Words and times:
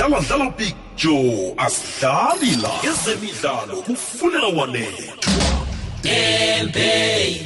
sidlala 0.00 0.20
dlala 0.28 0.50
big 0.58 0.74
joe 0.96 1.54
asidlali 1.58 2.50
la 2.62 2.70
ezemidlalo 2.90 3.82
kufunela 3.86 4.46
wanethwa 4.46 5.26
delbey 6.02 7.40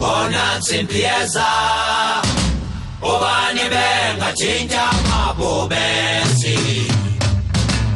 bona 0.00 0.62
simpliyeza 0.62 1.46
obani 3.12 3.60
bengatshintsha 3.72 4.84
mabo 5.10 5.52
benzi 5.70 6.57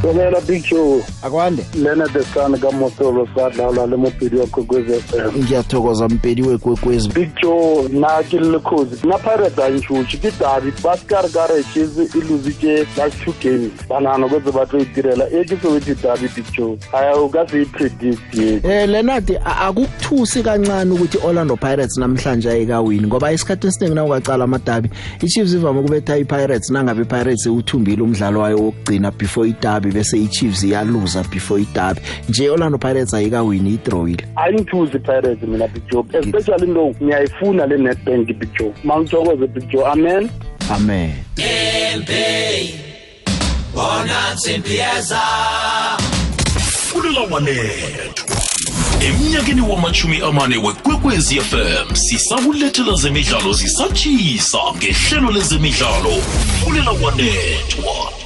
Tumela 0.02 0.40
Big 0.48 0.64
Joe. 0.64 0.98
Akwande. 1.22 1.62
Lena 1.76 2.08
the 2.08 2.24
son 2.24 2.58
ka 2.58 2.70
Motolo 2.72 3.24
sadlala 3.36 3.86
le 3.88 3.96
mopedi 3.96 4.36
wa 4.36 4.46
Kwekwezi 4.48 4.92
FM. 5.00 5.44
Ngiyathokoza 5.44 6.08
mpedi 6.08 6.42
wekwekwezi. 6.42 7.08
Big 7.14 7.28
Joe 7.42 7.88
na 7.92 8.20
ke 8.24 8.38
le 8.40 8.58
khozi. 8.58 9.06
Na 9.06 9.16
Pirates 9.18 9.58
ayishuthi 9.60 10.18
ke 10.18 10.32
Davi 10.40 10.72
Pascal 10.82 11.28
Garages 11.28 12.14
iluzike 12.16 12.84
last 12.96 13.16
two 13.22 13.32
games. 13.40 13.70
Banana 13.88 14.28
kweze 14.28 14.50
batho 14.52 14.78
itirela 14.78 15.30
ekisowethi 15.30 15.94
Davi 16.02 16.28
Big 16.36 16.52
Joe. 16.52 16.76
Haya 16.90 17.16
ukaze 17.16 17.62
ipredict 17.62 18.34
yet. 18.34 18.64
Eh 18.64 18.88
Leonard 18.88 19.38
akukuthusi 19.44 20.42
kancane 20.42 20.92
ukuthi 20.94 21.18
Orlando 21.24 21.56
Pirates 21.56 21.96
namhlanje 21.98 22.50
ayikawini 22.50 23.06
ngoba 23.06 23.32
isikhathi 23.32 23.66
esiningi 23.66 23.94
na 23.94 24.04
ukacala 24.04 24.44
amadabi. 24.44 24.90
iChiefs 25.20 25.54
ivame 25.54 25.80
ukubetha 25.80 26.16
iPirates 26.16 26.70
nangabe 26.70 27.02
iPirates 27.02 27.46
uthumbile 27.46 28.02
umdlalo 28.02 28.40
wayo 28.40 28.56
wokugcina 28.56 29.10
before 29.10 29.48
iDabi 29.50 29.91
iderby 29.92 29.92
bese 29.92 30.16
iChiefs 30.18 30.64
iyaluza 30.64 31.24
before 31.30 31.62
iderby 31.62 32.00
nje 32.28 32.50
Orlando 32.50 32.78
Pirates 32.78 33.14
ayikawini 33.14 33.70
idrawile 33.78 34.24
ayingithuzi 34.36 34.98
Pirates 34.98 35.42
mina 35.42 35.68
Big 35.68 35.82
Job 35.90 36.08
especially 36.14 36.66
no 36.72 36.92
ngiyayifuna 37.02 37.66
le 37.66 37.76
Nedbank 37.78 38.26
Big 38.28 38.48
Job 38.58 38.72
mangithokoze 38.84 39.46
Big 39.46 39.68
Job 39.70 39.84
amen 39.86 40.28
amen 40.70 41.12
Tempe 41.34 42.74
bona 43.74 44.36
simpieza 44.36 45.20
kulula 46.92 47.20
wanethu 47.30 48.22
emnyakeni 49.00 49.60
wamachumi 49.60 50.20
amane 50.24 50.56
wekwekwezi 50.56 51.40
fm 51.40 51.94
sisakulethela 51.94 52.94
zemidlalo 52.94 53.52
zisatshisa 53.52 54.58
ngehlelo 54.76 55.30
lezemidlalo 55.30 56.10
kulela 56.64 56.90
wanethwa 56.90 58.21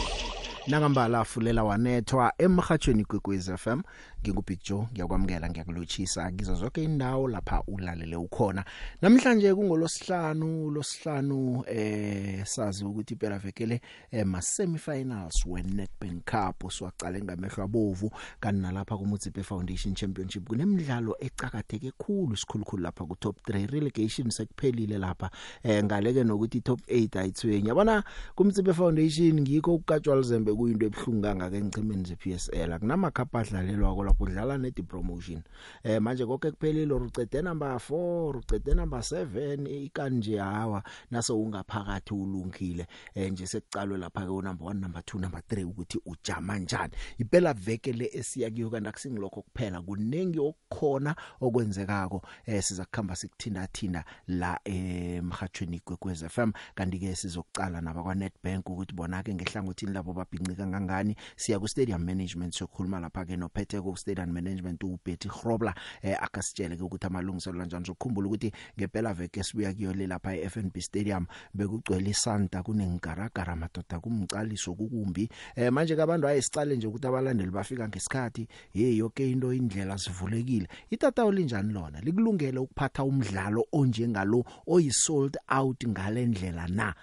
nangambala 0.67 1.25
fulela 1.25 1.65
wanethwa 1.65 2.33
emhathweni 2.39 3.05
kwekwezi 3.05 3.57
FM 3.57 3.81
ngikubig 4.23 4.59
joe 4.65 4.87
ngiyakwamukela 4.93 5.49
ngiyakulochisa 5.51 6.33
ngizo 6.33 6.55
zonke 6.55 6.83
indawo 6.85 7.29
lapha 7.29 7.63
ulalele 7.67 8.17
ukhona 8.17 8.65
namhlanje 9.03 9.55
kungolosihlanu 9.55 10.71
losihlanu 10.71 11.65
eh 11.67 12.45
sazi 12.47 12.85
ukuthi 12.85 13.17
phela 13.17 13.39
vekele 13.39 13.81
eh, 14.11 14.27
ma 14.27 14.43
semi-finals 14.43 15.47
we 15.47 15.63
Nedbank 15.63 16.25
Cup 16.25 16.73
siwaqale 16.73 17.23
ngamehlo 17.23 17.65
abovu 17.65 18.11
kanti 18.41 18.61
nalapha 18.61 18.97
ku 18.97 19.07
Mutsipe 19.07 19.43
Foundation 19.43 19.95
Championship 19.95 20.49
kunemidlalo 20.49 21.15
ecakatheke 21.21 21.91
kakhulu 21.99 22.37
sikhulukhulu 22.37 22.83
lapha 22.83 23.05
ku 23.07 23.15
top 23.21 23.37
3 23.49 23.67
relegation 23.71 24.31
sekuphelile 24.31 24.99
lapha 24.99 25.31
eh 25.63 25.83
ngaleke 25.85 26.25
nokuthi 26.25 26.61
top 26.61 26.81
8 26.91 27.19
ayithwenye 27.21 27.69
yabona 27.69 28.03
ku 28.35 28.45
Mutsipe 28.45 28.73
Foundation 28.75 29.41
ngikho 29.41 29.75
ukukatshwa 29.75 30.17
lizembe 30.19 30.51
kuyinto 30.55 30.87
ebhlungu 30.91 31.23
kangaka 31.23 31.57
enqimeni 31.57 32.05
ze 32.11 32.17
PSL 32.17 32.73
akunamakhapha 32.75 33.39
adlalelwa 33.41 34.06
lapho 34.07 34.25
udlala 34.25 34.59
ne 34.59 34.71
promotion 34.71 35.43
eh 35.85 35.99
manje 36.01 36.25
konke 36.27 36.51
kuphelile 36.51 36.93
urucede 36.95 37.43
number 37.43 37.75
4 37.75 38.29
urucede 38.29 38.75
number 38.75 38.99
7 39.01 39.67
eh, 39.67 39.85
ikanje 39.85 40.39
hawa 40.39 40.83
naso 41.11 41.39
ungaphakathi 41.41 42.15
ulungile 42.15 42.87
eh 43.15 43.31
nje 43.33 43.47
sekucalwe 43.47 43.99
lapha 43.99 44.21
ke 44.21 44.33
number 44.43 44.67
1 44.73 44.75
number 44.75 45.03
2 45.03 45.21
number 45.21 45.41
3 45.49 45.65
ukuthi 45.65 46.01
ujama 46.07 46.53
kanjani 46.57 46.93
impela 47.19 47.53
veke 47.55 47.93
le 47.93 48.11
esiya 48.13 48.51
kuyo 48.51 48.71
kanti 48.71 48.89
akusingilokho 48.89 49.43
kuphela 49.43 49.83
kunengi 49.83 50.39
okukhona 50.41 51.17
okwenzekako 51.41 52.23
eh 52.47 52.63
siza 52.63 52.85
kukhamba 52.85 53.17
sikuthinda 53.17 53.67
thina 53.67 54.05
la 54.29 54.61
eh, 54.65 55.17
emhathweni 55.17 55.81
kwekwez 55.81 56.25
FM 56.25 56.53
kanti 56.75 56.99
ke 56.99 57.15
sizokucala 57.15 57.81
naba 57.81 58.03
kwa 58.03 58.15
Nedbank 58.15 58.69
ukuthi 58.71 58.95
bonake 58.95 59.35
ngehlangothini 59.35 59.93
labo 59.93 60.13
babhinqika 60.13 60.57
kangangani 60.63 61.17
siya 61.37 61.59
ku 61.61 61.69
stadium 61.69 62.03
management 62.05 62.55
sokhuluma 62.55 63.01
lapha 63.01 63.25
ke 63.25 63.37
nophethe 63.37 63.81
ku 63.83 63.96
stadium 63.97 64.31
management 64.31 64.83
uBetty 64.85 65.29
Grobler 65.29 65.73
eh, 66.03 66.13
akasitshele 66.21 66.77
ukuthi 66.81 67.07
amalungiselelo 67.07 67.61
kanjani 67.63 67.91
ukukhumbula 67.91 68.27
ukuthi 68.29 68.53
ngempela 68.79 69.15
veke 69.15 69.43
sibuya 69.43 69.73
kuyole 69.73 70.07
lapha 70.07 70.35
eFNB 70.37 70.77
Stadium 70.79 71.27
bekugcwele 71.55 72.11
isanta 72.11 72.63
kunengigaragara 72.63 73.57
madoda 73.57 74.01
kumcaliso 74.01 74.75
kukumbi 74.75 75.29
eh, 75.57 75.73
manje 75.73 75.97
ke 75.97 76.03
abantu 76.03 76.29
ayesicale 76.29 76.77
nje 76.77 76.87
ukuthi 76.87 77.07
abalandeli 77.07 77.51
bafika 77.51 77.89
ngesikhathi 77.89 78.49
hey 78.73 78.97
yonke 78.99 79.31
into 79.31 79.53
indlela 79.53 79.99
sivulekile 79.99 80.69
itatawu 80.91 81.33
linjani 81.33 81.73
lona 81.73 82.01
likulungele 82.01 82.59
ukuphatha 82.59 83.05
umdlalo 83.05 83.67
onjengalo 83.73 84.45
oyisold 84.67 85.37
out 85.49 85.87
ngalendlela 85.89 86.69
na 86.69 86.95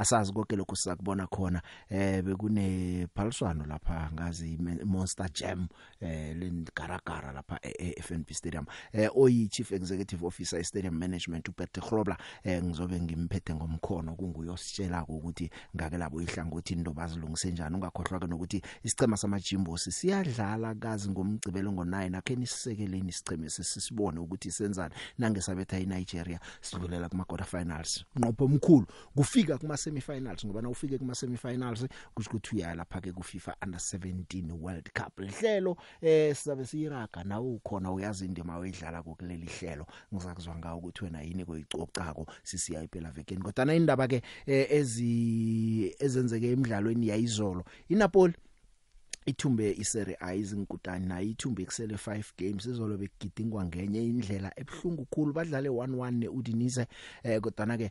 asazi 0.00 0.32
konke 0.32 0.56
lokhu 0.56 0.76
sizakubona 0.76 1.26
khona 1.26 1.62
eh 1.88 2.22
bekune 2.24 3.06
phaliswano 3.14 3.66
lapha 3.66 4.10
ngazi 4.12 4.58
Monster 4.84 5.28
Jam 5.34 5.68
eh 6.00 6.34
lengaragara 6.38 7.32
lapha 7.32 7.58
eFNB 7.62 8.30
e, 8.30 8.34
Stadium 8.34 8.66
eh 8.92 9.08
oyi 9.14 9.48
Chief 9.48 9.72
Executive 9.72 10.26
Officer 10.26 10.64
Stadium 10.64 10.94
Management 10.94 11.48
uBert 11.48 11.80
Grobler 11.80 12.16
eh 12.44 12.62
ngizobe 12.62 13.00
ngimphethe 13.00 13.54
ngomkhono 13.54 14.14
kunguyo 14.14 14.56
sitshela 14.56 15.04
ukuthi 15.08 15.50
ngake 15.76 15.98
labo 15.98 16.22
ihlangothini 16.22 16.84
lobazilungise 16.84 17.50
njani 17.50 17.76
ungakhohlwa 17.76 18.20
ke 18.20 18.26
nokuthi 18.26 18.62
isicema 18.82 19.16
samajimbo 19.16 19.78
siyadlala 19.78 20.74
kazi 20.74 21.08
ngomgcibelo 21.10 21.70
ngo9 21.70 22.16
akeni 22.16 22.46
sisekeleni 22.46 23.08
isicema 23.08 23.50
sisibone 23.50 24.18
ukuthi 24.20 24.50
senzani 24.50 24.94
nangesabetha 25.18 25.78
iNigeria 25.78 26.40
sidlulela 26.60 27.08
kuma 27.08 27.24
quarter 27.24 27.46
finals 27.60 28.04
nqopho 28.16 28.44
omkhulu 28.44 28.86
kufika 29.14 29.58
kuma 29.58 29.76
semifinals 29.90 30.46
ngoba 30.46 30.62
nawufike 30.62 30.98
kuma 30.98 31.14
semifinals 31.14 31.86
kusho 32.14 32.30
ukuthi 32.30 32.56
uyalapha 32.56 33.00
ke 33.00 33.12
ku 33.12 33.22
FIFA 33.22 33.54
under 33.62 33.78
17 33.80 34.52
World 34.54 34.90
Cup 34.94 35.18
lihlelo 35.18 35.76
eh 36.02 36.34
sizabe 36.36 36.64
siyiraga 36.64 37.24
nawe 37.24 37.46
ukhona 37.58 37.92
uyazi 37.92 38.24
indima 38.24 38.56
oyidlala 38.58 39.02
kokuleli 39.02 39.46
hlelo 39.46 39.86
ngizakuzwa 40.14 40.54
ngawo 40.56 40.78
ukuthi 40.78 41.04
wena 41.04 41.22
yini 41.22 41.44
koyicocako 41.44 42.26
sisiyayiphela 42.42 43.10
vekeni 43.10 43.42
kodwa 43.42 43.64
na 43.64 43.74
indaba 43.74 44.08
ke 44.08 44.22
eh, 44.46 44.66
ezi 44.70 45.96
ezenzeke 45.98 46.50
emidlalweni 46.52 47.08
yayizolo 47.08 47.64
iNapoli 47.88 48.34
ithumbe 49.26 49.72
iSerie 49.72 50.16
A 50.20 50.32
izinkutani 50.34 51.06
nayo 51.06 51.28
ithumbe 51.34 51.64
kusele 51.64 51.94
5 51.94 52.24
games 52.38 52.66
izolo 52.66 52.96
begidingwa 52.96 53.64
ngenye 53.64 54.04
indlela 54.06 54.52
ebhlungu 54.56 55.04
kukhulu 55.04 55.32
badlale 55.32 55.68
1-1 55.68 56.10
neUdinese 56.10 56.86
eh 57.22 57.40
kodwa 57.40 57.66
na 57.66 57.76
ke 57.78 57.90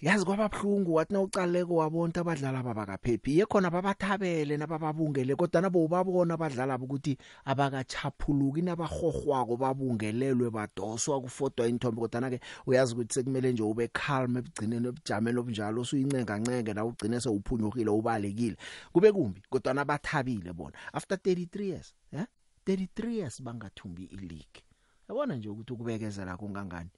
yazi 0.00 0.24
kwababhlungu 0.24 0.94
wathi 0.94 1.12
nawucaleko 1.12 1.74
wabonta 1.76 2.20
abadlali 2.20 2.56
ababakaphephi 2.56 3.38
yekhona 3.38 3.70
babathabele 3.70 4.56
nabababungele 4.56 5.34
kodwa 5.36 5.60
nabo 5.60 5.84
ubabona 5.84 6.34
abadlali 6.34 6.82
ukuthi 6.84 7.18
abakachaphuluki 7.44 8.62
nabahogwako 8.62 9.56
babungelelwe 9.58 10.50
badoswa 10.54 11.20
kufotwa 11.20 11.66
inthombe 11.68 12.00
kodwa 12.00 12.20
nake 12.20 12.40
uyazi 12.66 12.94
ukuthi 12.94 13.14
sekumele 13.14 13.52
nje 13.52 13.62
ube 13.62 13.88
calm 13.90 14.36
ebugcineni 14.38 14.86
obujamela 14.88 15.40
obunjalo 15.40 15.80
usuyincenga 15.82 16.38
ncenge 16.38 16.74
la 16.74 16.84
ugcine 16.86 17.18
sewuphunyukile 17.20 17.90
ubalekile 17.90 18.56
kube 18.94 19.12
kumbi 19.12 19.42
kodwa 19.50 19.74
nabathabile 19.74 20.52
bona 20.54 20.78
after 20.94 21.18
33 21.18 21.62
years 21.74 21.94
yeah 22.12 22.26
33 22.66 23.10
years 23.18 23.42
bangathumbi 23.42 24.04
ileague 24.04 24.62
yabona 25.08 25.34
nje 25.34 25.48
ukuthi 25.48 25.72
ukubekezela 25.72 26.36
kungangani 26.36 26.90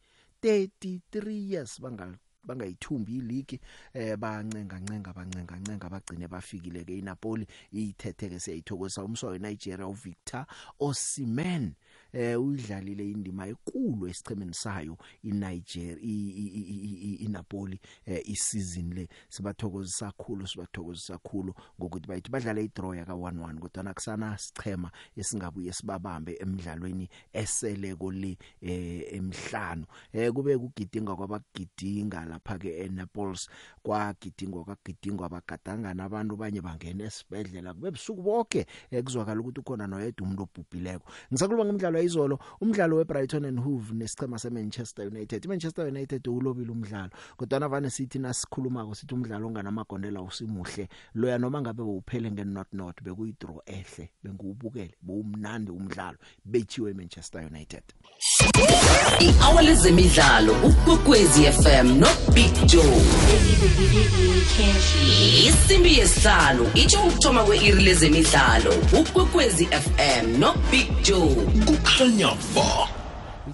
33 0.42 1.50
years 1.52 1.80
bangal 1.80 2.12
bangayithumbi 2.46 3.12
iligi 3.20 3.56
eh 4.00 4.16
bancenga 4.22 4.76
ncenga 4.82 5.10
bancenga 5.18 5.54
ncenga 5.62 5.86
bagcine 5.92 6.26
bafikile 6.32 6.80
ke 6.86 6.94
iNapoli 7.00 7.44
iyithetheke 7.78 8.36
siyayithokoza 8.44 9.04
umswa 9.08 9.28
weNigeria 9.32 9.86
uVictor 9.94 10.44
Osimhen 10.86 11.64
eh 12.12 12.36
uyidlalile 12.40 13.04
indima 13.10 13.46
enkulu 13.46 14.06
esichemeni 14.08 14.54
sayo 14.54 14.96
iNigeria 15.22 15.96
iNapoli 17.20 17.80
eh, 18.06 18.22
isizini 18.24 18.94
le 18.94 19.08
sibathokozisa 19.28 20.06
kakhulu 20.18 20.46
sibathokozisa 20.46 21.18
kakhulu 21.18 21.54
ngokuthi 21.80 22.08
bayithi 22.08 22.30
badlale 22.30 22.64
idraw 22.64 22.94
ya 22.94 23.04
ka1-1 23.04 23.58
kodwa 23.58 23.82
nakusana 23.82 24.38
sichema 24.38 24.90
esingabuye 25.16 25.72
sibabambe 25.72 26.36
emidlalweni 26.40 27.08
eseleko 27.32 28.10
le 28.12 28.38
eh, 28.62 29.02
emhlanu 29.12 29.84
eh 30.12 30.32
kube 30.32 30.58
kugidinga 30.58 31.16
kwabagidinga 31.16 32.24
lapha 32.24 32.58
ke 32.58 32.74
eNaples 32.84 33.48
kwagidingwa 33.82 34.64
kwagidingwa 34.64 35.26
abagadangana 35.26 36.04
abantu 36.04 36.34
abanye 36.34 36.60
bangena 36.60 37.04
esibedlela 37.04 37.74
kube 37.74 37.90
busuku 37.90 38.22
bonke 38.22 38.66
ekuzwakala 38.90 39.38
eh, 39.40 39.40
ukuthi 39.40 39.60
ukhona 39.60 39.86
noyedwa 39.86 40.26
umuntu 40.26 40.42
obhubhileko 40.42 41.06
ngisakuloba 41.32 41.64
ngomdlalo 41.64 41.99
kusukela 42.00 42.02
izolo 42.02 42.38
umdlalo 42.60 42.96
weBrighton 42.98 43.44
and 43.48 43.58
Hove 43.60 43.92
nesichema 43.94 44.38
seManchester 44.38 45.06
United 45.06 45.44
iManchester 45.44 45.86
United 45.86 46.26
ulobile 46.28 46.72
umdlalo 46.72 47.10
kodwa 47.36 47.60
navane 47.60 47.90
sithi 47.90 48.18
nasikhuluma 48.18 48.86
ko 48.86 48.94
sithi 48.94 49.14
umdlalo 49.14 49.46
onganamagondela 49.48 50.22
usimuhle 50.22 50.88
loya 51.14 51.38
noma 51.38 51.60
ngabe 51.60 51.82
bowuphele 51.82 52.30
ngenot 52.32 52.68
not 52.72 53.02
bekuyidraw 53.02 53.60
ehle 53.66 54.10
bengiwubukele 54.24 54.94
bowumnandi 55.02 55.70
umdlalo 55.70 56.18
bethiwe 56.44 56.90
eManchester 56.90 57.42
United 57.42 57.82
iawale 59.20 59.74
zemidlalo 59.74 60.52
ukugwezi 60.66 61.44
FM 61.52 61.98
no 61.98 62.08
Big 62.34 62.54
Joe 62.66 62.96
isimbi 65.46 65.98
yesihlalo 65.98 66.70
itsho 66.74 66.98
ukuthoma 67.08 67.44
kweiri 67.44 67.82
lezemidlalo 67.82 68.70
ukugwezi 69.00 69.66
FM 69.66 70.38
no 70.40 70.54
Big 70.70 70.86
Joe 71.02 71.50
Xenia 71.98 72.30
Fox. 72.54 72.99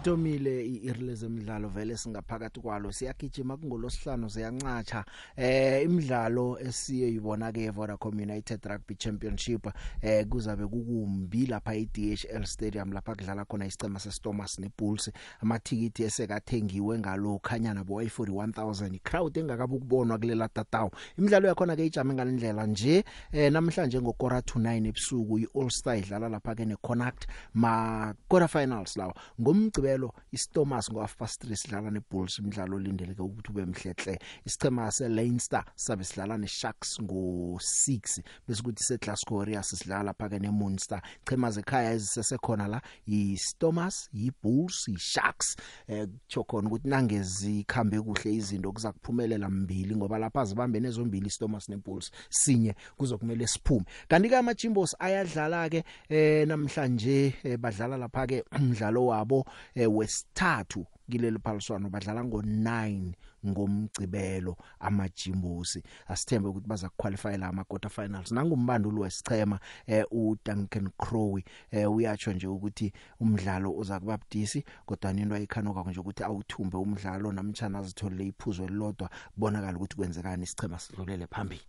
litomile 0.06 0.62
iiri 0.66 1.00
lezemidlalo 1.02 1.68
vele 1.68 1.96
singaphakathi 1.98 2.60
kwalo 2.60 2.92
siyagijima 2.92 3.56
kungolosihlanu 3.56 4.30
siyancatsha 4.30 5.04
eh 5.36 5.82
imidlalo 5.82 6.58
esiye 6.60 7.10
yibona 7.12 7.50
ke 7.52 7.70
Vodacom 7.70 8.14
United 8.14 8.62
Rugby 8.64 8.94
Championship 8.94 9.66
eh 10.02 10.24
kuzabe 10.26 10.66
kukumbi 10.66 11.46
lapha 11.46 11.74
eDHL 11.74 12.44
Stadium 12.46 12.92
lapha 12.92 13.14
kudlala 13.14 13.44
khona 13.44 13.66
isicema 13.66 13.98
seStormers 13.98 14.58
neBulls 14.58 15.10
amathikiti 15.42 16.02
esekathengiwe 16.04 16.98
ngalo 16.98 17.38
khanya 17.42 17.74
nabo 17.74 18.00
ay41000 18.02 18.98
crowd 19.02 19.36
engakabukubonwa 19.36 20.18
kulela 20.18 20.48
tatawu 20.48 20.90
imidlalo 21.18 21.48
yakhona 21.48 21.74
ke 21.76 21.82
ijama 21.86 22.14
ngalendlela 22.14 22.66
nje 22.66 23.04
eh 23.32 23.52
namhlanje 23.52 23.98
ngokora 24.00 24.38
29 24.38 24.86
ebusuku 24.86 25.38
iAll 25.38 25.70
Star 25.70 25.98
idlala 25.98 26.28
lapha 26.28 26.54
ke 26.54 26.64
neConnect 26.64 27.26
ma 27.54 28.14
quarter 28.30 28.48
finals 28.48 28.96
lawa 28.96 29.14
ngomgcibelo 29.42 29.95
umzekelo 29.96 30.12
isThomas 30.32 30.90
ngo-half 30.90 31.16
past 31.16 31.40
3 31.44 31.56
sidlala 31.56 31.90
neBulls 31.90 32.38
umdlalo 32.38 32.76
olindeleke 32.76 33.22
ukuthi 33.22 33.50
ube 33.50 33.64
mhlehle 33.66 34.18
isichema 34.46 34.90
seLeinster 34.92 35.64
sabe 35.76 36.04
sidlala 36.04 36.36
neSharks 36.38 37.00
ngo6 37.00 38.20
bese 38.48 38.62
kuthi 38.62 38.84
seGlasgow 38.84 39.38
Warriors 39.38 39.68
sidlala 39.78 40.12
phakathi 40.14 40.40
neMunster 40.44 41.00
chema 41.26 41.50
zekhaya 41.50 41.92
ezisesekhona 41.96 42.66
la 42.68 42.80
yiStormers 43.06 44.08
yiBulls 44.12 44.82
yiSharks 44.92 45.56
eh 45.88 46.06
chokhona 46.28 46.68
ukuthi 46.68 46.88
nangezikhambe 46.88 48.00
kuhle 48.00 48.34
izinto 48.34 48.72
kuza 48.72 48.92
kuphumelela 48.92 49.48
mbili 49.48 49.96
ngoba 49.96 50.18
lapha 50.18 50.44
zibambene 50.44 50.90
zombili 50.90 51.26
iStormers 51.26 51.68
neBulls 51.68 52.10
sinye 52.30 52.74
kuzokumele 52.96 53.46
siphume 53.46 53.84
kanti 54.08 54.28
ke 54.28 54.36
amachimbos 54.36 54.96
ayadlala 54.98 55.68
ke 55.68 55.84
eh 56.08 56.46
namhlanje 56.46 57.34
eh, 57.44 57.56
badlala 57.56 57.96
lapha 57.96 58.26
ke 58.26 58.44
umdlalo 58.52 59.06
wabo 59.06 59.46
eh, 59.74 59.85
wesithathu 59.88 60.86
kileli 61.10 61.38
phaliswano 61.38 61.90
badlala 61.90 62.22
ngo9 62.24 63.12
ngomgcibelo 63.46 64.56
amajimbusi 64.80 65.82
asithembe 66.08 66.48
ukuthi 66.48 66.68
baza 66.68 66.88
qualify 66.96 67.36
la 67.38 67.46
ama 67.48 67.64
quarter 67.64 67.90
finals 67.90 68.32
nangumbandulu 68.32 69.00
wesichema 69.02 69.58
eh 69.86 70.04
uDuncan 70.10 70.90
Crowe 70.98 71.44
eh 71.70 71.86
uyacho 71.92 72.32
nje 72.32 72.46
ukuthi 72.46 72.92
umdlalo 73.20 73.72
uza 73.72 74.00
kuba 74.00 74.16
budisi 74.18 74.64
kodwa 74.86 75.10
into 75.12 75.34
ayikhanoka 75.34 75.90
nje 75.90 76.00
ukuthi 76.00 76.24
awuthumbe 76.24 76.76
umdlalo 76.78 77.32
namtchana 77.32 77.78
azithole 77.78 78.26
iphuzo 78.26 78.64
elilodwa 78.64 79.10
kubonakala 79.34 79.76
ukuthi 79.76 79.96
kwenzekani 79.96 80.42
isichema 80.44 80.78
sidlulele 80.78 81.26
phambili 81.26 81.62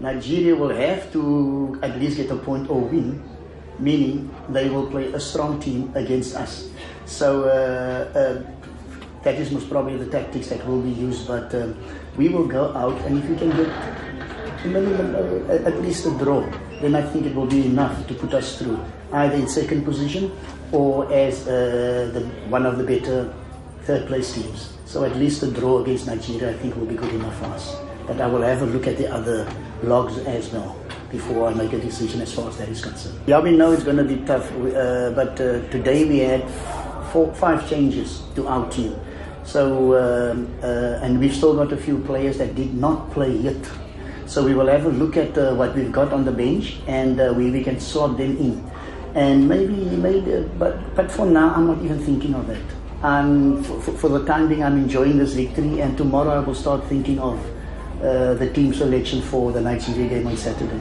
Nigeria 0.00 0.54
will 0.54 0.76
have 0.76 1.06
to 1.12 1.78
at 1.82 1.96
least 1.96 2.16
get 2.16 2.30
a 2.30 2.36
point 2.36 2.70
or 2.70 2.90
win 2.92 3.18
meaning 3.78 4.30
they 4.48 4.68
will 4.70 4.86
play 4.90 5.12
a 5.12 5.20
strong 5.20 5.60
team 5.60 5.90
against 5.94 6.34
us. 6.34 6.70
So 7.06 7.44
uh, 7.44 8.18
uh, 8.18 8.42
that 9.22 9.34
is 9.36 9.50
most 9.50 9.68
probably 9.70 9.96
the 9.96 10.10
tactics 10.10 10.48
that 10.48 10.66
will 10.66 10.80
be 10.80 10.90
used. 10.90 11.26
But 11.26 11.54
um, 11.54 11.76
we 12.16 12.28
will 12.28 12.46
go 12.46 12.74
out, 12.74 13.00
and 13.02 13.18
if 13.18 13.28
we 13.28 13.36
can 13.36 13.50
get 13.50 14.64
minimum, 14.66 15.14
uh, 15.14 15.52
at 15.52 15.80
least 15.82 16.06
a 16.06 16.10
draw, 16.18 16.42
then 16.80 16.94
I 16.94 17.02
think 17.02 17.26
it 17.26 17.34
will 17.34 17.46
be 17.46 17.66
enough 17.66 18.06
to 18.08 18.14
put 18.14 18.34
us 18.34 18.58
through, 18.58 18.78
either 19.12 19.34
in 19.34 19.48
second 19.48 19.84
position 19.84 20.30
or 20.72 21.10
as 21.12 21.46
uh, 21.46 22.10
the, 22.12 22.20
one 22.48 22.66
of 22.66 22.78
the 22.78 22.84
better 22.84 23.32
third 23.82 24.06
place 24.06 24.34
teams. 24.34 24.72
So 24.86 25.04
at 25.04 25.16
least 25.16 25.42
a 25.42 25.50
draw 25.50 25.82
against 25.82 26.06
Nigeria, 26.06 26.50
I 26.50 26.54
think, 26.58 26.76
will 26.76 26.86
be 26.86 26.94
good 26.94 27.12
enough 27.14 27.36
for 27.38 27.46
us. 27.46 27.76
But 28.06 28.20
I 28.20 28.26
will 28.26 28.42
have 28.42 28.62
a 28.62 28.66
look 28.66 28.86
at 28.86 28.96
the 28.96 29.12
other 29.12 29.50
logs 29.82 30.18
as 30.18 30.50
well. 30.52 30.76
before 31.14 31.46
I 31.48 31.54
make 31.54 31.72
a 31.72 31.78
decision 31.78 32.20
as 32.22 32.32
far 32.34 32.48
as 32.48 32.56
that 32.58 32.68
is 32.68 32.82
concerned. 32.82 33.16
Yeah, 33.26 33.40
we 33.40 33.56
know 33.56 33.70
it's 33.72 33.84
going 33.84 33.98
to 33.98 34.04
be 34.04 34.16
tough, 34.32 34.50
uh, 34.50 35.12
but 35.20 35.40
uh, 35.40 35.62
today 35.74 36.04
we 36.04 36.18
had 36.18 36.42
four, 37.12 37.32
five 37.34 37.68
changes 37.70 38.22
to 38.34 38.48
our 38.48 38.68
team. 38.70 38.92
So, 39.44 39.62
um, 39.94 40.52
uh, 40.62 41.02
and 41.04 41.20
we've 41.20 41.34
still 41.34 41.54
got 41.54 41.72
a 41.72 41.76
few 41.76 41.98
players 42.00 42.38
that 42.38 42.54
did 42.56 42.74
not 42.74 43.10
play 43.12 43.30
yet. 43.36 43.60
So 44.26 44.42
we 44.44 44.54
will 44.54 44.66
have 44.66 44.86
a 44.86 44.88
look 44.88 45.16
at 45.16 45.38
uh, 45.38 45.54
what 45.54 45.74
we've 45.76 45.92
got 45.92 46.12
on 46.12 46.24
the 46.24 46.32
bench 46.32 46.78
and 46.88 47.20
uh, 47.20 47.32
we, 47.36 47.50
we 47.52 47.62
can 47.62 47.78
slot 47.78 48.16
them 48.18 48.36
in. 48.38 48.58
And 49.14 49.48
maybe, 49.48 49.76
maybe, 50.08 50.34
uh, 50.34 50.40
but, 50.58 50.96
but 50.96 51.10
for 51.12 51.26
now, 51.26 51.54
I'm 51.54 51.68
not 51.68 51.80
even 51.84 52.00
thinking 52.02 52.34
of 52.34 52.48
that. 52.48 52.60
I'm, 53.04 53.62
for, 53.62 53.92
for 53.94 54.08
the 54.08 54.24
time 54.24 54.48
being, 54.48 54.64
I'm 54.64 54.78
enjoying 54.78 55.18
this 55.18 55.34
victory, 55.34 55.82
and 55.82 55.96
tomorrow 55.96 56.38
I 56.40 56.40
will 56.40 56.54
start 56.54 56.82
thinking 56.86 57.20
of 57.20 57.38
uh, 58.02 58.34
the 58.34 58.50
team 58.52 58.72
selection 58.74 59.20
for 59.22 59.52
the 59.52 59.60
Nigeria 59.60 60.08
game 60.08 60.26
on 60.26 60.36
Saturday. 60.36 60.80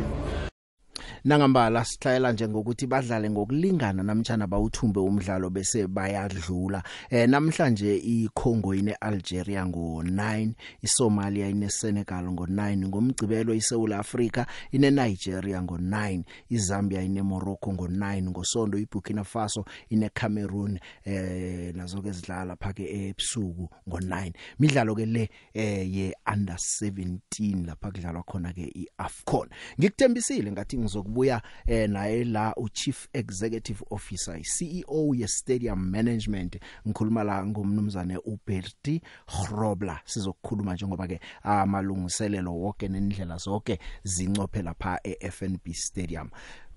nangambala 1.23 1.85
sihlayela 1.85 2.31
nje 2.31 2.47
ngokuthi 2.47 2.87
badlale 2.87 3.29
ngokulingana 3.29 4.03
namtjana 4.03 4.47
bawuthumbe 4.47 4.99
umdlalo 4.99 5.49
bese 5.49 5.87
bayadlula 5.87 6.83
eh 7.09 7.27
namhlanje 7.29 7.95
iCongo 7.97 8.73
ine 8.75 8.93
Algeria 8.93 9.63
ngo9 9.65 10.51
iSomalia 10.81 11.47
ine 11.49 11.69
Senegal 11.69 12.25
ngo9 12.25 12.87
ngomgcibelo 12.87 13.53
iSouth 13.53 13.91
Africa 13.91 14.45
ine 14.71 14.91
Nigeria 14.91 15.59
ngo9 15.61 16.23
iZambia 16.49 17.01
ine 17.01 17.21
Morocco 17.21 17.71
ngo9 17.71 18.21
ngosonto 18.29 18.77
iBurkina 18.77 19.23
Faso 19.23 19.65
ine 19.89 20.09
Cameroon 20.09 20.79
eh 21.03 21.71
nazo 21.75 22.01
ke 22.01 22.11
zidlala 22.11 22.55
phake 22.55 23.07
ebusuku 23.07 23.69
ngo9 23.89 24.31
midlalo 24.59 24.95
ke 24.95 25.05
le 25.05 25.29
eh 25.53 25.87
ye 25.95 26.15
under 26.33 26.55
17 26.81 27.65
lapha 27.65 27.91
kudlalwa 27.91 28.23
khona 28.23 28.53
ke 28.53 28.65
iAfcon 28.75 29.47
ngikuthembisile 29.79 30.51
ngathi 30.51 30.77
ngizoku 30.77 31.12
sizobuya 31.13 31.41
eh, 31.67 31.87
naye 31.89 32.23
la 32.25 32.53
u 32.57 32.69
Chief 32.69 33.07
Executive 33.13 33.81
Officer 33.89 34.37
CEO 34.41 35.13
ye 35.15 35.27
Stadium 35.27 35.79
Management 35.91 36.57
ngikhuluma 36.87 37.23
la 37.23 37.45
ngomnumzane 37.45 38.17
uBerti 38.25 39.01
Grobler 39.29 39.99
sizokukhuluma 40.05 40.73
njengoba 40.73 41.07
ke 41.07 41.19
ah, 41.43 41.61
amalungiselelo 41.61 42.51
wonke 42.53 42.87
nendlela 42.87 43.37
zonke 43.37 43.79
zincophela 44.03 44.71
lapha 44.73 44.97
eFNB 45.03 45.73
Stadium. 45.73 46.29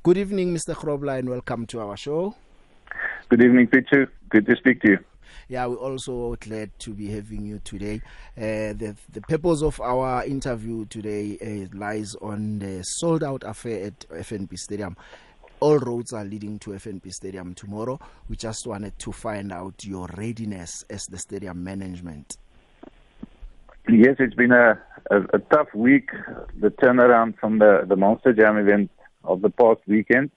Good 0.05 0.17
evening 0.19 0.53
Mr. 0.55 0.75
Grobler 0.75 1.19
and 1.19 1.29
welcome 1.29 1.67
to 1.67 1.81
our 1.81 1.97
show. 1.97 2.35
Good 3.29 3.43
evening 3.43 3.67
Peter. 3.67 4.11
Good 4.31 4.47
to 4.47 4.57
speak 4.57 4.83
to 4.83 4.91
you. 4.93 4.99
yeah, 5.49 5.65
we're 5.67 5.77
also 5.77 6.35
glad 6.41 6.77
to 6.81 6.91
be 6.93 7.07
having 7.09 7.47
you 7.47 7.61
today. 7.63 8.01
Uh, 8.37 8.75
the 8.77 8.97
the 9.13 9.21
purpose 9.21 9.63
of 9.63 9.81
our 9.81 10.25
interview 10.25 10.85
today 10.87 11.39
uh, 11.73 11.77
lies 11.79 12.15
on 12.17 12.59
the 12.59 12.83
sold 12.83 13.23
out 13.23 13.45
affair 13.45 13.87
at 13.87 14.01
FNB 14.11 14.59
Stadium. 14.59 14.97
all 15.61 15.79
roads 15.79 16.13
are 16.13 16.25
leading 16.25 16.59
to 16.59 16.71
FNB 16.73 17.13
Stadium 17.13 17.55
tomorrow. 17.55 17.99
We 18.29 18.35
just 18.37 18.67
wanted 18.67 18.99
to 18.99 19.13
find 19.13 19.53
out 19.53 19.85
your 19.85 20.09
readiness 20.17 20.85
as 20.91 21.07
the 21.07 21.17
stadium 21.19 21.63
management. 21.63 22.37
Yes, 23.89 24.17
it's 24.19 24.35
been 24.35 24.51
a, 24.51 24.83
a, 25.13 25.21
a 25.35 25.39
tough 25.39 25.73
week. 25.75 26.11
The 26.59 26.71
turnaround 26.71 27.39
from 27.39 27.61
the, 27.61 27.85
the 27.87 27.95
Monster 27.95 28.33
Jam 28.33 28.59
event 28.59 28.91
of 29.23 29.43
the 29.43 29.51
past 29.51 29.81
weekend 29.87 30.33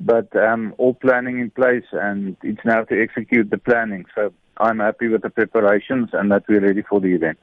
but 0.00 0.34
um, 0.36 0.74
all 0.78 0.94
planning 0.94 1.38
in 1.38 1.50
place, 1.50 1.84
and 1.92 2.36
it's 2.42 2.64
now 2.64 2.82
to 2.84 3.00
execute 3.02 3.50
the 3.50 3.58
planning. 3.58 4.04
So 4.14 4.32
I'm 4.58 4.78
happy 4.78 5.08
with 5.08 5.22
the 5.22 5.30
preparations 5.30 6.10
and 6.12 6.30
that 6.32 6.44
we're 6.48 6.60
ready 6.60 6.82
for 6.82 7.00
the 7.00 7.14
event. 7.14 7.38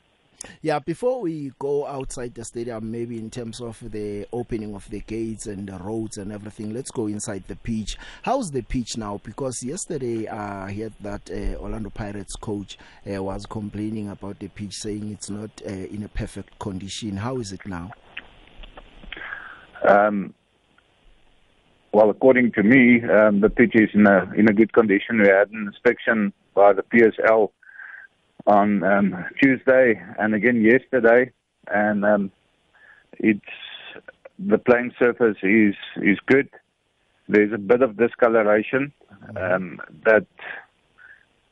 Yeah, 0.62 0.80
before 0.80 1.22
we 1.22 1.54
go 1.58 1.88
outside 1.88 2.36
the 2.36 2.44
stadium, 2.44 2.92
maybe 2.92 3.18
in 3.18 3.30
terms 3.32 3.62
of 3.62 3.80
the 3.82 4.28
opening 4.34 4.76
of 4.76 4.88
the 4.90 5.00
gates 5.00 5.48
and 5.48 5.70
the 5.70 5.78
roads 5.78 6.18
and 6.18 6.34
everything, 6.34 6.74
let's 6.74 6.92
go 6.92 7.08
inside 7.08 7.46
the 7.48 7.56
pitch. 7.56 7.98
How's 8.24 8.52
the 8.52 8.62
pitch 8.62 8.98
now? 8.98 9.22
Because 9.24 9.64
yesterday 9.64 10.28
uh, 10.28 10.36
I 10.66 10.74
heard 10.74 10.94
that 11.00 11.32
uh, 11.32 11.62
Orlando 11.62 11.90
Pirates 11.92 12.36
coach 12.36 12.78
uh, 13.10 13.24
was 13.24 13.46
complaining 13.46 14.10
about 14.10 14.40
the 14.40 14.50
pitch, 14.50 14.74
saying 14.74 15.12
it's 15.14 15.30
not 15.30 15.50
uh, 15.66 15.70
in 15.72 16.04
a 16.04 16.10
perfect 16.10 16.60
condition. 16.60 17.16
How 17.16 17.38
is 17.38 17.54
it 17.54 17.66
now? 17.66 17.92
Um, 19.88 20.34
Well, 21.96 22.10
according 22.10 22.54
to 22.54 22.64
me, 22.64 23.02
um, 23.04 23.42
the 23.42 23.52
pitch 23.52 23.74
is 23.76 23.92
in 23.94 24.08
a 24.08 24.24
in 24.36 24.50
a 24.50 24.54
good 24.54 24.74
condition. 24.74 25.22
We 25.22 25.28
had 25.28 25.52
an 25.52 25.68
inspection 25.68 26.34
by 26.56 26.74
the 26.74 26.82
PSL 26.82 27.50
on 28.48 28.84
um, 28.84 29.26
Tuesday 29.40 30.02
and 30.18 30.34
again 30.34 30.60
yesterday, 30.60 31.32
and 31.68 32.04
um, 32.04 32.32
it's 33.20 33.46
the 34.40 34.58
playing 34.58 34.94
surface 34.98 35.38
is 35.44 35.76
is 35.98 36.18
good. 36.26 36.50
There's 37.30 37.54
a 37.54 37.60
bit 37.60 37.84
of 37.84 37.96
discoloration 37.96 38.92
um, 39.40 39.80
that 40.06 40.26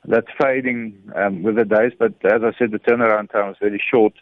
that's 0.08 0.32
fading 0.42 0.98
um, 1.16 1.44
with 1.44 1.56
the 1.58 1.66
days, 1.66 1.92
but 2.00 2.14
as 2.26 2.42
I 2.44 2.58
said, 2.58 2.72
the 2.72 2.80
turnaround 2.80 3.32
time 3.32 3.52
is 3.52 3.58
very 3.62 3.82
short. 3.94 4.14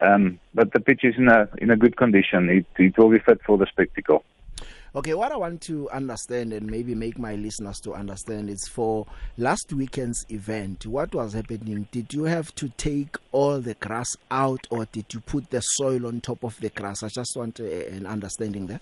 Um, 0.00 0.40
but 0.54 0.72
the 0.72 0.80
pitch 0.80 1.00
is 1.04 1.16
in 1.18 1.28
a 1.28 1.50
in 1.58 1.70
a 1.70 1.76
good 1.76 1.98
condition. 1.98 2.48
It 2.48 2.66
it 2.78 2.96
will 2.96 3.10
be 3.10 3.18
fit 3.18 3.42
for 3.46 3.58
the 3.58 3.66
spectacle. 3.66 4.24
Okay, 4.92 5.14
what 5.14 5.30
I 5.30 5.36
want 5.36 5.60
to 5.62 5.88
understand 5.90 6.52
and 6.52 6.68
maybe 6.68 6.96
make 6.96 7.16
my 7.16 7.36
listeners 7.36 7.78
to 7.82 7.92
understand 7.94 8.50
is 8.50 8.66
for 8.66 9.06
last 9.38 9.72
weekend's 9.72 10.26
event, 10.30 10.84
what 10.84 11.14
was 11.14 11.32
happening? 11.34 11.86
Did 11.92 12.12
you 12.12 12.24
have 12.24 12.52
to 12.56 12.68
take 12.70 13.14
all 13.30 13.60
the 13.60 13.74
grass 13.74 14.16
out 14.32 14.66
or 14.68 14.86
did 14.86 15.04
you 15.14 15.20
put 15.20 15.48
the 15.50 15.60
soil 15.60 16.08
on 16.08 16.20
top 16.20 16.42
of 16.42 16.58
the 16.58 16.70
grass? 16.70 17.04
I 17.04 17.08
just 17.08 17.36
want 17.36 17.60
a, 17.60 17.86
uh, 17.86 17.94
an 17.98 18.04
understanding 18.06 18.66
there. 18.66 18.80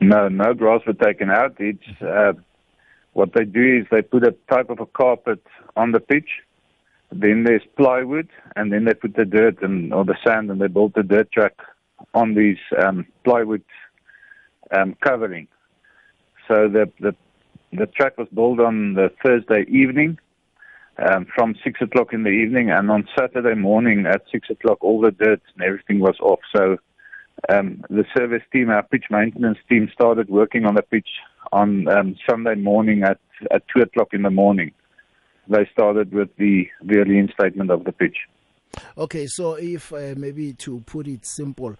No, 0.00 0.28
no 0.28 0.54
grass 0.54 0.82
were 0.86 0.92
taken 0.92 1.30
out. 1.30 1.56
It's 1.58 1.82
mm-hmm. 2.00 2.38
uh, 2.38 2.40
what 3.12 3.30
they 3.34 3.42
do 3.44 3.78
is 3.80 3.86
they 3.90 4.02
put 4.02 4.24
a 4.24 4.36
type 4.54 4.70
of 4.70 4.78
a 4.78 4.86
carpet 4.86 5.44
on 5.76 5.90
the 5.90 5.98
pitch. 5.98 6.28
Then 7.12 7.42
there's 7.42 7.64
plywood, 7.76 8.28
and 8.54 8.72
then 8.72 8.84
they 8.84 8.94
put 8.94 9.16
the 9.16 9.24
dirt 9.24 9.62
and 9.62 9.92
or 9.92 10.04
the 10.04 10.16
sand, 10.24 10.48
and 10.48 10.60
they 10.60 10.68
built 10.68 10.94
the 10.94 11.02
dirt 11.02 11.32
track 11.32 11.54
on 12.14 12.34
these 12.36 12.56
um, 12.84 13.04
plywood 13.24 13.64
um, 14.72 14.96
covering. 15.02 15.48
So 16.48 16.68
the, 16.68 16.90
the, 17.00 17.14
the 17.72 17.86
track 17.86 18.18
was 18.18 18.28
built 18.34 18.60
on 18.60 18.94
the 18.94 19.10
Thursday 19.24 19.64
evening 19.68 20.18
um, 20.98 21.26
from 21.34 21.54
6 21.64 21.80
o'clock 21.82 22.12
in 22.12 22.22
the 22.22 22.30
evening, 22.30 22.70
and 22.70 22.90
on 22.90 23.06
Saturday 23.18 23.54
morning 23.54 24.06
at 24.06 24.22
6 24.32 24.50
o'clock, 24.50 24.78
all 24.82 25.00
the 25.00 25.10
dirt 25.10 25.40
and 25.54 25.64
everything 25.64 26.00
was 26.00 26.16
off. 26.20 26.40
So 26.54 26.76
um, 27.48 27.84
the 27.88 28.04
service 28.16 28.42
team, 28.52 28.70
our 28.70 28.82
pitch 28.82 29.04
maintenance 29.10 29.58
team, 29.68 29.88
started 29.94 30.28
working 30.28 30.66
on 30.66 30.74
the 30.74 30.82
pitch 30.82 31.08
on 31.52 31.88
um, 31.88 32.16
Sunday 32.28 32.54
morning 32.56 33.02
at, 33.02 33.18
at 33.50 33.62
2 33.74 33.82
o'clock 33.82 34.08
in 34.12 34.22
the 34.22 34.30
morning. 34.30 34.72
They 35.48 35.68
started 35.72 36.12
with 36.12 36.28
the, 36.36 36.68
the 36.82 37.00
reinstatement 37.02 37.70
of 37.70 37.84
the 37.84 37.92
pitch. 37.92 38.16
Okay, 38.96 39.26
so 39.26 39.54
if 39.54 39.92
uh, 39.92 40.14
maybe 40.16 40.52
to 40.54 40.80
put 40.80 41.08
it 41.08 41.26
simple, 41.26 41.74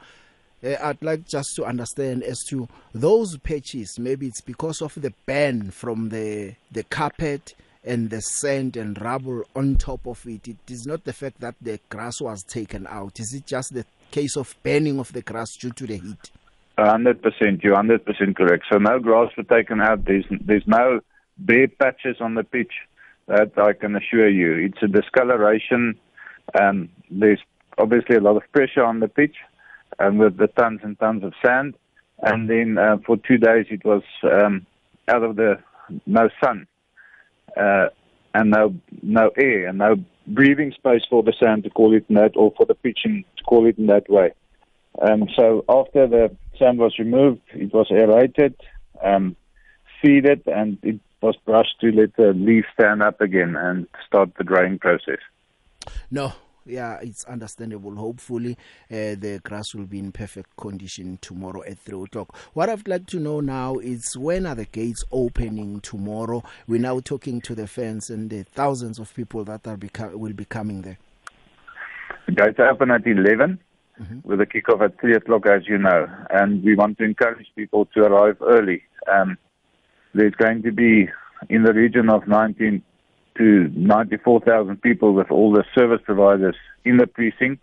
uh, 0.64 0.74
I'd 0.82 1.02
like 1.02 1.26
just 1.26 1.56
to 1.56 1.64
understand 1.64 2.22
as 2.22 2.38
to 2.48 2.68
those 2.92 3.36
patches 3.38 3.98
maybe 3.98 4.26
it's 4.26 4.40
because 4.40 4.82
of 4.82 4.94
the 4.94 5.12
ban 5.26 5.70
from 5.70 6.08
the 6.10 6.54
the 6.70 6.82
carpet 6.84 7.54
and 7.84 8.10
the 8.10 8.20
sand 8.20 8.76
and 8.76 9.00
rubble 9.00 9.42
on 9.56 9.76
top 9.76 10.06
of 10.06 10.24
it 10.26 10.48
it 10.48 10.58
is 10.68 10.86
not 10.86 11.04
the 11.04 11.12
fact 11.12 11.40
that 11.40 11.54
the 11.60 11.78
grass 11.88 12.20
was 12.20 12.42
taken 12.42 12.86
out 12.88 13.18
is 13.20 13.34
it 13.34 13.46
just 13.46 13.74
the 13.74 13.84
case 14.10 14.36
of 14.36 14.54
burning 14.62 14.98
of 14.98 15.12
the 15.12 15.22
grass 15.22 15.56
due 15.56 15.70
to 15.70 15.86
the 15.86 15.96
heat 15.96 16.30
100% 16.78 17.62
you're 17.62 17.76
100% 17.76 18.36
correct 18.36 18.64
so 18.70 18.78
no 18.78 18.98
grass 18.98 19.30
was 19.36 19.46
taken 19.46 19.80
out 19.80 20.04
there's 20.04 20.24
there's 20.42 20.66
no 20.66 21.00
bare 21.38 21.68
patches 21.68 22.16
on 22.20 22.34
the 22.34 22.44
pitch 22.44 22.72
that 23.26 23.56
I 23.56 23.72
can 23.72 23.96
assure 23.96 24.28
you 24.28 24.66
it's 24.66 24.82
a 24.82 24.88
discoloration 24.88 25.98
um 26.60 26.90
there's 27.10 27.40
obviously 27.78 28.16
a 28.16 28.20
lot 28.20 28.36
of 28.36 28.42
pressure 28.52 28.84
on 28.84 29.00
the 29.00 29.08
pitch 29.08 29.36
um, 29.98 30.18
with 30.18 30.36
the 30.36 30.46
tons 30.48 30.80
and 30.82 30.98
tons 30.98 31.24
of 31.24 31.32
sand. 31.44 31.74
And 32.22 32.48
then 32.48 32.78
uh, 32.78 32.98
for 33.06 33.16
two 33.16 33.38
days 33.38 33.66
it 33.70 33.84
was 33.84 34.02
um, 34.22 34.66
out 35.08 35.22
of 35.22 35.36
the 35.36 35.58
no 36.06 36.28
sun 36.42 36.66
uh, 37.56 37.86
and 38.32 38.50
no 38.50 38.74
no 39.02 39.30
air 39.36 39.66
and 39.66 39.78
no 39.78 39.96
breathing 40.26 40.72
space 40.72 41.02
for 41.10 41.22
the 41.22 41.32
sand 41.42 41.64
to 41.64 41.70
call 41.70 41.92
it 41.94 42.04
in 42.08 42.14
that 42.14 42.32
or 42.36 42.52
for 42.56 42.64
the 42.66 42.74
pitching 42.74 43.24
to 43.36 43.44
call 43.44 43.66
it 43.66 43.78
in 43.78 43.86
that 43.86 44.08
way. 44.08 44.30
Um, 45.00 45.28
so 45.34 45.64
after 45.68 46.06
the 46.06 46.36
sand 46.58 46.78
was 46.78 46.98
removed, 46.98 47.40
it 47.54 47.72
was 47.72 47.86
aerated, 47.90 48.54
um, 49.02 49.34
seeded, 50.02 50.42
and 50.46 50.78
it 50.82 51.00
was 51.22 51.36
brushed 51.46 51.80
to 51.80 51.90
let 51.92 52.14
the 52.16 52.32
leaves 52.34 52.66
stand 52.74 53.02
up 53.02 53.20
again 53.20 53.56
and 53.56 53.86
start 54.06 54.30
the 54.36 54.44
drying 54.44 54.78
process. 54.78 55.18
No, 56.10 56.34
yeah 56.66 56.98
it's 57.00 57.24
understandable 57.24 57.94
hopefully 57.94 58.52
uh, 58.90 59.14
the 59.18 59.40
grass 59.44 59.74
will 59.74 59.86
be 59.86 59.98
in 59.98 60.12
perfect 60.12 60.54
condition 60.56 61.18
tomorrow 61.22 61.62
at 61.64 61.78
3 61.78 62.02
o'clock 62.02 62.36
what 62.52 62.68
I'd 62.68 62.86
like 62.86 63.06
to 63.08 63.20
know 63.20 63.40
now 63.40 63.76
is 63.76 64.16
when 64.16 64.46
are 64.46 64.54
the 64.54 64.66
gates 64.66 65.04
opening 65.10 65.80
tomorrow 65.80 66.42
we're 66.66 66.80
now 66.80 67.00
talking 67.00 67.40
to 67.42 67.54
the 67.54 67.66
fans 67.66 68.10
and 68.10 68.28
the 68.28 68.42
thousands 68.44 68.98
of 68.98 69.12
people 69.14 69.44
that 69.44 69.66
are 69.66 69.76
become 69.76 70.18
will 70.18 70.34
be 70.34 70.44
coming 70.44 70.82
there 70.82 70.98
the 72.26 72.32
gates 72.32 72.58
open 72.58 72.90
at 72.90 73.06
11 73.06 73.58
mm-hmm. 73.98 74.18
with 74.28 74.40
a 74.40 74.46
kickoff 74.46 74.82
at 74.82 75.00
3 75.00 75.14
o'clock 75.14 75.46
as 75.46 75.62
you 75.66 75.78
know 75.78 76.08
and 76.30 76.62
we 76.62 76.74
want 76.74 76.98
to 76.98 77.04
encourage 77.04 77.46
people 77.56 77.86
to 77.94 78.00
arrive 78.02 78.36
early 78.42 78.82
um 79.10 79.38
there's 80.12 80.34
going 80.34 80.62
to 80.62 80.72
be 80.72 81.08
in 81.48 81.62
the 81.62 81.72
region 81.72 82.10
of 82.10 82.26
19 82.26 82.82
to 83.40 83.68
94,000 83.74 84.82
people 84.82 85.14
with 85.14 85.30
all 85.30 85.50
the 85.50 85.64
service 85.74 86.00
providers 86.04 86.54
in 86.84 86.98
the 86.98 87.06
precinct. 87.06 87.62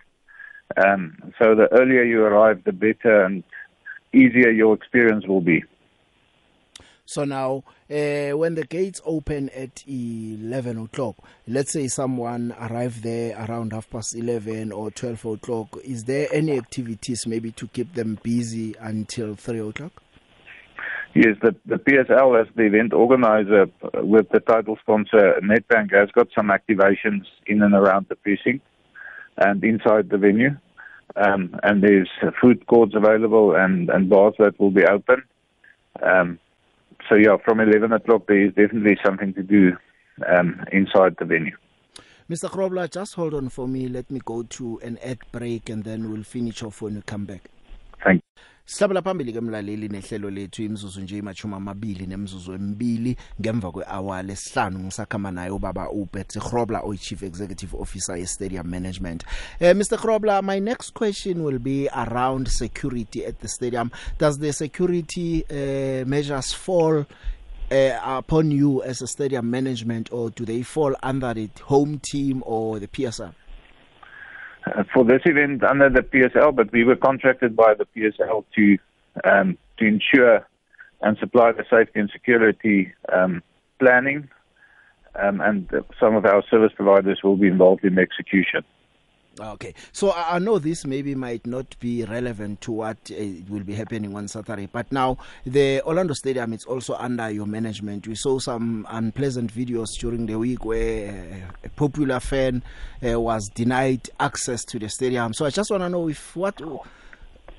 Um, 0.76 1.18
so 1.40 1.54
the 1.54 1.68
earlier 1.72 2.04
you 2.04 2.24
arrive, 2.24 2.64
the 2.64 2.72
better 2.72 3.24
and 3.24 3.44
easier 4.12 4.50
your 4.50 4.74
experience 4.74 5.28
will 5.28 5.42
be. 5.42 5.64
So 7.06 7.24
now, 7.26 7.64
uh, 7.92 8.32
when 8.42 8.56
the 8.56 8.66
gates 8.68 9.00
open 9.06 9.50
at 9.50 9.84
11 9.88 10.78
o'clock, 10.80 11.16
let's 11.48 11.72
say 11.74 11.88
someone 11.90 12.54
arrive 12.60 13.02
there 13.04 13.36
around 13.48 13.72
half 13.72 13.88
past 13.92 14.16
11 14.16 14.72
or 14.74 14.90
12 14.92 15.26
o'clock, 15.26 15.78
is 15.84 16.04
there 16.06 16.28
any 16.34 16.58
activities 16.58 17.26
maybe 17.28 17.52
to 17.52 17.68
keep 17.68 17.94
them 17.94 18.18
busy 18.24 18.74
until 18.82 19.36
3 19.36 19.60
o'clock? 19.70 20.02
Yes, 21.16 21.38
the, 21.42 21.56
the 21.66 21.76
PSL 21.78 22.40
as 22.42 22.48
the 22.56 22.64
event 22.64 22.94
organizer 22.94 23.64
uh, 23.84 24.06
with 24.06 24.28
the 24.32 24.40
title 24.40 24.78
sponsor 24.82 25.40
NetBank 25.42 25.94
has 25.94 26.12
got 26.12 26.28
some 26.36 26.50
activations 26.50 27.24
in 27.48 27.62
and 27.64 27.74
around 27.74 28.08
the 28.10 28.16
precinct 28.16 28.64
and 29.38 29.64
inside 29.64 30.10
the 30.10 30.18
venue. 30.18 30.52
Um, 31.16 31.56
and 31.64 31.82
there's 31.82 32.10
food 32.42 32.68
courts 32.68 32.94
available 32.96 33.56
and, 33.56 33.90
and 33.90 34.10
bars 34.10 34.36
that 34.40 34.60
will 34.60 34.70
be 34.72 34.84
open. 34.86 35.24
Um, 36.04 36.40
so 37.10 37.16
yeah, 37.16 37.38
from 37.44 37.60
11 37.62 37.92
o'clock 37.94 38.28
there 38.28 38.46
is 38.46 38.50
definitely 38.54 38.98
something 39.04 39.34
to 39.36 39.44
do 39.44 39.72
um, 40.38 40.66
inside 40.72 41.16
the 41.18 41.26
venue. 41.26 41.56
Mr. 42.30 42.50
Krobler, 42.50 42.92
just 42.92 43.14
hold 43.16 43.34
on 43.34 43.48
for 43.50 43.68
me. 43.70 43.88
Let 43.88 44.12
me 44.12 44.20
go 44.24 44.44
to 44.44 44.80
an 44.84 45.00
ad 45.02 45.20
break 45.32 45.70
and 45.70 45.84
then 45.86 46.12
we'll 46.12 46.24
finish 46.24 46.62
off 46.62 46.82
when 46.82 46.96
we 46.96 47.02
come 47.04 47.24
back. 47.24 47.50
Thank 48.04 48.22
you. 48.36 48.44
Sihlabela 48.68 49.02
phambili 49.02 49.32
ke 49.32 49.40
mlaleli 49.40 49.88
nehlelo 49.94 50.28
lethu 50.32 50.64
imizuzu 50.64 51.02
nje 51.02 51.18
imachuma 51.18 51.58
amabili 51.58 52.08
nemizuzu 52.08 52.54
emibili 52.54 53.16
ngemva 53.42 53.72
kweawale 53.72 54.34
esihlanu 54.34 54.80
ngisakhama 54.80 55.32
naye 55.32 55.50
ubaba 55.52 55.90
uBetsi 55.90 56.40
Grobler 56.40 56.82
oy 56.84 56.98
Chief 56.98 57.24
Executive 57.24 57.74
Officer 57.76 58.18
ye 58.18 58.26
Stadium 58.26 58.70
Management. 58.70 59.24
Eh 59.62 59.72
uh, 59.72 59.74
Mr 59.78 59.98
Grobler 60.02 60.44
my 60.44 60.60
next 60.60 60.94
question 60.94 61.44
will 61.46 61.60
be 61.60 61.88
around 61.96 62.48
security 62.50 63.24
at 63.26 63.40
the 63.40 63.48
stadium. 63.48 63.90
Does 64.18 64.38
the 64.38 64.52
security 64.52 65.46
uh, 65.50 66.04
measures 66.06 66.52
fall 66.52 67.06
uh, 67.72 68.00
upon 68.18 68.52
you 68.52 68.84
as 68.84 69.02
a 69.02 69.08
stadium 69.08 69.50
management 69.50 70.12
or 70.12 70.30
do 70.32 70.44
they 70.44 70.62
fall 70.62 70.94
under 71.02 71.34
the 71.34 71.50
home 71.64 72.00
team 72.04 72.44
or 72.46 72.80
the 72.80 72.88
PSL? 72.90 73.34
Uh, 74.76 74.84
for 74.94 75.06
this 75.06 75.22
event 75.26 75.64
under 75.64 75.90
the 75.90 76.02
PSL, 76.02 76.54
but 76.56 76.72
we 76.72 76.84
were 76.84 76.96
contracted 76.96 77.56
by 77.56 77.74
the 77.76 77.86
PSL 77.96 78.44
to 78.56 78.78
um, 79.30 79.58
to 79.78 79.86
ensure 79.86 80.46
and 81.02 81.18
supply 81.20 81.52
the 81.52 81.64
safety 81.70 82.00
and 82.00 82.10
security 82.12 82.92
um, 83.14 83.42
planning, 83.80 84.28
um, 85.16 85.40
and 85.42 85.70
some 86.00 86.16
of 86.16 86.26
our 86.26 86.44
service 86.50 86.72
providers 86.76 87.20
will 87.24 87.38
be 87.38 87.48
involved 87.48 87.84
in 87.86 87.96
the 87.96 88.02
execution. 88.02 88.64
Okay. 89.40 89.74
So 89.92 90.10
I, 90.12 90.36
I 90.36 90.40
know 90.40 90.60
this 90.60 90.86
maybe 90.86 91.14
might 91.16 91.46
not 91.46 91.78
be 91.80 92.04
relevant 92.04 92.62
to 92.62 92.72
what 92.72 92.98
uh, 93.12 93.24
will 93.50 93.64
be 93.64 93.74
happening 93.74 94.16
on 94.16 94.28
Saturday, 94.28 94.68
but 94.72 94.92
now 94.92 95.18
the 95.46 95.82
Orlando 95.86 96.14
Stadium 96.14 96.54
is 96.54 96.66
also 96.66 96.96
under 96.96 97.30
your 97.30 97.46
management. 97.46 98.08
We 98.08 98.16
saw 98.16 98.40
some 98.40 98.88
unpleasant 98.90 99.54
videos 99.54 99.88
during 100.00 100.26
the 100.26 100.38
week 100.38 100.66
where 100.66 101.08
eh, 101.08 101.68
a 101.68 101.70
popular 101.70 102.20
fan 102.20 102.64
uh, 103.08 103.20
was 103.20 103.48
denied 103.54 104.10
access 104.20 104.64
to 104.66 104.80
the 104.80 104.90
stadium. 104.90 105.34
So 105.34 105.46
I 105.46 105.50
just 105.50 105.70
want 105.72 105.82
to 105.82 105.90
know 105.90 106.08
if 106.10 106.36
what 106.36 106.60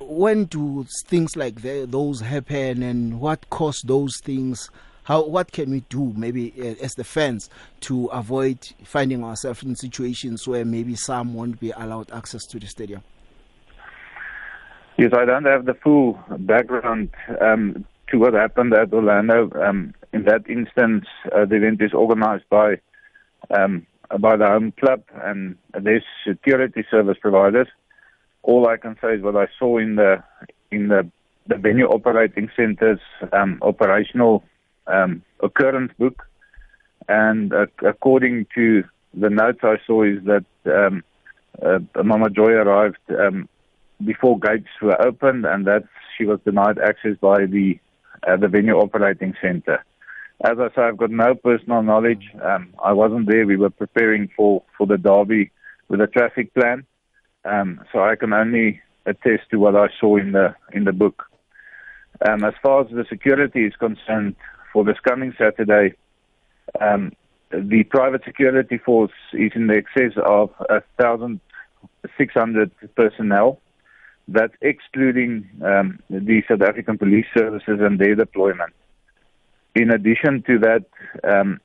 when 0.00 0.44
do 0.44 0.86
things 1.06 1.36
like 1.36 1.62
the, 1.62 1.84
those 1.88 2.20
happen 2.20 2.82
and 2.84 3.20
what 3.20 3.50
caused 3.50 3.88
those 3.88 4.18
things 4.20 4.70
how 5.08 5.24
what 5.26 5.50
can 5.50 5.70
we 5.70 5.80
do 5.88 6.12
maybe 6.14 6.52
uh, 6.60 6.84
as 6.84 6.94
the 6.96 7.02
fans 7.02 7.48
to 7.80 8.06
avoid 8.12 8.58
finding 8.84 9.24
ourselves 9.24 9.62
in 9.62 9.74
situations 9.74 10.46
where 10.46 10.66
maybe 10.66 10.94
some 10.94 11.32
won't 11.32 11.58
be 11.58 11.70
allowed 11.72 12.10
access 12.12 12.44
to 12.44 12.60
the 12.60 12.66
stadium 12.66 13.02
Yes, 14.98 15.12
I 15.16 15.24
don't 15.26 15.44
have 15.44 15.64
the 15.64 15.74
full 15.74 16.18
background 16.40 17.10
um, 17.40 17.84
to 18.08 18.16
what 18.18 18.34
happened 18.34 18.74
at 18.74 18.92
Orlando. 18.92 19.48
Um, 19.64 19.94
in 20.12 20.24
that 20.24 20.50
instance, 20.50 21.04
uh, 21.32 21.44
the 21.44 21.54
event 21.54 21.80
is 21.80 21.92
organized 21.94 22.42
by 22.50 22.80
um, 23.56 23.86
by 24.18 24.34
the 24.36 24.46
home 24.46 24.72
club 24.72 25.04
and 25.22 25.56
their 25.72 26.02
security 26.28 26.84
service 26.90 27.16
providers. 27.22 27.68
All 28.42 28.66
I 28.66 28.76
can 28.76 28.96
say 29.00 29.14
is 29.14 29.22
what 29.22 29.36
I 29.36 29.46
saw 29.56 29.78
in 29.78 29.94
the 29.94 30.14
in 30.72 30.88
the 30.88 31.08
the 31.46 31.58
venue 31.58 31.86
operating 31.86 32.50
centers 32.56 32.98
um, 33.32 33.60
operational 33.62 34.42
um, 34.88 35.22
occurrence 35.40 35.92
book. 35.98 36.22
And 37.08 37.52
uh, 37.52 37.66
according 37.86 38.46
to 38.54 38.84
the 39.14 39.30
notes 39.30 39.60
I 39.62 39.76
saw, 39.86 40.02
is 40.02 40.18
that 40.24 40.44
um, 40.66 41.02
uh, 41.64 41.78
Mama 42.02 42.30
Joy 42.30 42.50
arrived 42.52 42.98
um, 43.10 43.48
before 44.04 44.38
gates 44.38 44.68
were 44.82 45.00
opened, 45.04 45.46
and 45.46 45.66
that 45.66 45.84
she 46.16 46.24
was 46.24 46.38
denied 46.44 46.78
access 46.78 47.16
by 47.20 47.46
the 47.46 47.78
uh, 48.26 48.36
the 48.36 48.48
venue 48.48 48.76
operating 48.76 49.34
centre. 49.40 49.84
As 50.44 50.58
I 50.58 50.68
say, 50.74 50.82
I've 50.82 50.96
got 50.98 51.10
no 51.10 51.34
personal 51.34 51.82
knowledge. 51.82 52.26
Um, 52.42 52.74
I 52.82 52.92
wasn't 52.92 53.28
there. 53.30 53.46
We 53.46 53.56
were 53.56 53.70
preparing 53.70 54.28
for 54.36 54.62
for 54.76 54.86
the 54.86 54.98
derby 54.98 55.50
with 55.88 56.00
a 56.02 56.06
traffic 56.06 56.52
plan, 56.54 56.84
um, 57.44 57.80
so 57.92 58.00
I 58.04 58.16
can 58.16 58.32
only 58.34 58.82
attest 59.06 59.48
to 59.50 59.56
what 59.58 59.74
I 59.74 59.88
saw 59.98 60.16
in 60.16 60.32
the 60.32 60.54
in 60.72 60.84
the 60.84 60.92
book. 60.92 61.24
Um, 62.28 62.44
as 62.44 62.54
far 62.62 62.82
as 62.82 62.90
the 62.90 63.06
security 63.08 63.64
is 63.64 63.74
concerned, 63.76 64.36
for 64.72 64.84
this 64.84 64.98
coming 65.06 65.34
Saturday, 65.38 65.94
um, 66.80 67.12
the 67.50 67.84
private 67.84 68.22
security 68.24 68.78
force 68.78 69.12
is 69.32 69.52
in 69.54 69.66
the 69.68 69.74
excess 69.76 70.12
of 70.24 70.50
1,600 70.98 72.70
personnel. 72.94 73.60
That's 74.30 74.52
excluding 74.60 75.48
um, 75.64 76.00
the 76.10 76.42
South 76.48 76.60
African 76.60 76.98
police 76.98 77.24
services 77.36 77.78
and 77.80 77.98
their 77.98 78.14
deployment. 78.14 78.74
In 79.74 79.90
addition 79.90 80.42
to 80.46 80.58
that, 80.58 80.84
um, 81.24 81.60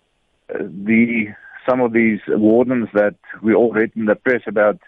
the 0.50 1.27
some 1.67 1.79
of 1.79 1.93
these 1.93 2.19
wardens 2.27 2.89
that 2.93 3.15
we 3.41 3.53
all 3.53 3.72
read 3.72 3.91
in 3.95 4.05
the 4.05 4.15
press 4.15 4.41
about, 4.48 4.79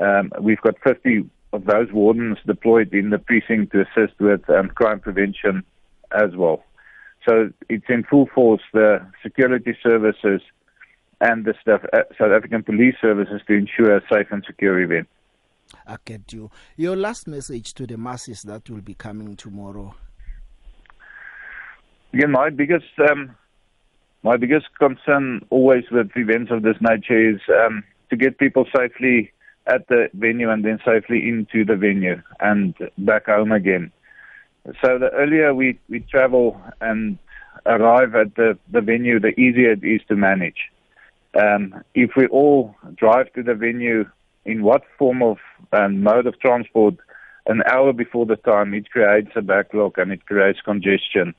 um, 0.00 0.30
we've 0.42 0.60
got 0.60 0.74
50 0.86 1.28
of 1.54 1.64
those 1.64 1.90
wardens 1.90 2.36
deployed 2.46 2.92
in 2.92 3.08
the 3.08 3.18
precinct 3.18 3.72
to 3.72 3.80
assist 3.84 4.18
with 4.20 4.48
um, 4.50 4.68
crime 4.68 5.00
prevention 5.00 5.64
as 6.10 6.36
well. 6.36 6.62
So 7.28 7.50
it's 7.68 7.84
in 7.88 8.04
full 8.04 8.28
force, 8.34 8.62
the 8.72 9.06
security 9.22 9.76
services 9.82 10.40
and 11.20 11.44
the 11.44 11.54
South, 11.66 11.82
uh, 11.92 12.02
South 12.18 12.32
African 12.36 12.64
police 12.64 12.96
services 13.00 13.40
to 13.46 13.54
ensure 13.54 13.96
a 13.96 14.00
safe 14.12 14.26
and 14.32 14.42
secure 14.44 14.80
event. 14.80 15.08
I 15.86 15.96
get 16.04 16.32
you. 16.32 16.50
Your 16.76 16.96
last 16.96 17.28
message 17.28 17.74
to 17.74 17.86
the 17.86 17.96
masses 17.96 18.42
that 18.42 18.68
will 18.68 18.80
be 18.80 18.94
coming 18.94 19.36
tomorrow. 19.36 19.94
Yeah, 22.12 22.26
my 22.26 22.50
biggest 22.50 22.90
um, 23.10 23.36
my 24.22 24.36
biggest 24.36 24.66
concern 24.78 25.46
always 25.50 25.84
with 25.90 26.10
events 26.16 26.50
of 26.50 26.62
this 26.62 26.76
nature 26.80 27.34
is 27.34 27.40
um, 27.64 27.84
to 28.10 28.16
get 28.16 28.38
people 28.38 28.66
safely 28.76 29.32
at 29.66 29.86
the 29.88 30.08
venue 30.14 30.50
and 30.50 30.64
then 30.64 30.78
safely 30.84 31.26
into 31.28 31.64
the 31.64 31.76
venue 31.76 32.20
and 32.40 32.74
back 32.98 33.26
home 33.26 33.52
again. 33.52 33.92
So 34.80 34.98
the 34.98 35.10
earlier 35.12 35.52
we, 35.54 35.78
we 35.88 36.00
travel 36.00 36.60
and 36.80 37.18
arrive 37.66 38.14
at 38.14 38.34
the, 38.36 38.56
the 38.70 38.80
venue, 38.80 39.18
the 39.18 39.38
easier 39.38 39.72
it 39.72 39.82
is 39.82 40.00
to 40.08 40.16
manage. 40.16 40.70
Um, 41.40 41.82
if 41.94 42.10
we 42.16 42.26
all 42.28 42.74
drive 42.94 43.32
to 43.32 43.42
the 43.42 43.54
venue 43.54 44.04
in 44.44 44.62
what 44.62 44.82
form 44.98 45.22
of 45.22 45.38
um, 45.72 46.02
mode 46.02 46.26
of 46.26 46.38
transport 46.40 46.94
an 47.46 47.62
hour 47.68 47.92
before 47.92 48.26
the 48.26 48.36
time, 48.36 48.74
it 48.74 48.90
creates 48.90 49.30
a 49.34 49.42
backlog 49.42 49.98
and 49.98 50.12
it 50.12 50.24
creates 50.26 50.60
congestion 50.64 51.34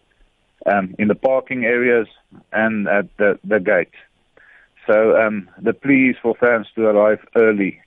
um, 0.66 0.96
in 1.00 1.08
the 1.08 1.16
parking 1.16 1.64
areas 1.64 2.08
and 2.52 2.88
at 2.90 3.06
the, 3.18 3.40
the 3.46 3.60
gate. 3.60 3.94
So 4.86 5.16
um, 5.18 5.50
the 5.62 5.74
plea 5.74 6.10
is 6.10 6.18
for 6.22 6.36
fans 6.36 6.68
to 6.76 6.88
arrive 6.88 7.20
early 7.38 7.80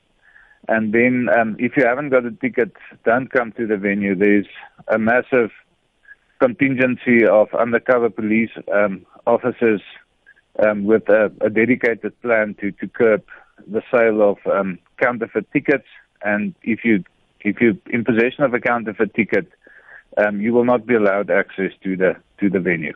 And 0.68 0.92
then 0.92 1.28
um, 1.28 1.56
if 1.60 1.76
you 1.76 1.84
haven't 1.86 2.10
got 2.10 2.24
a 2.26 2.32
ticket, 2.32 2.72
don't 3.04 3.30
come 3.30 3.52
to 3.52 3.66
the 3.68 3.76
venue. 3.76 4.16
There's 4.16 4.48
a 4.92 4.98
massive 4.98 5.50
contingency 6.40 7.24
of 7.26 7.48
undercover 7.54 8.10
police 8.10 8.50
um, 8.74 9.06
officers 9.28 9.80
um, 10.64 10.84
with 10.84 11.08
a, 11.08 11.32
a 11.40 11.50
dedicated 11.50 12.20
plan 12.22 12.56
to, 12.60 12.72
to 12.72 12.88
curb 12.88 13.24
the 13.68 13.82
sale 13.92 14.22
of 14.22 14.38
um, 14.52 14.78
counterfeit 15.00 15.46
tickets. 15.52 15.86
And 16.22 16.52
if 16.62 16.80
you 16.84 17.04
if 17.42 17.60
you're 17.60 17.74
in 17.90 18.04
possession 18.04 18.42
of 18.42 18.52
a 18.54 18.58
counterfeit 18.60 19.14
ticket, 19.14 19.46
um, 20.16 20.40
you 20.40 20.52
will 20.52 20.64
not 20.64 20.84
be 20.84 20.94
allowed 20.94 21.30
access 21.30 21.70
to 21.84 21.96
the 21.96 22.14
to 22.40 22.50
the 22.50 22.58
venue. 22.58 22.94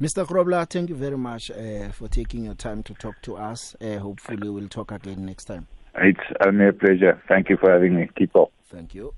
Mr. 0.00 0.24
Grobler, 0.26 0.68
thank 0.68 0.88
you 0.88 0.94
very 0.94 1.18
much 1.18 1.50
uh, 1.50 1.90
for 1.90 2.08
taking 2.08 2.46
your 2.46 2.54
time 2.54 2.82
to 2.84 2.94
talk 2.94 3.20
to 3.22 3.36
us. 3.36 3.76
Uh, 3.80 3.98
hopefully, 3.98 4.48
we'll 4.48 4.68
talk 4.68 4.90
again 4.90 5.26
next 5.26 5.44
time. 5.44 5.68
It's 6.00 6.20
only 6.44 6.68
a 6.68 6.72
pleasure. 6.72 7.20
Thank 7.28 7.48
you 7.48 7.56
for 7.56 7.70
having 7.72 7.96
me. 7.96 8.08
Keep 8.16 8.36
up. 8.36 8.52
Thank 8.70 8.94
you. 8.94 9.14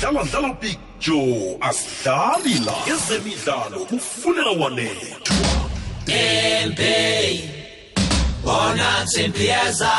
dlalwa 0.00 0.24
dlala 0.30 0.54
big 0.60 0.78
joe 0.98 1.58
asidlali 1.60 2.54
la 2.66 2.74
ezemidlalo 2.92 3.78
kufunela 3.84 4.50
wanethwa 4.50 5.36
dembey 6.06 7.38
bona 8.44 8.90
simpliyeza 9.12 9.92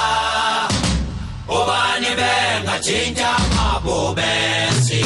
obani 1.47 2.07
bengatshintsha 2.19 3.31
mabo 3.57 3.97
benzi 4.17 5.04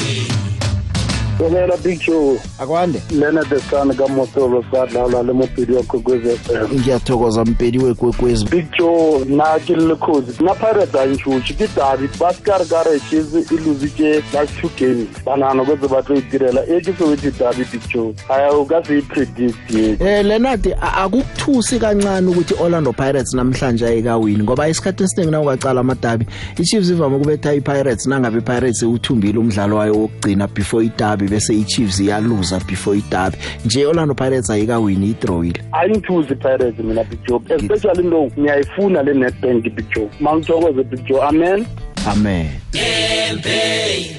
Tumela 1.39 1.77
Big 1.83 2.01
Show. 2.01 2.35
Akwande. 2.59 2.99
Lena 3.11 3.41
the 3.45 3.61
son 3.61 3.95
ka 3.95 4.05
Motolo 4.07 4.61
sadlala 4.69 5.25
le 5.25 5.31
mopedi 5.33 5.71
wa 5.73 5.81
Kwekwezi 5.83 6.35
FM. 6.35 6.79
Ngiyathokoza 6.79 7.45
mpedi 7.45 7.77
wekwekwezi. 7.77 8.45
Big 8.45 8.65
Show 8.75 9.23
na 9.25 9.57
ke 9.59 9.73
le 9.75 9.95
khozi. 9.95 10.43
Na 10.43 10.53
Pirates 10.53 10.95
ayintshushi 10.95 11.53
ke 11.53 11.67
dabi 11.75 12.09
baskar 12.19 12.59
gare 12.67 12.99
chiz 13.09 13.33
iluzi 13.51 13.87
ke 13.95 14.19
last 14.33 14.51
two 14.59 14.69
games. 14.75 15.07
Banana 15.25 15.63
kwenze 15.63 15.87
batho 15.87 16.13
idirela 16.15 16.65
ethi 16.67 16.93
so 16.99 17.05
ethi 17.13 17.31
dabi 17.31 17.63
Big 17.71 17.89
Show. 17.89 18.13
Haya 18.27 18.51
ukazi 18.53 19.01
predict 19.07 19.39
yethu. 19.71 20.03
Eh 20.03 20.23
Leonard 20.25 20.75
akukuthusi 20.81 21.79
kancane 21.79 22.27
ukuthi 22.29 22.53
Orlando 22.59 22.91
Pirates 22.91 23.33
namhlanje 23.33 23.85
ayikawini 23.85 24.43
ngoba 24.43 24.67
isikhathi 24.67 25.03
esiningi 25.03 25.31
na 25.31 25.41
ukacala 25.41 25.81
amadabi. 25.81 26.25
IChiefs 26.57 26.89
ivame 26.89 27.15
ukubetha 27.15 27.53
iPirates 27.53 28.07
nangabe 28.07 28.37
iPirates 28.39 28.83
uthumbile 28.83 29.39
umdlalo 29.39 29.75
wayo 29.77 29.93
wokugcina 29.93 30.47
before 30.47 30.85
idabi 30.85 31.28
bese 31.29 31.53
iChiefs 31.55 31.99
iyaluza 31.99 32.59
before 32.67 32.97
idabi 32.97 33.37
nje 33.65 33.85
Orlando 33.85 34.15
Pirates 34.15 34.49
ayikawini 34.49 35.07
idrawile 35.07 35.63
ayingithuzi 35.71 36.35
Pirates 36.35 36.79
mina 36.79 37.03
Big 37.03 37.19
Job 37.29 37.51
especially 37.51 38.03
no 38.07 38.31
ngiyayifuna 38.39 39.03
le 39.03 39.13
Nedbank 39.13 39.63
Big 39.63 39.85
Job 39.95 40.09
mangithokoze 40.19 40.83
Big 40.83 41.05
Job 41.05 41.21
amen 41.21 41.65
amen 42.11 42.47
Tempe 42.71 44.09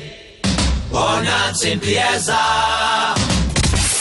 bona 0.92 1.54
simpiyeza 1.54 2.36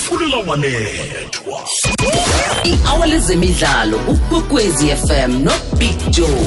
kulelawanethwa 0.10 1.60
i-hour 2.64 3.06
lezemidlalo 3.08 4.00
ukwekwezi 4.10 4.88
fm 4.96 5.32
nobig 5.44 5.96
joe 6.10 6.46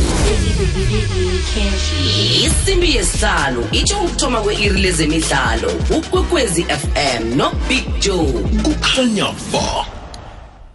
isimbi 2.46 2.88
yesihlanu 2.96 3.60
itsho 3.78 3.96
ukuthoma 4.02 4.38
kwe-iri 4.44 4.78
lezemidlalo 4.84 5.68
ukwekwezi 5.96 6.60
fm 6.80 7.22
nobig 7.40 7.84
joe 8.04 8.26
kukhanya 8.64 9.26
ba 9.52 9.66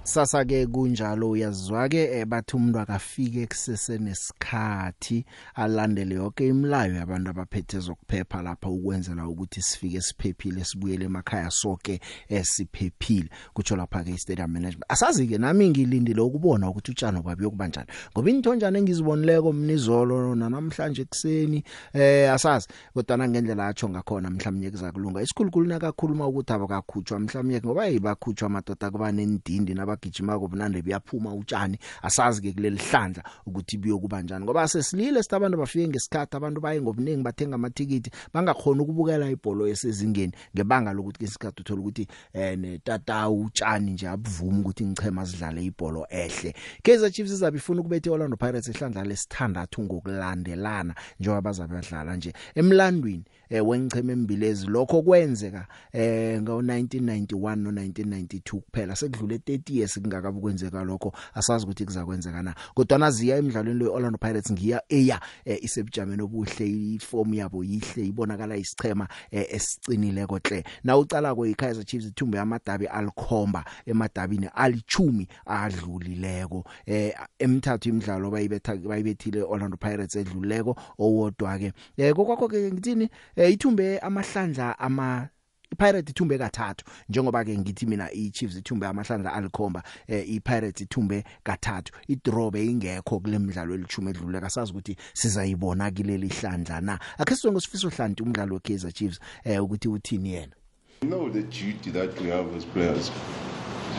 sasa 0.08 0.46
ke 0.46 0.66
kunjalo 0.68 1.30
uyazizwa 1.30 1.90
ke 1.90 2.04
eh, 2.20 2.26
bathumndwa 2.26 2.86
kafike 2.86 3.48
kusese 3.48 3.98
nesikhathi 3.98 5.26
alandele 5.56 6.16
yonke 6.16 6.48
imlayo 6.48 6.96
yabantu 6.96 7.30
abaphethe 7.30 7.80
zokuphepha 7.80 8.42
lapha 8.42 8.70
ukwenzela 8.70 9.28
ukuthi 9.28 9.62
sifike 9.62 10.02
siphephile 10.02 10.64
sibuyele 10.64 11.06
emakhaya 11.06 11.52
sonke 11.52 12.00
esiphephile 12.30 13.20
eh, 13.32 13.50
kutsho 13.54 13.76
lapha 13.76 14.04
ke 14.04 14.18
stadium 14.18 14.52
management 14.52 14.86
asazi 14.90 15.28
ke 15.28 15.38
nami 15.38 15.70
ngilindile 15.70 16.22
ukubona 16.22 16.70
ukuthi 16.70 16.92
utshano 16.92 17.22
kwabi 17.22 17.44
yokubanjani 17.44 17.88
ngoba 18.14 18.30
inthonjana 18.32 18.80
engizibonileko 18.80 19.54
mnizolo 19.54 20.36
namhlanje 20.36 21.02
ekseni 21.02 21.64
eh 21.94 22.34
asazi 22.34 22.68
kodwa 22.94 23.18
nangendlela 23.18 23.68
atsho 23.68 23.90
ngakhona 23.90 24.30
mhlawumnye 24.30 24.70
kuzakulunga 24.72 25.22
isikhulukhulu 25.22 25.68
nakakhuluma 25.68 26.28
ukuthi 26.28 26.54
abakhutshwa 26.54 27.20
mhlawumnye 27.20 27.60
ngoba 27.62 27.86
yibakhutshwa 27.86 28.50
madoda 28.50 28.90
kuba 28.92 29.12
nendindi 29.12 29.74
naba 29.74 29.97
bagijima 30.02 30.40
kubunande 30.40 30.82
buyaphuma 30.82 31.34
utshani 31.34 31.78
asazi 32.04 32.42
ke 32.42 32.54
kuleli 32.54 32.78
hlandla 32.78 33.24
ukuthi 33.46 33.78
biyokuba 33.78 34.22
njani 34.22 34.46
ngoba 34.46 34.68
sesilile 34.68 35.24
sitabantu 35.24 35.58
bafike 35.58 35.88
ngesikhathi 35.88 36.38
abantu 36.38 36.62
baye 36.62 36.82
ngobuningi 36.82 37.24
bathenga 37.24 37.56
amathikiti 37.56 38.12
bangakhona 38.34 38.82
ukubukela 38.84 39.30
ibhola 39.32 39.70
esezingeni 39.70 40.34
ngebanga 40.56 40.94
lokuthi 40.94 41.24
isikhathi 41.26 41.62
uthola 41.62 41.82
ukuthi 41.82 42.08
eh 42.34 42.58
netata 42.58 43.30
utshani 43.30 43.92
nje 43.92 44.08
abuvuma 44.08 44.60
ukuthi 44.62 44.86
ngichema 44.86 45.26
sidlale 45.26 45.66
ibhola 45.66 46.06
ehle 46.10 46.56
Kaizer 46.84 47.12
Chiefs 47.12 47.32
izabe 47.32 47.58
ifuna 47.58 47.82
ukubethe 47.82 48.10
Orlando 48.10 48.38
Pirates 48.38 48.70
ehlandla 48.70 49.04
lesithandathu 49.04 49.82
ngokulandelana 49.84 50.94
njengoba 51.20 51.42
bazabe 51.42 51.74
badlala 51.76 52.16
nje 52.16 52.34
emlandweni 52.56 53.24
eh, 53.50 53.62
wengicheme 53.68 54.14
embilezi 54.14 54.68
lokho 54.68 55.02
kwenzeka 55.02 55.68
eh 55.94 56.40
ngo1991 56.42 57.28
no1992 57.56 58.30
kuphela 58.60 58.96
sekudlule 58.96 59.38
30 59.38 59.76
years 59.78 60.00
kungakabu 60.00 60.42
kwenzeka 60.42 60.84
lokho 60.84 61.14
asazi 61.34 61.66
ukuthi 61.66 61.86
kuzakwenzeka 61.86 62.44
na 62.44 62.56
kodwa 62.74 62.98
naziya 62.98 63.38
emidlalweni 63.38 63.80
lo 63.80 63.94
Orlando 63.94 64.18
Pirates 64.18 64.52
ngiya 64.52 64.82
eya 64.90 65.20
eh, 65.46 65.64
isebujameni 65.64 66.22
obuhle 66.22 66.68
iform 66.68 67.34
yabo 67.34 67.64
yihle 67.64 68.06
ibonakala 68.08 68.58
isichema 68.58 69.08
eh, 69.32 69.46
esicinile 69.50 70.26
kohle 70.28 70.64
na 70.84 70.98
ucala 70.98 71.36
kwe 71.36 71.54
Kaizer 71.54 71.84
Chiefs 71.86 72.06
ithumbe 72.06 72.40
amadabi 72.40 72.86
alikhomba 72.88 73.66
emadabini 73.86 74.50
alichumi 74.56 75.28
adlulileko 75.46 76.66
eh 76.86 77.14
emthathu 77.40 77.90
imidlalo 77.90 78.32
bayibetha 78.32 78.76
bayibethile 78.76 79.44
Orlando 79.44 79.78
Pirates 79.78 80.16
edluleko 80.16 80.76
owodwa 81.00 81.58
ke 81.60 81.74
eh 81.98 82.14
kokwakho 82.16 82.48
ke 82.48 82.72
ngithini 82.72 83.10
eh 83.38 83.52
ithumbe 83.54 84.00
amahlandla 84.00 84.80
ama 84.80 85.30
iPirates 85.72 86.12
ithumbe 86.12 86.36
kathathu 86.42 86.82
njengoba 87.10 87.40
ke 87.48 87.54
ngithi 87.62 87.86
mina 87.92 88.06
iChiefs 88.24 88.56
ithumbe 88.62 88.86
amahlandla 88.92 89.30
alikhomba 89.38 89.80
eh, 90.12 90.24
iPirates 90.36 90.80
ithumbe 90.86 91.18
kathathu 91.48 91.90
idraw 92.14 92.48
beyingekho 92.56 93.16
kulemidlalo 93.24 93.72
elithume 93.78 94.08
edlule 94.12 94.40
kasazi 94.46 94.70
ukuthi 94.74 94.94
sizayibona 95.22 95.86
kuleli 95.98 96.28
hlandla 96.38 96.76
na 96.88 96.94
akhe 97.22 97.34
sizonke 97.36 97.62
sifiso 97.66 97.88
hlanti 97.96 98.20
umdlalo 98.26 98.52
weKaizer 98.58 98.92
Chiefs 98.98 99.18
eh 99.50 99.60
ukuthi 99.64 99.88
uthini 99.96 100.30
yena 100.38 100.56
you 101.04 101.08
know 101.12 101.24
the 101.38 101.44
duty 101.58 101.90
that 102.00 102.12
we 102.22 102.28
have 102.36 102.48
as 102.60 102.66
players 102.74 103.06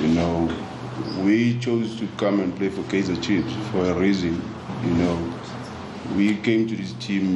you 0.02 0.08
know 0.16 0.34
we 1.24 1.36
chose 1.64 1.86
to 2.00 2.06
come 2.24 2.36
and 2.42 2.50
play 2.58 2.70
for 2.76 2.82
Kaizer 2.92 3.18
Chiefs 3.26 3.52
for 3.70 3.82
a 3.86 3.94
reason 4.04 4.34
you 4.88 4.94
know 5.02 5.16
we 6.18 6.26
came 6.48 6.62
to 6.66 6.74
this 6.82 6.92
team 7.06 7.28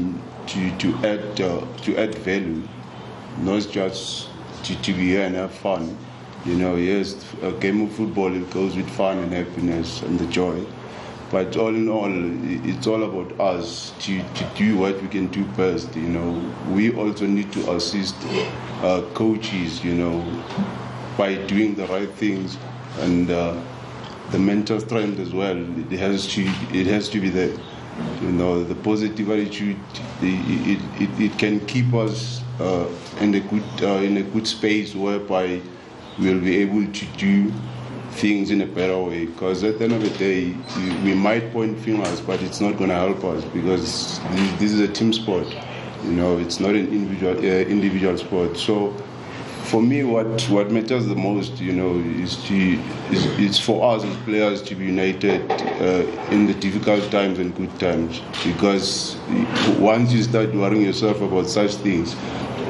to, 0.47 0.77
to, 0.79 0.95
add, 1.07 1.41
uh, 1.41 1.61
to 1.83 1.97
add 1.97 2.15
value, 2.17 2.67
not 3.39 3.67
just 3.71 4.29
to, 4.65 4.81
to 4.83 4.93
be 4.93 5.09
here 5.11 5.25
and 5.27 5.37
have 5.37 5.53
fun. 5.53 5.97
You 6.45 6.57
know, 6.57 6.75
yes, 6.77 7.25
a 7.43 7.53
game 7.53 7.83
of 7.83 7.93
football 7.93 8.35
it 8.35 8.51
goes 8.51 8.77
with 8.77 8.89
fun 8.91 9.19
and 9.19 9.33
happiness 9.33 10.03
and 10.03 10.19
the 10.19 10.27
joy. 10.27 10.65
But 11.31 11.57
all 11.57 11.69
in 11.75 11.89
all, 11.89 12.11
it's 12.69 12.87
all 12.87 13.05
about 13.05 13.41
us 13.41 13.95
to, 14.01 14.23
to 14.23 14.45
do 14.55 14.77
what 14.77 15.01
we 15.01 15.09
can 15.09 15.29
do 15.29 15.45
best. 15.57 15.95
You 15.97 16.03
know, 16.09 16.55
we 16.73 16.93
also 16.95 17.25
need 17.27 17.53
to 17.53 17.73
assist 17.73 18.17
uh, 18.83 19.03
coaches. 19.15 19.83
You 19.83 19.95
know, 19.95 20.45
by 21.17 21.37
doing 21.37 21.75
the 21.75 21.87
right 21.87 22.11
things 22.11 22.59
and 23.01 23.31
uh, 23.31 23.59
the 24.31 24.39
mental 24.39 24.81
strength 24.81 25.21
as 25.21 25.33
well. 25.33 25.57
It 25.91 25.99
has 26.01 26.27
to 26.35 26.43
it 26.73 26.87
has 26.89 27.09
to 27.11 27.21
be 27.21 27.31
there. 27.31 27.57
You 28.23 28.31
know, 28.33 28.63
the 28.65 28.75
positive 28.75 29.29
attitude, 29.31 29.77
it, 30.23 30.81
it, 30.81 31.03
it, 31.03 31.21
it 31.21 31.39
can 31.39 31.61
keep 31.67 31.93
us 31.93 32.41
uh, 32.61 32.87
in, 33.21 33.35
a 33.35 33.41
good, 33.41 33.63
uh, 33.83 34.01
in 34.03 34.17
a 34.17 34.23
good 34.23 34.47
space 34.47 34.95
whereby 34.95 35.61
we'll 36.19 36.41
be 36.41 36.59
able 36.59 36.91
to 36.91 37.05
do 37.17 37.53
things 38.13 38.51
in 38.51 38.63
a 38.63 38.67
better 38.67 38.99
way. 38.99 39.27
Because 39.27 39.63
at 39.65 39.79
the 39.79 39.85
end 39.87 39.95
of 39.95 40.03
the 40.03 40.11
day, 40.11 40.57
we 41.05 41.15
might 41.15 41.53
point 41.53 41.79
fingers, 41.81 42.21
but 42.21 42.41
it's 42.43 42.61
not 42.61 42.79
going 42.79 42.91
to 42.91 42.97
help 42.97 43.25
us 43.25 43.45
because 43.47 44.21
this 44.59 44.73
is 44.73 44.81
a 44.81 44.89
team 44.89 45.13
sport. 45.13 45.47
You 46.05 46.13
know, 46.13 46.39
it's 46.39 46.61
not 46.61 46.71
an 46.71 46.89
individual 46.89 47.37
uh, 47.39 47.43
individual 47.67 48.17
sport. 48.17 48.57
So 48.57 48.97
for 49.64 49.81
me, 49.83 50.05
what, 50.05 50.40
what 50.51 50.70
matters 50.70 51.07
the 51.07 51.14
most, 51.14 51.59
you 51.61 51.72
know, 51.72 51.96
is 52.22 52.37
to 52.44 52.79
is, 53.11 53.25
is 53.38 53.59
for 53.59 53.94
us 53.94 54.03
as 54.05 54.16
players 54.18 54.61
to 54.62 54.75
be 54.75 54.87
united 54.87 55.48
uh, 55.51 56.31
in 56.31 56.46
the 56.46 56.55
difficult 56.55 57.11
times 57.11 57.38
and 57.38 57.55
good 57.57 57.81
times. 57.81 58.20
Because 58.44 59.16
once 59.79 60.12
you 60.12 60.22
start 60.25 60.55
worrying 60.55 60.83
yourself 60.85 61.20
about 61.20 61.46
such 61.46 61.75
things, 61.77 62.16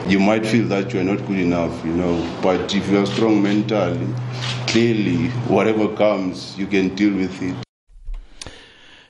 you 0.07 0.19
might 0.21 0.45
feel 0.45 0.67
that 0.69 0.93
you 0.93 1.01
are 1.01 1.05
not 1.05 1.19
good 1.27 1.39
enough, 1.39 1.85
you 1.85 1.93
know. 1.93 2.17
But 2.43 2.75
if 2.75 2.89
you 2.89 3.01
are 3.01 3.07
strong 3.07 3.43
mentally, 3.43 4.07
clearly, 4.67 5.29
whatever 5.49 5.89
comes, 5.97 6.57
you 6.59 6.67
can 6.67 6.95
deal 6.95 7.15
with 7.15 7.41
it. 7.43 7.57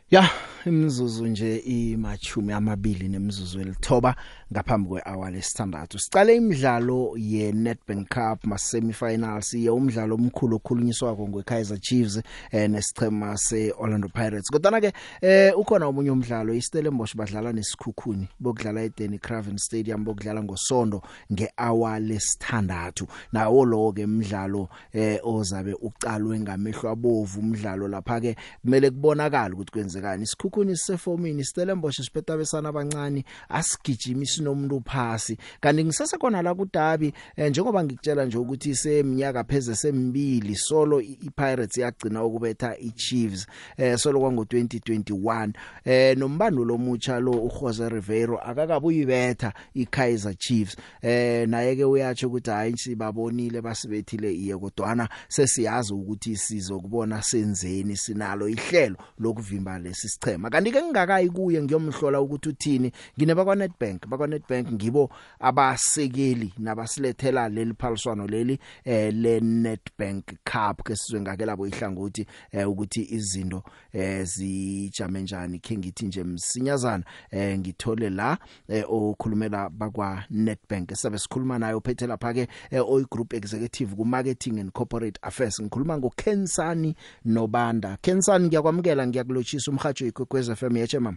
Yeah. 0.08 0.28
imizuzu 0.66 1.26
nje 1.26 1.56
imachumi 1.56 2.52
amabili 2.52 3.08
nemizuzu 3.08 3.60
elithoba 3.60 4.16
ngaphambi 4.52 4.88
kwehour 4.88 5.30
lesithandathu 5.30 5.98
sicale 5.98 6.36
imidlalo 6.36 7.12
ye 7.16 7.52
Nedbank 7.52 8.08
Cup 8.08 8.44
ma 8.44 8.58
semi-finals 8.58 9.54
ye 9.54 9.70
umdlalo 9.70 10.14
omkhulu 10.14 10.56
okhulunyiswako 10.56 11.28
ngeKaizer 11.28 11.80
Chiefs 11.80 12.20
eh, 12.52 12.70
nesichema 12.70 13.36
seOrlando 13.36 14.08
Pirates 14.08 14.50
kodwa 14.50 14.80
ke 14.80 14.92
eh, 15.20 15.52
ukhona 15.58 15.86
omunye 15.86 16.10
umdlalo 16.10 16.54
iStellenbosch 16.54 17.16
badlala 17.16 17.52
nesikhukhuni 17.52 18.28
bokudlala 18.40 18.82
eDenny 18.84 19.18
Craven 19.18 19.58
Stadium 19.58 20.04
bokudlala 20.04 20.42
ngosondo 20.42 21.02
ngehour 21.32 21.98
lesithandathu 22.00 23.06
nawo 23.32 23.64
lo 23.64 23.92
ke 23.92 24.04
umdlalo 24.04 24.68
eh, 24.92 25.18
ozabe 25.22 25.74
uqalwe 25.74 26.40
ngamehlo 26.40 26.90
abovu 26.90 27.40
umdlalo 27.40 27.88
lapha 27.88 28.20
ke 28.20 28.36
kumele 28.62 28.90
kubonakala 28.90 29.54
ukuthi 29.54 29.70
kwenzekani 29.72 30.22
isikhukhuni 30.22 30.51
enkukhuni 30.52 30.76
sisefomini 30.76 31.44
sitelemboshi 31.44 32.02
sipetabesana 32.04 32.68
abancane 32.68 33.24
asigijimi 33.48 34.26
sinomuntu 34.26 34.82
phasi 34.86 35.36
kanti 35.60 35.84
ngisase 35.84 36.18
khona 36.18 36.42
la 36.42 36.54
kudabi 36.54 37.12
eh, 37.36 37.50
njengoba 37.50 37.84
ngikutshela 37.84 38.24
nje 38.24 38.38
ukuthi 38.38 38.74
seminyaka 38.74 39.44
pheze 39.44 39.74
semibili 39.74 40.54
solo 40.56 41.00
iPirates 41.00 41.76
yagcina 41.76 42.24
ukubetha 42.24 42.78
iChiefs 42.78 43.46
eh 43.76 43.98
solo 43.98 44.20
kwango 44.20 44.42
2021 44.42 45.50
eh 45.84 46.16
nombandulo 46.16 46.74
omutsha 46.74 47.20
lo 47.20 47.30
uJose 47.32 47.88
Rivero 47.88 48.38
akakabuyibetha 48.38 49.52
iKaizer 49.74 50.34
Chiefs 50.38 50.76
eh 51.02 51.48
naye 51.48 51.76
ke 51.76 51.84
uyatsho 51.84 52.28
ukuthi 52.28 52.50
hayi 52.50 52.78
sibabonile 52.78 53.60
basibethile 53.60 54.34
iye 54.34 54.58
kodwana 54.58 55.08
sesiyazi 55.28 55.94
ukuthi 55.94 56.36
sizokubona 56.36 57.22
senzeni 57.22 57.96
sinalo 57.96 58.48
ihlelo 58.48 58.96
lokuvimba 59.18 59.78
lesi 59.78 60.08
sichema 60.08 60.41
ukugijima 60.42 60.50
kanti 60.50 60.72
ke 60.72 60.82
ngingakayi 60.82 61.30
kuye 61.30 61.60
ngiyomhlola 61.62 62.20
ukuthi 62.20 62.48
uthini 62.48 62.92
ngine 63.16 63.34
bakwa 63.34 63.56
Nedbank 63.56 64.06
bakwa 64.06 64.26
Nedbank 64.26 64.72
ngibo 64.72 65.10
abasekeli 65.40 66.54
nabasilethela 66.58 67.48
leli 67.48 67.74
phaliswano 67.78 68.26
leli 68.26 68.58
eh 68.84 69.12
le 69.14 69.40
Nedbank 69.40 70.26
Cup 70.44 70.82
ke 70.84 70.96
sizwe 70.96 71.20
ngake 71.20 71.46
labo 71.46 71.66
ihlangothi 71.66 72.26
eh 72.52 72.66
ukuthi 72.70 73.06
izinto 73.10 73.62
eh 73.92 74.24
zijame 74.26 75.22
njani 75.22 75.58
ke 75.58 75.76
ngithi 75.78 76.06
nje 76.06 76.24
msinyazana 76.24 77.04
eh 77.30 77.58
ngithole 77.58 78.10
la 78.10 78.38
eh 78.68 78.84
okhulumela 78.88 79.70
bakwa 79.70 80.24
Nedbank 80.30 80.94
sabe 80.94 81.18
sikhuluma 81.18 81.58
naye 81.58 81.74
uphethe 81.74 82.06
lapha 82.06 82.34
ke 82.34 82.48
eh, 82.70 82.82
oy 82.90 83.04
group 83.10 83.32
executive 83.34 83.94
ku 83.96 84.04
marketing 84.04 84.58
and 84.60 84.72
corporate 84.72 85.18
affairs 85.22 85.60
ngikhuluma 85.62 85.98
ngo 85.98 86.10
Kensani 86.16 86.94
Nobanda 87.24 87.96
Kensani 88.02 88.46
ngiyakwamukela 88.48 89.06
ngiyakulochisa 89.06 89.70
umhajo 89.70 90.06
ikho 90.06 90.26
kwekwez 90.32 90.52
FM 90.52 90.76
yetshe 90.76 90.98
mama 90.98 91.16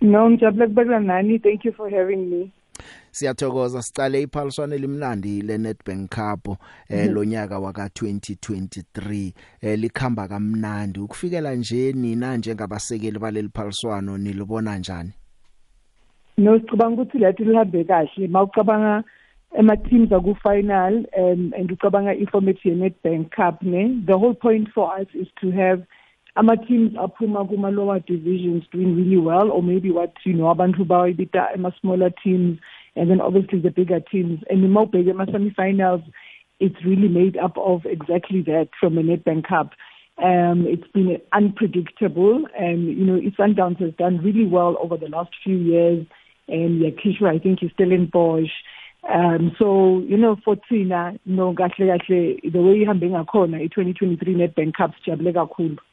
No 0.00 0.30
ngijabule 0.30 0.66
kubeka 0.66 1.00
nani 1.00 1.38
thank 1.38 1.64
you 1.64 1.72
for 1.72 1.90
having 1.90 2.24
me 2.30 2.50
Siyathokoza 3.10 3.82
sicale 3.82 4.22
iphaliswane 4.22 4.78
limnandi 4.78 5.42
leNetbank 5.42 6.10
Cup 6.10 6.56
eh 6.88 7.10
lonyaka 7.12 7.58
waka 7.58 7.86
2023 7.86 9.32
eh 9.60 9.78
likhamba 9.78 10.28
kamnandi 10.28 11.00
ukufikela 11.00 11.54
nje 11.54 11.92
nina 11.92 12.36
njengabasekeli 12.36 13.18
baleli 13.18 13.48
phaliswano 13.48 14.18
nilibona 14.18 14.78
njani 14.78 15.10
No 16.38 16.58
sicabanga 16.60 17.02
ukuthi 17.02 17.18
lati 17.18 17.44
lihambe 17.44 17.84
kahle 17.84 18.28
mawucabanga 18.28 19.04
ema 19.58 19.76
teams 19.76 20.12
aku 20.12 20.34
final 20.34 21.06
um, 21.18 21.52
and 21.58 21.72
ucabanga 21.72 22.12
i 22.14 22.26
format 22.26 22.64
ye 22.64 22.74
Netbank 22.74 23.30
Cup 23.30 23.62
ne 23.62 24.02
the 24.06 24.12
whole 24.16 24.34
point 24.34 24.68
for 24.74 24.98
us 25.00 25.08
is 25.14 25.28
to 25.40 25.50
have 25.52 25.82
ama-teams 26.34 26.94
aphuma 26.96 27.46
kuma-lower 27.46 28.00
divisions 28.00 28.62
doing 28.72 28.96
really 28.96 29.18
well 29.18 29.50
or 29.50 29.62
maybe 29.62 29.90
what 29.90 30.12
you 30.24 30.32
know 30.34 30.44
abantu 30.52 30.82
bawayibita 30.86 31.52
ama-smaller 31.54 32.08
teams 32.24 32.58
and 32.96 33.10
then 33.10 33.20
obviously 33.20 33.58
the 33.60 33.70
bigger 33.70 34.00
teams 34.12 34.40
and 34.48 34.62
uma 34.64 34.86
ubheke 34.86 35.10
ama-semi-finals 35.10 36.00
it's 36.60 36.82
really 36.86 37.08
made 37.08 37.36
up 37.36 37.52
of 37.58 37.84
exactly 37.84 38.40
that 38.40 38.68
from 38.80 38.96
a 38.96 39.02
netbank 39.02 39.46
cup 39.46 39.72
um, 40.24 40.66
it's 40.66 40.86
been 40.94 41.20
unpredictable 41.34 42.46
and 42.58 42.86
you 42.88 43.04
know 43.10 43.20
sundowns 43.38 43.78
has 43.78 43.92
done 43.98 44.16
really 44.28 44.46
well 44.46 44.78
over 44.80 44.96
the 44.96 45.08
last 45.10 45.30
few 45.44 45.58
years 45.70 46.06
and 46.48 46.80
yakishwa 46.80 47.28
i 47.34 47.38
think 47.38 47.62
is 47.62 47.70
still 47.74 47.92
in 47.92 48.06
bosch 48.06 48.48
um 49.16 49.52
so 49.58 50.00
you 50.08 50.16
know 50.16 50.34
for 50.46 50.56
thina 50.70 51.02
no 51.26 51.52
kahle 51.62 51.92
kahle 51.94 52.52
the 52.56 52.62
way 52.66 52.74
ihambe 52.86 53.08
ngakhona 53.16 53.60
i2023 53.68 54.36
netbank 54.42 54.72
cup 54.82 54.92
sijabule 55.00 55.32
kakhulu 55.40 55.88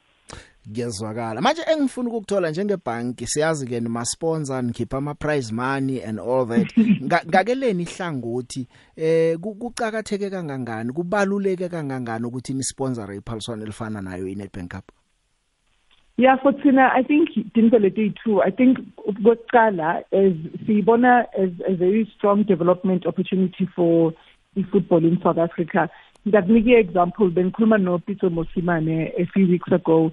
kuyezwakala 0.68 1.40
manje 1.40 1.62
engifuna 1.72 2.08
ukukuthola 2.08 2.50
njengebhanki 2.50 3.26
siyazi 3.26 3.66
ke 3.66 3.80
nima 3.80 4.04
sponsor 4.04 4.62
ngikhipha 4.64 4.96
ama 4.98 5.14
prize 5.14 5.54
money 5.54 6.02
and 6.04 6.20
all 6.20 6.46
that 6.46 6.68
ngakeleni 7.28 7.82
ihlangothi 7.82 8.66
eh 8.96 9.36
kucakatheke 9.40 10.30
kangangani 10.30 10.92
kubaluleke 10.92 11.68
kangangani 11.68 12.26
ukuthi 12.26 12.54
ni 12.54 12.62
sponsor 12.64 13.12
iphaliswana 13.14 13.62
elifana 13.62 14.00
nayo 14.02 14.28
iNetbank 14.28 14.70
Cup 14.70 14.84
Yeah 16.16 16.36
for 16.42 16.52
Tina 16.52 16.90
I 16.92 17.02
think 17.02 17.30
Dimpele 17.54 17.94
day 17.94 18.12
too 18.24 18.42
I 18.42 18.50
think 18.50 18.78
ukuqala 19.08 20.04
as 20.12 20.36
siyibona 20.66 21.24
as 21.38 21.50
a 21.66 21.72
very 21.74 22.04
strong 22.16 22.42
development 22.44 23.06
opportunity 23.06 23.66
for 23.74 24.12
football 24.72 25.02
in 25.06 25.16
South 25.22 25.38
Africa. 25.38 25.88
That 26.26 26.50
me 26.50 26.76
example 26.76 27.30
bengikhuluma 27.30 27.80
no 27.80 27.98
Peter 27.98 28.28
Mosimane 28.28 29.10
a 29.16 29.24
few 29.32 29.48
weeks 29.48 29.72
ago 29.72 30.12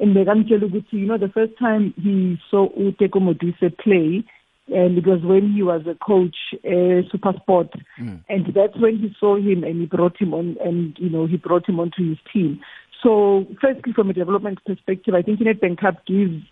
and 0.00 0.14
bekamtshela 0.14 0.62
ukuthi 0.66 0.92
you 0.92 1.06
know 1.06 1.18
the 1.18 1.28
first 1.28 1.52
time 1.58 1.92
he 2.02 2.36
saw 2.50 2.68
uTeko 2.70 3.20
Modise 3.20 3.76
play 3.78 4.24
and 4.72 4.98
it 4.98 5.06
was 5.06 5.20
when 5.22 5.52
he 5.52 5.62
was 5.62 5.82
a 5.86 5.94
coach 5.94 6.36
uh, 6.64 7.02
supersport 7.10 7.70
mm. 8.00 8.22
and 8.28 8.46
that's 8.54 8.76
when 8.76 8.96
he 8.98 9.12
saw 9.18 9.36
him 9.36 9.64
and 9.64 9.80
he 9.80 9.86
brought 9.86 10.16
him 10.20 10.34
on 10.34 10.56
and 10.64 10.96
you 10.98 11.10
know 11.10 11.26
he 11.26 11.36
brought 11.36 11.68
him 11.68 11.80
onto 11.80 12.08
his 12.10 12.18
team 12.32 12.60
so 13.02 13.46
firstly 13.60 13.92
from 13.92 14.10
a 14.10 14.12
development 14.12 14.58
perspective 14.64 15.14
i 15.14 15.22
think 15.22 15.40
Nedbank 15.40 15.80
Cup 15.80 16.06
gives 16.06 16.42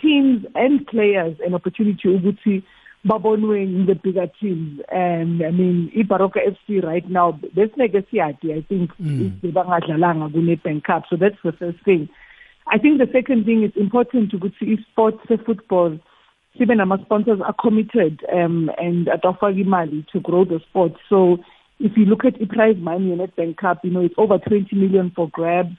teams 0.00 0.44
and 0.54 0.86
players 0.86 1.36
an 1.46 1.54
opportunity 1.54 2.00
ukuthi 2.04 2.62
babonwe 3.06 3.62
in 3.62 3.86
the 3.86 3.94
bigger 3.94 4.26
teams 4.40 4.80
and 4.92 5.42
i 5.42 5.50
mean 5.50 5.90
iBaroka 5.96 6.36
FC 6.54 6.82
right 6.84 7.08
now 7.08 7.32
besine 7.56 7.88
ke 7.96 8.04
siyadi 8.10 8.52
i 8.52 8.60
think 8.72 8.90
mm. 9.00 9.40
bangadlalanga 9.60 10.30
kune 10.36 10.56
bank 10.66 10.84
cup 10.90 11.04
so 11.08 11.16
that's 11.24 11.42
the 11.48 11.52
first 11.62 11.82
thing 11.90 12.08
I 12.66 12.78
think 12.78 12.98
the 12.98 13.08
second 13.12 13.44
thing 13.46 13.62
is 13.64 13.72
important 13.76 14.32
ukuthi 14.32 14.66
isports 14.76 15.22
se-football 15.28 15.98
sibe 16.58 16.74
nama-sponsors 16.76 17.40
are 17.40 17.54
committed 17.62 18.24
um, 18.38 18.70
and 18.78 19.06
adofaka 19.06 19.60
imali 19.64 20.00
to 20.12 20.20
grow 20.20 20.44
the 20.44 20.60
sport 20.68 20.92
so 21.08 21.38
if 21.78 21.96
you 21.96 22.04
look 22.04 22.24
at 22.24 22.38
the 22.38 22.44
prize 22.46 22.76
money 22.76 23.10
in 23.10 23.18
Nedbank 23.20 23.56
Cup, 23.56 23.78
you 23.84 23.90
know, 23.90 24.02
it's 24.02 24.14
over 24.18 24.36
20 24.36 24.76
million 24.76 25.10
for 25.16 25.30
grabs. 25.30 25.74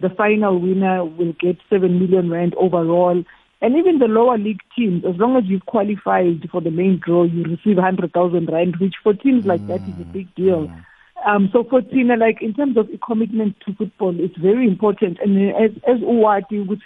The 0.00 0.08
final 0.08 0.58
winner 0.58 1.04
will 1.04 1.34
get 1.38 1.58
7 1.68 1.98
million 1.98 2.30
rand 2.30 2.54
overall. 2.54 3.22
And 3.60 3.76
even 3.76 3.98
the 3.98 4.06
lower 4.06 4.38
league 4.38 4.62
teams, 4.74 5.04
as 5.04 5.14
long 5.16 5.36
as 5.36 5.44
you've 5.44 5.66
qualified 5.66 6.48
for 6.50 6.62
the 6.62 6.70
main 6.70 7.02
draw, 7.04 7.24
you 7.24 7.42
receive 7.42 7.76
100,000 7.76 8.46
rand, 8.50 8.76
which 8.76 8.94
for 9.02 9.12
teams 9.12 9.44
like 9.44 9.60
mm. 9.60 9.66
that 9.66 9.82
is 9.82 10.00
a 10.00 10.06
big 10.10 10.34
deal. 10.34 10.68
Mm, 10.68 10.68
yeah. 10.68 10.80
Um, 11.24 11.50
so 11.52 11.64
for 11.68 11.82
Tina, 11.82 12.16
like 12.16 12.42
in 12.42 12.54
terms 12.54 12.76
of 12.76 12.88
a 12.92 12.98
commitment 12.98 13.56
to 13.66 13.74
football, 13.74 14.14
it's 14.18 14.36
very 14.36 14.66
important. 14.66 15.18
And 15.22 15.38
as 15.54 15.70
as 15.88 16.00
Uwati, 16.00 16.66
which 16.66 16.82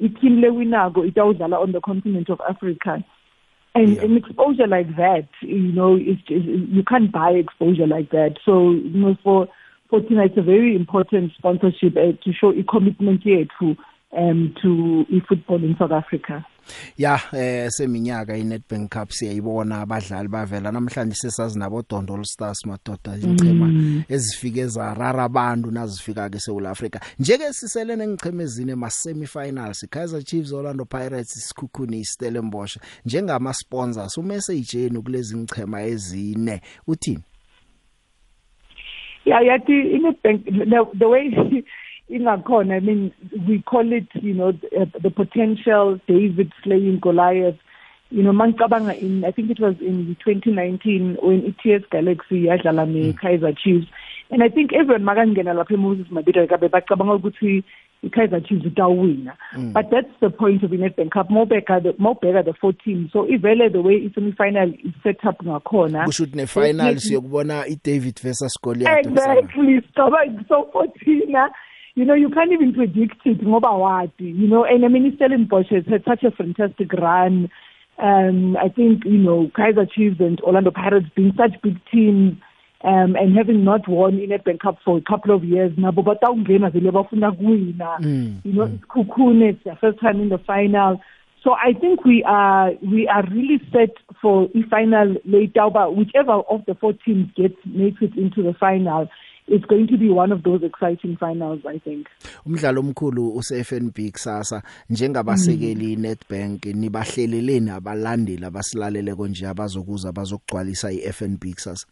i-team 0.00 0.40
lewinago 0.40 1.04
itawudlala 1.10 1.60
on 1.60 1.72
the 1.72 1.80
continent 1.80 2.28
of 2.30 2.40
Africa. 2.48 3.04
And 3.74 3.96
yeah. 3.96 4.02
an 4.02 4.16
exposure 4.16 4.66
like 4.68 4.94
that, 4.96 5.26
you 5.42 5.72
know, 5.72 5.96
it's, 6.00 6.20
it's, 6.28 6.46
you 6.46 6.82
can't 6.84 7.10
buy 7.12 7.30
exposure 7.32 7.86
like 7.86 8.10
that. 8.10 8.36
So, 8.44 8.70
you 8.72 9.00
know, 9.00 9.16
for 9.24 9.48
for 9.90 10.00
Tina, 10.00 10.24
it's 10.26 10.38
a 10.38 10.42
very 10.42 10.74
important 10.76 11.32
sponsorship 11.36 11.96
uh, 11.96 12.14
to 12.24 12.32
show 12.32 12.50
a 12.52 12.62
commitment 12.62 13.22
here 13.24 13.44
to 13.60 13.76
um 14.12 14.54
to 14.62 15.04
eFootball 15.12 15.62
in 15.62 15.76
South 15.76 15.92
Africa. 15.92 16.42
Ya 16.96 17.18
eh 17.32 17.68
seminyaka 17.70 18.36
iNetbank 18.36 18.90
Cup 18.92 19.10
siyayibona 19.12 19.80
abadlali 19.80 20.28
bavela 20.28 20.72
namhlanje 20.72 21.14
sesazinabo 21.14 21.82
Dondol 21.90 22.24
Stars 22.24 22.66
madoda 22.66 23.16
inchema 23.22 23.66
mm. 23.66 24.02
ezifike 24.08 24.66
zarara 24.66 25.24
abantu 25.24 25.70
nazifika 25.70 26.28
ke 26.30 26.38
seSouth 26.38 26.66
Africa 26.66 27.00
njeke 27.18 27.52
siselene 27.52 28.06
ngichemezini 28.06 28.72
ema 28.72 28.90
semi 28.90 29.26
finals 29.26 29.86
Kaizer 29.90 30.22
Chiefs 30.22 30.52
Orlando 30.52 30.84
Pirates 30.84 31.48
Skukhuni 31.48 32.04
Stellenbosch 32.04 32.78
njengama 33.06 33.54
sponsors 33.54 34.18
u 34.18 34.22
message 34.22 34.78
yenu 34.82 35.02
kulezi 35.02 35.36
ngichema 35.36 35.82
ezine 35.82 36.60
uthini 36.86 37.22
Yeah 39.24 39.42
yathi 39.46 39.80
iNetbank 39.92 40.44
the 40.98 41.04
way 41.06 41.30
ingakhona 42.08 42.76
i 42.76 42.80
mean 42.80 43.12
we 43.48 43.60
call 43.62 43.92
it 43.92 44.06
you 44.14 44.32
know 44.34 44.52
the 44.52 45.10
potential 45.10 46.00
david 46.08 46.52
slaying 46.64 46.98
goliath 47.00 47.54
you 48.10 48.22
know 48.22 48.32
mangicabanga 48.32 48.98
in 48.98 49.24
i 49.24 49.30
think 49.30 49.50
it 49.50 49.60
was 49.60 49.74
in 49.80 50.16
2019 50.24 51.18
when 51.22 51.52
its 51.64 51.86
galaxy 51.90 52.44
yadlala 52.46 52.86
ne 52.92 53.12
kaizer 53.12 53.52
chiefs 53.62 53.86
and 54.30 54.42
i 54.42 54.48
think 54.48 54.72
everyone 54.72 55.04
makangena 55.12 55.52
lapha 55.60 55.74
eMoses 55.80 56.10
Mabhida 56.18 56.46
kabe 56.48 56.68
bacabanga 56.68 57.14
ukuthi 57.14 57.62
iKaizer 58.04 58.40
Chiefs 58.46 58.66
itawina 58.66 59.32
mm. 59.58 59.72
but 59.72 59.90
that's 59.90 60.14
the 60.20 60.30
point 60.30 60.62
of 60.62 60.70
iNedbank 60.70 61.10
Cup 61.10 61.28
mobeka 61.30 61.82
the 61.82 61.92
mobeka 62.06 62.44
the 62.44 62.52
14 62.60 63.10
so 63.12 63.26
ivele 63.26 63.70
the 63.72 63.82
way 63.82 63.98
isemi 64.08 64.32
final 64.36 64.70
is 64.72 64.94
set 65.02 65.22
up 65.24 65.38
ngakhona 65.42 66.04
kushuthi 66.04 66.36
nefinals 66.36 67.10
yokubona 67.10 67.66
iDavid 67.66 68.20
versus 68.22 68.58
Goliath 68.62 69.06
exactly 69.06 69.80
so 69.96 70.08
so 70.48 70.70
14 70.72 71.50
you 71.98 72.04
know, 72.04 72.14
you 72.14 72.28
can't 72.30 72.52
even 72.52 72.72
predict 72.74 73.16
it, 73.26 73.42
you 73.42 74.46
know, 74.46 74.64
and 74.64 74.84
I 74.84 74.88
mean, 74.88 75.16
Stellan 75.20 75.48
Bosch 75.48 75.66
has 75.70 75.82
had 75.86 76.04
such 76.06 76.22
a 76.22 76.30
fantastic 76.30 76.92
run. 76.92 77.50
Um, 78.00 78.56
I 78.56 78.68
think, 78.68 79.04
you 79.04 79.18
know, 79.18 79.50
Kaiser 79.56 79.84
Chiefs 79.84 80.20
and 80.20 80.40
Orlando 80.42 80.70
Pirates 80.70 81.08
being 81.16 81.32
such 81.36 81.60
big 81.60 81.74
teams 81.92 82.34
um, 82.84 83.16
and 83.16 83.36
having 83.36 83.64
not 83.64 83.88
won 83.88 84.20
in 84.20 84.30
a 84.30 84.38
bank 84.38 84.60
cup 84.62 84.76
for 84.84 84.96
a 84.96 85.00
couple 85.00 85.34
of 85.34 85.42
years 85.42 85.72
now, 85.76 85.90
but 85.90 86.04
mm. 86.22 86.48
you 86.48 87.72
know, 88.52 88.62
mm. 88.62 88.74
it's 88.76 88.84
cocoon, 88.84 89.42
it's 89.42 89.64
the 89.64 89.76
first 89.80 89.98
time 90.00 90.20
in 90.20 90.28
the 90.28 90.38
final. 90.38 91.02
So 91.42 91.54
I 91.54 91.72
think 91.72 92.04
we 92.04 92.22
are 92.24 92.70
we 92.80 93.08
are 93.08 93.24
really 93.28 93.60
set 93.72 93.90
for 94.22 94.46
the 94.54 94.62
final 94.70 95.16
later, 95.24 95.66
but 95.72 95.96
whichever 95.96 96.30
of 96.32 96.64
the 96.66 96.76
four 96.76 96.92
teams 96.92 97.28
gets 97.36 97.54
makes 97.64 98.00
it 98.02 98.16
into 98.16 98.44
the 98.44 98.54
final. 98.54 99.08
it's 99.48 99.64
going 99.64 99.86
to 99.88 99.96
be 99.96 100.08
one 100.10 100.30
of 100.30 100.42
those 100.44 100.62
exciting 100.62 101.16
finals 101.16 101.60
I 101.66 101.78
think 101.82 102.06
umdlalo 102.46 102.78
omkhulu 102.80 103.32
use 103.36 103.50
FNB 103.64 104.12
kusasa 104.12 104.62
njengabasekeli 104.90 105.96
mm. 105.96 106.02
Nedbank 106.02 106.66
nibahlelele 106.66 107.60
nabalandeli 107.60 108.44
abasilalele 108.44 109.14
konje 109.14 109.46
abazokuza 109.48 110.12
bazokugcwalisa 110.12 110.92
iFNB 110.92 111.44
kusasa 111.54 111.86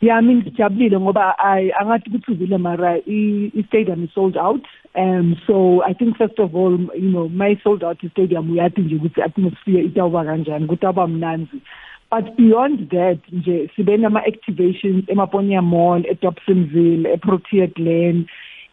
Yeah 0.00 0.18
I 0.18 0.22
mean 0.22 0.42
sijabulile 0.44 1.00
ngoba 1.00 1.34
I 1.38 1.72
angathi 1.80 2.10
kuthuzile 2.10 2.58
mara 2.58 2.98
i 2.98 3.62
stadium 3.68 4.04
is 4.04 4.10
sold 4.14 4.36
out 4.36 4.64
um 4.96 5.36
so 5.46 5.82
I 5.84 5.92
think 5.94 6.16
first 6.16 6.38
of 6.38 6.54
all 6.54 6.78
you 6.94 7.10
know 7.10 7.28
my 7.28 7.56
sold 7.64 7.84
out 7.84 7.98
stadium 8.12 8.50
uyathi 8.50 8.80
nje 8.80 8.94
ukuthi 8.94 9.22
atmosphere 9.22 9.84
itawuba 9.84 10.24
kanjani 10.24 10.66
kutaba 10.66 11.06
mnanzi 11.06 11.62
but 12.10 12.36
beyond 12.36 12.90
that 12.90 13.20
nje 13.32 13.70
sibe 13.76 13.96
nama 13.96 14.20
activations 14.32 15.06
emaponya 15.08 15.62
mall 15.62 16.02
eDobsonville 16.12 17.06
eProtea 17.16 17.72
Glen 17.74 18.26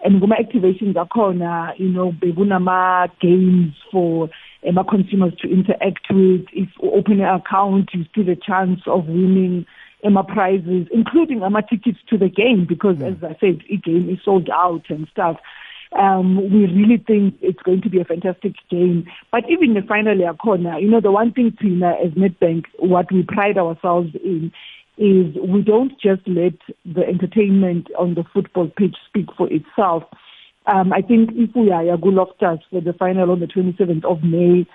and 0.03 0.19
kuma 0.21 0.35
activations 0.35 0.95
akhona 0.95 1.73
you 1.77 1.89
know 1.89 2.11
bekunama 2.11 3.09
games 3.21 3.73
for 3.91 4.29
ema 4.67 4.81
eh, 4.81 4.87
consumers 4.89 5.33
to 5.41 5.49
interact 5.49 6.05
with 6.09 6.45
if 6.53 6.69
you 6.81 6.91
open 6.91 7.21
an 7.21 7.35
account 7.41 7.89
you 7.93 8.05
still 8.11 8.29
a 8.29 8.35
chance 8.35 8.79
of 8.87 9.05
winning 9.07 9.65
ema 10.05 10.23
prizes 10.23 10.87
including 10.91 11.43
ama 11.43 11.61
tickets 11.61 11.99
to 12.09 12.17
the 12.17 12.29
game 12.29 12.65
because 12.67 12.97
mm. 12.97 13.11
as 13.15 13.23
i 13.23 13.35
said 13.39 13.61
i 13.71 13.75
game 13.75 14.09
is 14.09 14.19
sold 14.25 14.49
out 14.49 14.83
and 14.89 15.07
stuff 15.11 15.37
um, 15.93 16.37
we 16.51 16.65
really 16.67 16.97
think 17.05 17.35
it's 17.41 17.61
going 17.63 17.81
to 17.81 17.89
be 17.89 17.99
a 18.01 18.05
fantastic 18.05 18.53
game. 18.69 19.07
But 19.31 19.43
even 19.49 19.73
the 19.73 19.81
final 19.87 20.15
yakhona, 20.15 20.81
you 20.81 20.89
know, 20.89 21.01
the 21.01 21.11
one 21.11 21.31
thing 21.31 21.55
Tina 21.61 21.93
as 22.03 22.11
Nedbank, 22.11 22.65
what 22.79 23.11
we 23.11 23.23
pride 23.23 23.57
ourselves 23.57 24.09
in 24.23 24.51
is 24.97 25.35
we 25.47 25.61
don't 25.61 25.91
just 26.01 26.21
let 26.27 26.53
the 26.85 27.03
entertainment 27.07 27.87
on 27.99 28.15
the 28.15 28.23
football 28.33 28.67
pitch 28.75 28.95
speak 29.07 29.27
for 29.37 29.47
itself. 29.51 30.03
Um, 30.65 30.91
I 30.91 31.01
think 31.01 31.29
if 31.33 31.51
we 31.55 31.71
are 31.71 31.83
Yaguloftas 31.83 32.59
for 32.71 32.81
the 32.81 32.93
final 32.97 33.31
on 33.31 33.39
the 33.39 33.45
27th 33.45 34.03
of 34.03 34.23
May, 34.23 34.65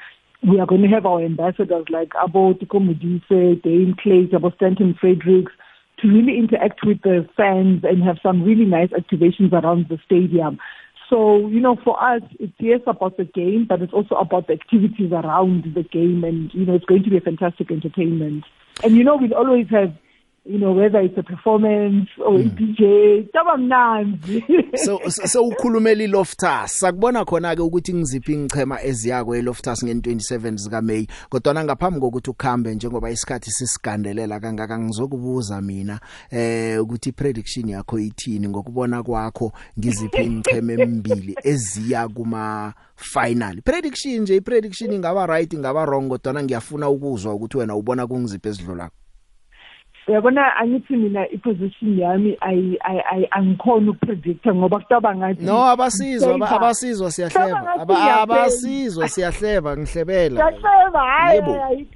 we 0.49 0.61
are 0.61 0.67
going 0.67 0.83
to 0.83 0.89
have 0.89 1.07
our 1.07 1.23
ambassadors 1.23 1.87
like 1.91 2.11
Abo 2.11 2.55
Tiko 2.59 2.81
Mudise, 2.81 3.63
Dane 3.63 3.95
Clay, 4.01 4.27
Abo 4.33 4.55
Stanton 4.57 4.97
Fredericks, 4.99 5.53
to 6.01 6.09
really 6.09 6.39
interact 6.39 6.81
with 6.87 7.03
the 7.03 7.29
fans 7.37 7.83
and 7.85 8.03
have 8.03 8.17
some 8.23 8.43
really 8.43 8.65
nice 8.65 8.91
activations 8.91 9.53
around 9.53 9.87
the 9.89 9.99
stadium. 10.07 10.59
So, 11.13 11.47
you 11.47 11.61
know, 11.61 11.77
for 11.85 12.03
us, 12.03 12.23
it's 12.41 12.55
yes 12.59 12.81
about 12.87 13.19
the 13.19 13.25
game, 13.25 13.67
but 13.69 13.83
it's 13.83 13.93
also 13.93 14.15
about 14.15 14.47
the 14.47 14.55
activities 14.55 15.13
around 15.13 15.65
the 15.75 15.83
game. 15.83 16.25
And, 16.25 16.51
you 16.55 16.65
know, 16.65 16.75
it's 16.75 16.87
going 16.87 17.03
to 17.05 17.11
be 17.11 17.19
a 17.19 17.21
fantastic 17.21 17.71
entertainment. 17.71 18.45
And, 18.83 18.97
you 18.97 19.05
know, 19.05 19.17
we'll 19.19 19.35
always 19.35 19.67
have 19.69 19.93
you 20.45 20.59
know 20.59 20.73
whether 20.73 20.99
it's 20.99 21.17
a 21.17 21.23
performance 21.23 22.09
or 22.19 22.33
mm. 22.39 22.51
DJ 22.57 22.83
taba 23.33 23.57
mnandi 23.57 24.45
so 24.87 25.01
so 25.11 25.45
ukhulumela 25.49 26.03
iLoftus 26.03 26.81
sakubona 26.81 27.25
khona 27.25 27.55
ke 27.57 27.63
ukuthi 27.63 27.95
ngiziphi 27.95 28.33
ingichema 28.33 28.83
eziyako 28.83 29.37
eLoftus 29.37 29.83
nge27 29.85 30.57
zika 30.57 30.83
May 30.83 31.07
kodwa 31.29 31.55
na 31.55 31.65
ngaphambi 31.65 32.01
kokuthi 32.01 32.31
ukhambe 32.31 32.75
njengoba 32.75 33.11
isikhathi 33.11 33.51
sisigandelela 33.51 34.41
kangaka 34.41 34.79
ngizokubuza 34.79 35.61
mina 35.61 36.01
eh 36.31 36.83
ukuthi 36.83 37.13
prediction 37.13 37.69
yakho 37.69 37.99
ithini 37.99 38.49
ngokubona 38.49 39.03
kwakho 39.03 39.53
ngiziphi 39.79 40.23
ingichema 40.23 40.73
emibili 40.73 41.35
eziya 41.43 42.09
kuma 42.09 42.75
final 42.97 43.63
prediction 43.63 44.21
nje 44.21 44.37
iprediction 44.37 44.93
ingaba 44.93 45.27
right 45.27 45.53
ingaba 45.53 45.85
wrong 45.87 46.09
kodwa 46.09 46.43
ngiyafuna 46.43 46.89
ukuzwa 46.89 47.35
ukuthi 47.35 47.57
wena 47.57 47.77
ubona 47.77 48.07
kungiziphi 48.07 48.49
ezidlulako 48.49 48.95
uyabona 50.09 50.41
angithi 50.61 50.97
mina 50.97 51.29
i-position 51.29 51.91
yami 52.03 52.33
angikhoni 53.37 53.89
ukupredict-a 53.91 54.51
ngoba 54.55 54.77
kutaba 54.81 55.11
ngathi 55.17 55.45
no 55.49 55.59
abasizwa 55.73 56.35
abasizwa 56.55 57.09
siyahleba 57.11 57.59
abasizwa 58.23 59.05
siyahleba 59.15 59.71
ngihlebela 59.79 60.37
siyahleba 60.41 61.01
hayi 61.15 61.87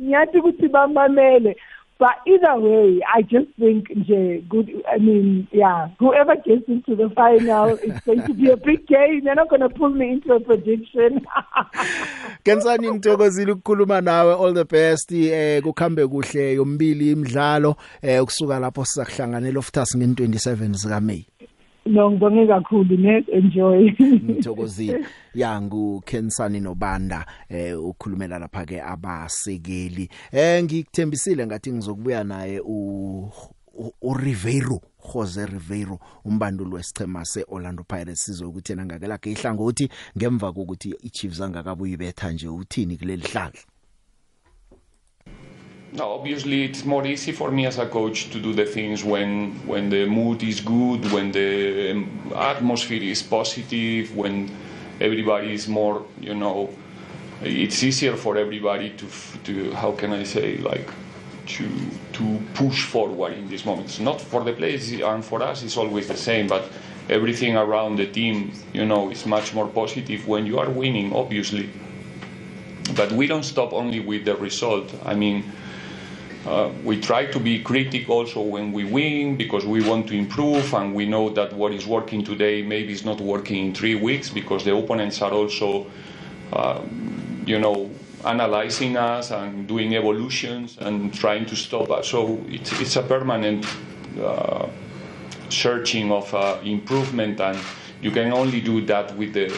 ngiyathi 0.00 0.36
ukuthi 0.38 0.66
bamamele 0.74 1.50
But 1.98 2.14
either 2.26 2.54
way, 2.62 3.00
I 3.12 3.22
just 3.22 3.48
think 3.58 3.90
yeah, 3.90 4.38
good. 4.48 4.70
I 4.88 4.98
mean, 5.02 5.48
yeah, 5.50 5.88
whoever 5.98 6.36
gets 6.36 6.62
into 6.68 6.94
the 6.94 7.08
final, 7.10 7.74
it's 7.82 7.98
going 8.06 8.22
to 8.22 8.34
be 8.34 8.50
a 8.54 8.56
big 8.56 8.86
game. 8.86 9.24
They're 9.24 9.34
not 9.34 9.48
going 9.50 9.62
to 9.66 9.68
pull 9.68 9.90
me 9.90 10.12
into 10.12 10.32
a 10.32 10.38
prediction. 10.40 11.26
Kensani 12.44 12.88
ngithokozile 12.90 13.52
ukukhuluma 13.52 14.00
nawe 14.00 14.34
all 14.34 14.52
the 14.54 14.64
best 14.64 15.12
eh 15.12 15.60
kukhambe 15.62 16.06
kuhle 16.06 16.52
yombili 16.54 17.10
imidlalo 17.10 17.76
eh 18.02 18.22
ukusuka 18.22 18.58
lapho 18.58 18.84
sizakuhlanganela 18.84 19.58
oftas 19.58 19.96
ngeni 19.96 20.14
27 20.14 20.74
sika 20.74 21.00
May. 21.00 21.22
no 21.88 22.10
ngibonge 22.10 22.46
kakhulu 22.46 22.96
ne 22.96 23.24
enjoy 23.32 23.90
ngithokozile 24.26 25.06
ya 25.34 25.60
ngu 25.60 26.00
Kensani 26.00 26.60
Nobanda 26.60 27.26
eh 27.48 27.84
ukhulumela 27.84 28.38
lapha 28.38 28.64
ke 28.66 28.82
abasekeli 28.82 30.08
eh 30.32 30.62
ngikuthembisile 30.62 31.46
ngathi 31.46 31.72
ngizokubuya 31.72 32.24
naye 32.24 32.60
u 32.64 33.28
uRivero 34.02 34.80
Jose 35.12 35.46
Rivero 35.46 35.98
umbanduli 36.24 36.74
wesichema 36.74 37.24
seOrlando 37.24 37.84
Pirates 37.84 38.18
sizokuthi 38.20 38.72
yena 38.72 38.86
ngakelakhe 38.86 39.30
ihlangothi 39.30 39.88
ngemva 40.18 40.52
kokuthi 40.52 40.94
iChiefs 41.00 41.40
angakabuyi 41.40 41.96
betha 41.96 42.32
nje 42.32 42.48
uthini 42.48 42.96
kuleli 42.96 43.22
hlandla 43.28 43.60
No, 45.90 46.10
obviously 46.12 46.64
it's 46.64 46.84
more 46.84 47.06
easy 47.06 47.32
for 47.32 47.50
me 47.50 47.64
as 47.66 47.78
a 47.78 47.86
coach 47.86 48.28
to 48.30 48.38
do 48.40 48.52
the 48.52 48.66
things 48.66 49.02
when 49.02 49.52
when 49.66 49.88
the 49.88 50.04
mood 50.06 50.42
is 50.42 50.60
good, 50.60 51.10
when 51.12 51.32
the 51.32 52.04
atmosphere 52.36 53.02
is 53.02 53.22
positive, 53.22 54.14
when 54.14 54.50
everybody 55.00 55.54
is 55.54 55.66
more, 55.66 56.02
you 56.20 56.34
know, 56.34 56.68
it's 57.42 57.82
easier 57.82 58.16
for 58.16 58.36
everybody 58.36 58.90
to 58.90 59.06
to 59.44 59.72
how 59.76 59.92
can 59.92 60.12
I 60.12 60.24
say 60.24 60.58
like 60.58 60.90
to 61.56 61.64
to 62.12 62.24
push 62.52 62.84
forward 62.84 63.32
in 63.38 63.48
these 63.48 63.64
moments. 63.64 63.98
Not 63.98 64.20
for 64.20 64.44
the 64.44 64.52
players 64.52 64.92
and 64.92 65.24
for 65.24 65.42
us, 65.42 65.62
it's 65.62 65.78
always 65.78 66.06
the 66.06 66.16
same, 66.18 66.48
but 66.48 66.64
everything 67.08 67.56
around 67.56 67.96
the 67.96 68.06
team, 68.06 68.52
you 68.74 68.84
know, 68.84 69.10
is 69.10 69.24
much 69.24 69.54
more 69.54 69.66
positive 69.66 70.28
when 70.28 70.44
you 70.44 70.58
are 70.58 70.68
winning, 70.68 71.14
obviously. 71.14 71.70
But 72.94 73.10
we 73.12 73.26
don't 73.26 73.44
stop 73.44 73.72
only 73.72 74.00
with 74.00 74.26
the 74.26 74.36
result. 74.36 74.92
I 75.06 75.14
mean 75.14 75.44
Uh, 76.48 76.72
we 76.82 76.98
try 76.98 77.26
to 77.26 77.38
be 77.38 77.58
critical 77.62 78.14
also 78.16 78.40
when 78.40 78.72
we 78.72 78.82
win 78.82 79.36
because 79.36 79.66
we 79.66 79.82
want 79.86 80.06
to 80.06 80.14
improve 80.16 80.72
and 80.72 80.94
we 80.94 81.04
know 81.04 81.28
that 81.28 81.52
what 81.52 81.72
is 81.74 81.86
working 81.86 82.24
today 82.24 82.62
maybe 82.62 82.90
is 82.90 83.04
not 83.04 83.20
working 83.20 83.66
in 83.66 83.74
three 83.74 83.94
weeks 83.94 84.30
because 84.30 84.64
the 84.64 84.74
opponents 84.74 85.20
are 85.20 85.30
also, 85.32 85.84
uh, 86.54 86.80
you 87.44 87.58
know, 87.58 87.90
analyzing 88.24 88.96
us 88.96 89.30
and 89.30 89.66
doing 89.68 89.94
evolutions 89.94 90.78
and 90.80 91.12
trying 91.12 91.44
to 91.44 91.54
stop 91.54 91.90
us. 91.90 92.08
So 92.08 92.40
it's, 92.48 92.72
it's 92.80 92.96
a 92.96 93.02
permanent 93.02 93.66
uh, 94.18 94.68
searching 95.50 96.10
of 96.10 96.32
uh, 96.34 96.60
improvement 96.64 97.42
and 97.42 97.58
you 98.00 98.10
can 98.10 98.32
only 98.32 98.62
do 98.62 98.80
that 98.86 99.14
with 99.18 99.34
the, 99.34 99.54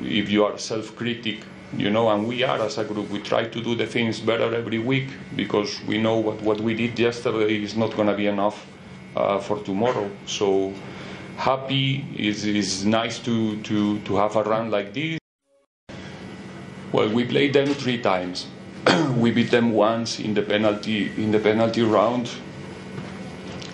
if 0.00 0.30
you 0.30 0.46
are 0.46 0.56
self-critic 0.56 1.42
you 1.76 1.90
know, 1.90 2.10
and 2.10 2.28
we 2.28 2.42
are 2.42 2.60
as 2.60 2.78
a 2.78 2.84
group. 2.84 3.08
We 3.10 3.20
try 3.20 3.44
to 3.44 3.62
do 3.62 3.74
the 3.74 3.86
things 3.86 4.20
better 4.20 4.54
every 4.54 4.78
week 4.78 5.08
because 5.36 5.80
we 5.84 5.98
know 5.98 6.16
what, 6.16 6.40
what 6.42 6.60
we 6.60 6.74
did 6.74 6.98
yesterday 6.98 7.62
is 7.62 7.76
not 7.76 7.94
going 7.96 8.08
to 8.08 8.14
be 8.16 8.26
enough 8.26 8.66
uh, 9.16 9.38
for 9.38 9.58
tomorrow. 9.62 10.10
So 10.26 10.72
happy 11.36 12.04
is 12.16 12.44
is 12.44 12.84
nice 12.84 13.18
to 13.20 13.60
to 13.62 13.98
to 14.00 14.16
have 14.16 14.36
a 14.36 14.42
run 14.42 14.70
like 14.70 14.92
this. 14.92 15.18
Well, 16.92 17.08
we 17.08 17.24
played 17.24 17.52
them 17.54 17.68
three 17.74 17.98
times. 18.00 18.46
we 19.16 19.30
beat 19.30 19.50
them 19.50 19.72
once 19.72 20.20
in 20.20 20.34
the 20.34 20.42
penalty 20.42 21.10
in 21.16 21.30
the 21.32 21.38
penalty 21.38 21.82
round. 21.82 22.30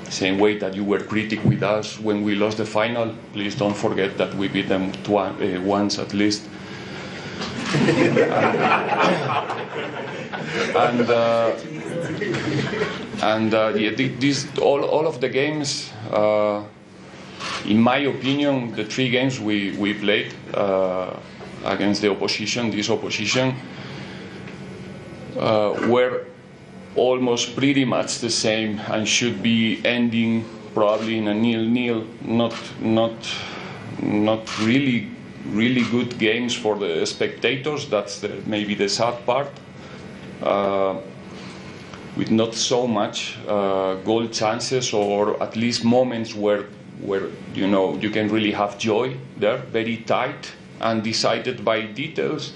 Same 0.09 0.39
way 0.39 0.57
that 0.57 0.75
you 0.75 0.85
were 0.85 1.01
critic 1.01 1.45
with 1.45 1.63
us 1.63 2.01
when 2.01 2.23
we 2.25 2.35
lost 2.35 2.57
the 2.57 2.65
final. 2.65 3.15
Please 3.35 3.55
don't 3.57 3.77
forget 3.77 4.17
that 4.19 4.33
we 4.37 4.49
beat 4.49 4.69
them 4.69 4.93
twi- 5.03 5.35
uh, 5.43 5.61
once 5.61 5.99
at 5.99 6.15
least 6.15 6.49
and 7.69 8.19
uh, 11.11 11.51
and 13.21 13.53
uh, 13.53 13.69
yeah, 13.77 13.93
these 13.93 14.49
all 14.57 14.81
all 14.85 15.07
of 15.07 15.21
the 15.21 15.29
games, 15.29 15.93
uh, 16.11 16.63
in 17.67 17.77
my 17.79 17.99
opinion, 18.09 18.73
the 18.73 18.85
three 18.87 19.11
games 19.11 19.39
we 19.39 19.73
we 19.77 19.93
played 19.93 20.33
uh, 20.55 21.13
against 21.69 22.01
the 22.01 22.09
opposition, 22.11 22.71
this 22.71 22.89
opposition, 22.89 23.53
uh, 25.37 25.75
were 25.93 26.25
almost 26.97 27.55
pretty 27.55 27.85
much 27.85 28.19
the 28.25 28.31
same 28.31 28.81
and 28.89 29.07
should 29.07 29.43
be 29.43 29.79
ending 29.85 30.43
probably 30.73 31.19
in 31.19 31.29
a 31.29 31.35
nil 31.35 31.67
nil, 31.69 32.07
not 32.25 32.55
not 32.81 33.13
not 34.01 34.41
really 34.65 35.11
really 35.47 35.85
good 35.91 36.19
games 36.19 36.55
for 36.55 36.77
the 36.77 37.05
spectators. 37.07 37.89
That's 37.89 38.21
the, 38.21 38.29
maybe 38.47 38.75
the 38.75 38.89
sad 38.89 39.25
part. 39.27 39.51
Uh, 40.43 41.01
with 42.17 42.31
not 42.31 42.55
so 42.55 42.87
much 42.87 43.39
uh, 43.47 43.95
goal 44.05 44.27
chances 44.29 44.93
or 44.93 45.41
at 45.43 45.55
least 45.57 45.85
moments 45.85 46.35
where 46.35 46.65
where 47.01 47.29
you 47.55 47.67
know 47.69 47.97
you 47.99 48.11
can 48.11 48.29
really 48.29 48.51
have 48.51 48.77
joy 48.79 49.17
there 49.37 49.59
very 49.71 49.99
tight 49.99 50.51
and 50.81 51.03
decided 51.05 51.63
by 51.65 51.83
details 51.87 52.55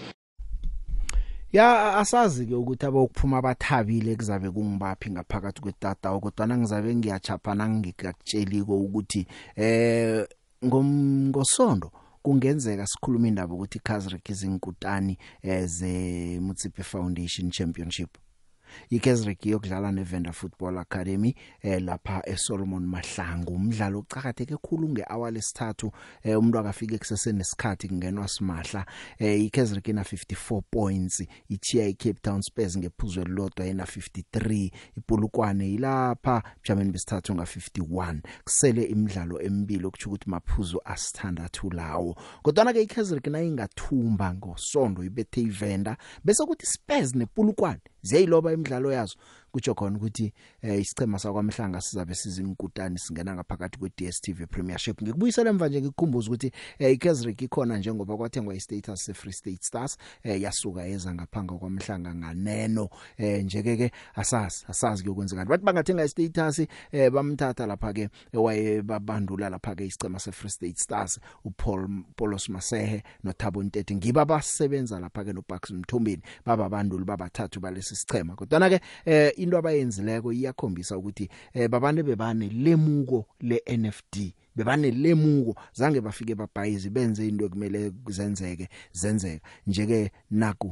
ya 1.53 1.95
asazi 1.99 2.47
ke 2.47 2.55
ukuthi 2.55 2.87
abokuphuma 2.87 3.37
abathabile 3.39 4.17
kuzabe 4.17 4.51
kungibaphi 4.51 5.11
ngaphakathi 5.11 5.61
kwetata 5.61 6.21
kodwa 6.21 6.47
nangizabe 6.47 6.95
ngiyachapha 6.97 7.55
nangingikutsheliko 7.55 8.77
ukuthi 8.77 9.27
eh 9.57 10.27
ngomngosondo 10.65 11.93
kungenzeka 12.27 12.87
sikhuluma 12.87 13.27
indaba 13.29 13.53
ukuthi 13.55 13.79
Kazrick 13.87 14.27
izinkutani 14.31 15.15
eh, 15.43 15.67
ze 15.67 15.91
Mutsipe 16.47 16.83
Foundation 16.83 17.51
Championship 17.51 18.11
iKaizer 18.91 19.37
iyokudlala 19.43 19.93
neVenda 19.93 20.33
Football 20.33 20.79
Academy 20.79 21.35
eh 21.63 21.81
lapha 21.81 22.23
eSolomon 22.27 22.85
Mahlangu 22.87 23.55
umdlalo 23.55 23.99
ucakatheke 24.01 24.55
kakhulu 24.55 24.89
ngehour 24.89 25.31
lesithathu 25.33 25.93
eh 26.25 26.37
umuntu 26.39 26.59
akafike 26.59 26.99
kusese 26.99 27.33
nesikhathi 27.33 27.89
kungenwa 27.89 28.29
simahla 28.29 28.87
eh 29.19 29.45
iKaizer 29.47 29.81
ina 29.85 30.03
54 30.03 30.61
points 30.71 31.25
ichiya 31.49 31.87
iCape 31.89 32.21
Town 32.23 32.43
Spurs 32.43 32.79
ngephuzu 32.79 33.21
elilodwa 33.21 33.67
ina 33.67 33.85
53 33.85 34.71
iPulukwane 34.97 35.71
ilapha 35.73 36.43
German 36.65 36.93
besithathu 36.93 37.35
nga 37.35 37.43
51 37.45 38.21
kusele 38.45 38.85
imidlalo 38.85 39.41
emibili 39.43 39.87
okuthi 39.87 40.07
ukuthi 40.09 40.31
maphuzu 40.31 40.81
asithandathu 40.85 41.71
lawo 41.71 42.17
kodwa 42.43 42.73
ke 42.73 42.83
iKaizer 42.83 43.21
ina 43.27 43.43
ingathumba 43.43 44.35
ngosondo 44.35 45.05
ibethe 45.05 45.41
iVenda 45.41 45.97
bese 46.25 46.45
kuthi 46.47 46.67
Spurs 46.67 47.15
nePulukwane 47.15 47.81
ziyayiloba 48.07 48.53
imidlalo 48.53 48.89
yazo 48.97 49.17
kutsho 49.53 49.75
khona 49.75 49.97
ukuthi 49.99 50.33
eh, 50.63 50.81
isichema 50.81 51.19
sakwamhlanga 51.19 51.81
sizabe 51.81 52.15
sizinkutani 52.15 52.99
singena 52.99 53.35
ngaphakathi 53.35 53.79
kwe 53.79 53.91
DStv 53.99 54.47
Premiership 54.51 55.03
ngikubuyisela 55.03 55.51
emva 55.51 55.69
nje 55.69 55.81
ngikukhumbuza 55.81 56.29
ukuthi 56.29 56.53
eh, 56.79 56.93
iKaizersburg 56.95 57.43
ikhona 57.43 57.77
njengoba 57.79 58.17
kwathengwa 58.17 58.55
istatus 58.55 59.05
se 59.05 59.15
Free 59.15 59.33
State 59.33 59.63
Stars 59.65 59.99
eh, 60.23 60.41
yasuka 60.41 60.87
eza 60.87 61.15
ngaphanga 61.15 61.55
kwamhlanga 61.55 62.15
nganeno 62.15 62.89
eh, 63.17 63.45
nje 63.45 63.63
ke 63.63 63.77
ke 63.77 63.91
asazi 64.15 64.65
asazi 64.69 65.03
kuyokwenzekani 65.03 65.49
bathi 65.49 65.65
bangathenga 65.65 66.05
istatus 66.05 66.67
eh, 66.93 67.11
bamthatha 67.11 67.67
lapha 67.67 67.93
ke 67.93 68.09
waye 68.33 68.83
babandula 68.83 69.51
lapha 69.51 69.75
ke 69.75 69.87
isichema 69.87 70.19
se 70.19 70.33
Free 70.33 70.51
State 70.51 70.79
Stars 70.79 71.21
uPaul 71.45 71.89
Polos 72.17 72.49
Masehe 72.49 73.03
noThabo 73.25 73.63
Ntete 73.63 73.95
ngiba 73.97 74.25
basebenza 74.25 75.01
lapha 75.01 75.25
ke 75.25 75.33
noBucks 75.33 75.71
Mthumbini 75.71 76.23
baba 76.45 76.69
banduli 76.69 77.05
babathathu 77.05 77.61
balesi 77.61 77.97
sichema 77.97 78.35
kodwa 78.37 78.59
na 78.59 78.69
ke 78.71 78.81
eh, 79.05 79.33
into 79.43 79.57
abayenzileko 79.59 80.33
iyakhombisa 80.33 80.99
ukuthi 80.99 81.29
eh, 81.55 81.69
babane 81.69 82.03
bebane 82.03 82.49
lemuko 82.49 83.27
leNFD 83.41 84.17
bebanelemuko 84.57 85.55
zange 85.75 86.01
bafike 86.01 86.35
babhayizi 86.35 86.91
benze 86.91 87.29
into 87.29 87.45
ekumele 87.47 87.91
kuzenzeke 88.05 88.69
zenzeka 88.93 89.41
nje 89.67 89.85
ke 89.91 90.01
naku 90.31 90.71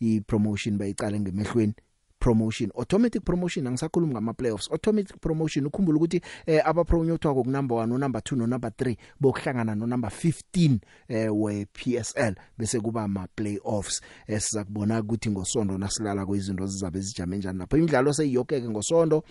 ipromotion 0.00 0.78
bayiqale 0.78 1.20
ngemehlweni 1.20 1.74
promotion 2.22 2.70
automatic 2.78 3.22
promotion 3.24 3.66
angisakhulumi 3.66 4.12
ngama 4.12 4.32
playoffs 4.34 4.70
automatic 4.72 5.16
promotion 5.20 5.66
ukhumbula 5.66 5.96
ukuthi 5.96 6.20
eh, 6.46 6.62
aba 6.66 6.84
promoted 6.84 7.18
ku 7.32 7.44
number 7.50 7.76
1 7.78 7.86
no 7.86 7.98
number 7.98 8.20
2 8.22 8.36
no 8.36 8.46
number 8.46 8.70
3 8.70 8.96
bokuhlangana 9.20 9.74
no 9.74 9.86
number 9.86 10.10
15 10.10 10.78
eh, 11.08 11.30
we 11.36 11.64
PSL 11.72 12.34
bese 12.58 12.80
kuba 12.80 13.02
ama 13.02 13.26
playoffs 13.36 14.00
esizakubona 14.26 14.96
eh, 14.96 15.04
ukuthi 15.04 15.30
ngosonto 15.30 15.78
nasilala 15.78 16.26
kwezinto 16.26 16.66
zizabe 16.66 17.00
zijame 17.00 17.36
njani 17.38 17.58
lapho 17.58 17.76
imidlalo 17.76 18.12
seyiyokeke 18.12 18.68
ngosonto 18.68 19.24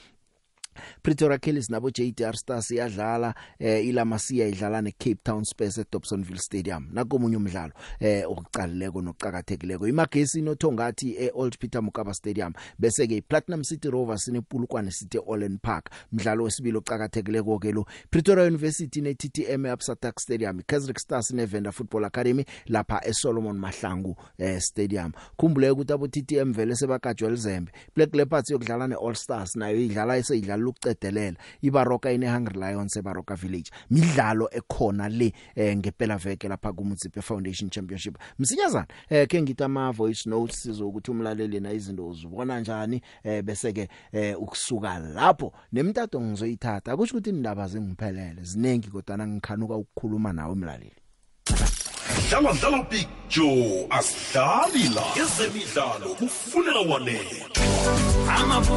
Pretoria 1.02 1.38
Kellys 1.40 1.70
nabo 1.70 1.90
JDR 1.90 2.36
Stars 2.38 2.72
iyadlala 2.72 3.36
eh 3.60 3.86
ilamasiya 3.86 4.48
idlala 4.48 4.82
neCape 4.82 5.20
Town 5.24 5.44
Spurs 5.46 5.78
eDobsonville 5.78 6.40
Stadium 6.40 6.88
nakomunye 6.94 7.38
umdlalo 7.38 7.74
eh 8.00 8.24
okuqalileko 8.28 9.02
noqhakathekileko 9.02 9.88
imagesi 9.88 10.42
nothongathi 10.42 11.10
eOld 11.26 11.58
Peter 11.60 11.82
Mokaba 11.82 12.14
Stadium 12.14 12.54
bese 12.80 13.08
ke 13.08 13.18
iPlatinum 13.22 13.64
City 13.64 13.90
Rovers 13.90 14.28
nePulukwane 14.34 14.92
City 14.92 15.20
Ollen 15.26 15.58
Park 15.60 15.90
umdlalo 16.12 16.44
wesibili 16.48 16.78
oqhakathekileko 16.78 17.60
ke 17.64 17.72
lo 17.74 17.86
Pretoria 18.10 18.46
University 18.52 19.02
neTTM 19.02 19.66
eAbsatak 19.74 20.20
Stadium 20.20 20.60
iKaizer 20.64 20.98
Stars 21.00 21.32
neVenda 21.32 21.72
Football 21.72 22.06
Academy 22.10 22.46
lapha 22.70 23.00
eSolomon 23.06 23.58
Mahlangu 23.58 24.16
eh 24.40 24.60
Stadium 24.60 25.12
khumbule 25.38 25.72
ukuthi 25.72 25.94
abo 25.94 26.08
TTM 26.08 26.54
vele 26.54 26.76
sebagajwa 26.76 27.28
elizembe 27.28 27.72
Black 27.96 28.16
Leopards 28.16 28.50
yokudlala 28.52 28.88
neAll 28.88 29.16
Stars 29.16 29.56
nayo 29.56 29.78
idlala 29.82 30.18
eseyidlala 30.18 30.61
imidlalo 30.62 30.62
lokucedelela 30.62 31.38
iBaroka 31.64 32.12
ineHungry 32.12 32.60
Lions 32.60 32.96
eBaroka 32.98 33.36
Village 33.36 33.72
midlalo 33.90 34.48
ekhona 34.52 35.08
le 35.10 35.32
eh, 35.56 35.76
ngempela 35.76 36.18
veke 36.18 36.48
lapha 36.50 36.74
kuMutsipe 36.74 37.22
Foundation 37.22 37.70
Championship 37.70 38.18
msinyazana 38.40 38.88
eh, 39.10 39.28
ke 39.28 39.42
ngithi 39.42 39.64
ama 39.64 39.92
voice 39.92 40.26
notes 40.30 40.62
sizokuthi 40.64 41.12
umlaleli 41.12 41.60
na 41.60 41.72
izinto 41.72 42.08
uzibona 42.08 42.60
njani 42.60 43.02
eh, 43.24 43.44
bese 43.44 43.74
ke 43.74 43.88
eh, 44.12 44.36
ukusuka 44.42 45.00
lapho 45.00 45.54
nemtato 45.72 46.22
ngizoyithatha 46.22 46.98
kusho 46.98 47.16
ukuthi 47.18 47.30
indaba 47.30 47.68
zingiphelele 47.68 48.44
zinengi 48.44 48.90
kodwa 48.90 49.28
ngikhanuka 49.28 49.76
ukukhuluma 49.76 50.34
nawe 50.34 50.52
umlaleli 50.54 51.01
dlala 52.32 52.54
dlala 52.62 52.86
big 52.90 53.08
joe 53.30 53.88
asidlali 53.90 54.84
la 54.96 55.02
ezemidlalo 55.24 56.14
kufuna 56.20 56.80
wanethwa 56.94 58.72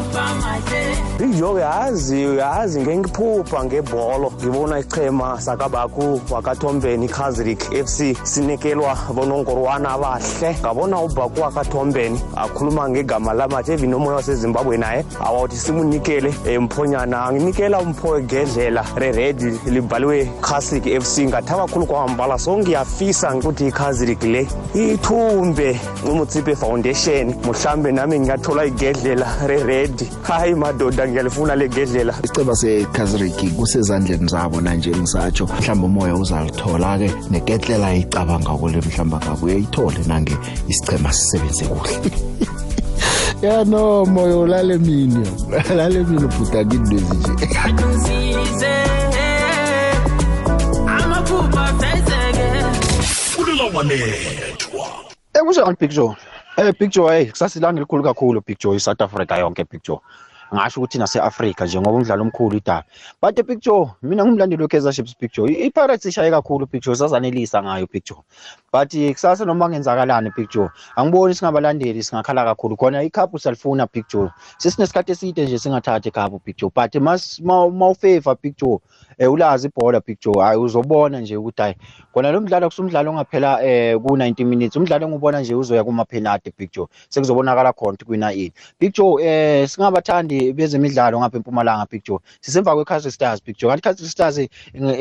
big 1.18 1.30
joe 1.38 1.50
uyazi 1.52 2.26
uyazi 2.26 2.80
ngengiphupha 2.82 3.64
ngebholo 3.64 4.30
ngibona 4.32 4.78
ichema 4.78 5.40
sakabakho 5.40 6.20
wakathombeni 6.30 7.04
ikazrik 7.06 7.58
fc 7.86 8.16
sinekelwa 8.22 8.98
bonongorwana 9.14 9.90
abahle 9.90 10.56
ngabona 10.60 11.00
ubhaku 11.00 11.40
wakathombeni 11.40 12.20
akhuluma 12.36 12.88
ngegama 12.88 13.32
lamatshe 13.32 13.72
evinomoya 13.72 14.16
wasezimbabwe 14.16 14.76
naye 14.76 15.04
awawuthi 15.20 15.56
simunikele 15.56 16.34
emphonyana 16.46 17.24
anginikela 17.24 17.78
umpho 17.78 18.18
egedlela 18.18 18.84
reredi 18.96 19.60
libhaliwe 19.66 20.30
casrik 20.40 21.02
fc 21.02 21.18
ngatha 21.18 21.56
kakhulu 21.56 21.86
kwahambala 21.86 22.38
so 22.38 22.58
ngiyafisa 22.58 23.33
ngicabanga 23.34 23.34
ukuthi 23.34 23.68
ikhazi 23.68 24.06
ligi 24.06 24.26
le 24.28 24.48
ithumbe 24.74 25.78
umutsipe 26.06 26.56
foundation 26.56 27.34
mhlambe 27.42 27.92
nami 27.92 28.18
ngingathola 28.20 28.64
igedlela 28.66 29.26
re-red 29.46 29.94
hayi 30.22 30.54
madoda 30.54 31.08
ngiyalifuna 31.08 31.54
le 31.56 31.68
gedlela 31.68 32.14
isiceba 32.24 32.54
sekhaziriki 32.54 33.50
kusezandleni 33.56 34.28
zabo 34.30 34.60
nanje 34.60 34.90
ngisatsho 34.90 35.46
mhlawumbe 35.46 35.86
umoya 35.86 36.14
uzalithola-ke 36.14 37.10
negedlela 37.30 37.86
ayicabanga 37.86 38.50
kule 38.50 38.78
mhlawumbe 38.78 39.16
ngabo 39.26 39.46
uyayithole 39.46 39.98
nange 40.06 40.36
isichema 40.68 41.12
sisebenze 41.12 41.64
kuhle 41.64 42.12
ya 43.42 43.64
no 43.64 44.04
moyo 44.04 44.40
ulale 44.40 44.78
mini 44.78 45.26
ulale 45.72 45.98
mini 46.04 46.26
bhutakini 46.28 47.00
lwezi 47.00 47.32
nje 47.32 48.33
uzawubalethwa 53.64 54.86
ekusho 55.38 55.62
ngani 55.66 55.76
big 55.80 55.90
joe 55.90 56.16
Eh 56.56 56.72
Big 56.78 56.90
Joe 56.90 57.24
kusasilanga 57.26 57.78
elikhulu 57.80 58.02
kakhulu 58.02 58.40
Big 58.46 58.58
Joe 58.60 58.76
iSouth 58.76 59.00
Africa 59.02 59.36
yonke 59.38 59.64
Big 59.70 59.82
Joe. 59.82 59.98
Ngisho 60.54 60.80
ukuthi 60.80 60.98
nase-Africa 60.98 61.64
nje 61.64 61.80
ngoba 61.80 61.96
umdlalo 61.96 62.22
omkhulu 62.22 62.56
idaba. 62.56 62.84
But 63.20 63.46
Big 63.46 63.60
Joe 63.60 63.90
mina 64.02 64.24
ngumlandeli 64.24 64.62
we-Kaizer 64.62 64.92
Chiefs 64.92 65.16
Big 65.20 65.32
Joe. 65.32 65.48
I-Pirates 65.50 66.06
ishaye 66.06 66.30
kakhulu 66.30 66.66
Big 66.70 66.82
Joe 66.82 66.94
sazanelisa 66.94 67.62
ngayo 67.62 67.88
Big 67.92 68.04
Joe. 68.04 68.22
But 68.72 68.94
eh, 68.94 69.12
kusasa 69.12 69.44
noma 69.44 69.64
kungenzakalani 69.64 70.30
Big 70.36 70.48
Joe 70.48 70.70
angiboni 70.96 71.34
singabalandeli 71.34 72.02
singakhala 72.02 72.44
kakhulu 72.44 72.76
khona 72.76 73.02
i-cup 73.02 73.34
salifuna 73.40 73.88
Big 73.92 74.04
Joe. 74.08 74.30
Sesinesikhathi 74.58 75.12
eside 75.12 75.42
nje 75.44 75.58
singathatha 75.58 76.08
i-cup 76.08 76.44
Big 76.44 76.56
Joe. 76.56 76.70
But 76.74 76.94
mas 77.02 77.40
mawufavor 77.42 78.36
Big 78.42 78.54
Joe 78.56 78.78
Eh, 79.18 79.26
ulazi 79.32 79.66
ibhola 79.68 80.00
Big 80.00 80.18
Joe 80.20 80.40
hayi 80.44 80.58
uzobona 80.60 81.20
nje 81.20 81.36
ukuthi 81.36 81.62
hayi 81.62 81.74
kona 82.12 82.32
lo 82.32 82.40
mdlalo 82.42 82.66
kusumdlalo 82.68 83.08
ongaphela 83.10 83.50
eh, 83.64 83.94
ku90 84.02 84.38
minutes 84.52 84.76
umdlalo 84.76 85.04
engubona 85.06 85.38
nje 85.40 85.54
uzoya 85.54 85.84
kuma 85.86 86.02
penalty 86.04 86.50
Big 86.58 86.70
Joe 86.74 86.86
sekuzobonakala 87.12 87.70
khona 87.78 87.90
ukuthi 87.94 88.04
kwina 88.08 88.28
yini 88.36 88.52
Big 88.80 88.92
Joe 88.96 89.14
eh 89.24 89.68
singabathandi 89.70 90.38
bezemidlalo 90.56 91.14
ngapha 91.18 91.36
eMpumalanga 91.38 91.84
Big 91.90 92.02
Joe 92.06 92.18
sisemva 92.44 92.74
kweCastle 92.76 93.10
Stars 93.16 93.38
Big 93.44 93.56
Joe 93.58 93.70
kanti 93.70 93.82
Castle 93.84 94.08
Stars 94.14 94.36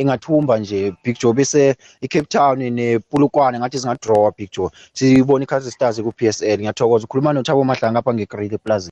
ingathumba 0.01 0.53
nje 0.61 0.81
Big 1.03 1.15
Joe 1.19 1.33
bese 1.37 1.63
iCape 2.05 2.25
Town 2.33 2.59
nePulukwane 2.77 3.55
ngathi 3.59 3.77
singa 3.81 3.97
draw 4.03 4.23
Big 4.37 4.49
Joe 4.53 4.69
sibona 4.97 5.43
iCastle 5.45 5.71
Stars 5.77 5.97
ku 6.05 6.11
PSL 6.17 6.59
ngiyathokoza 6.61 7.03
ukhuluma 7.05 7.33
noThabo 7.33 7.61
Mahlanga 7.69 7.97
lapha 7.97 8.11
ngeGreat 8.13 8.53
Plaza 8.63 8.91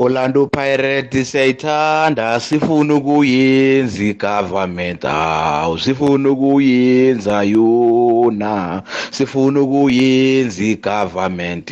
Orlando 0.00 0.46
Pirates 0.46 1.30
siyayithanda 1.32 2.38
sifuna 2.40 2.94
ukuyenza 2.94 4.02
igovernment 4.04 5.02
house 5.02 5.84
sifuna 5.84 6.30
ukuyenza 6.30 7.42
yona 7.42 8.82
sifuna 9.10 9.60
ukuyenza 9.60 10.62
igovernment 10.64 11.70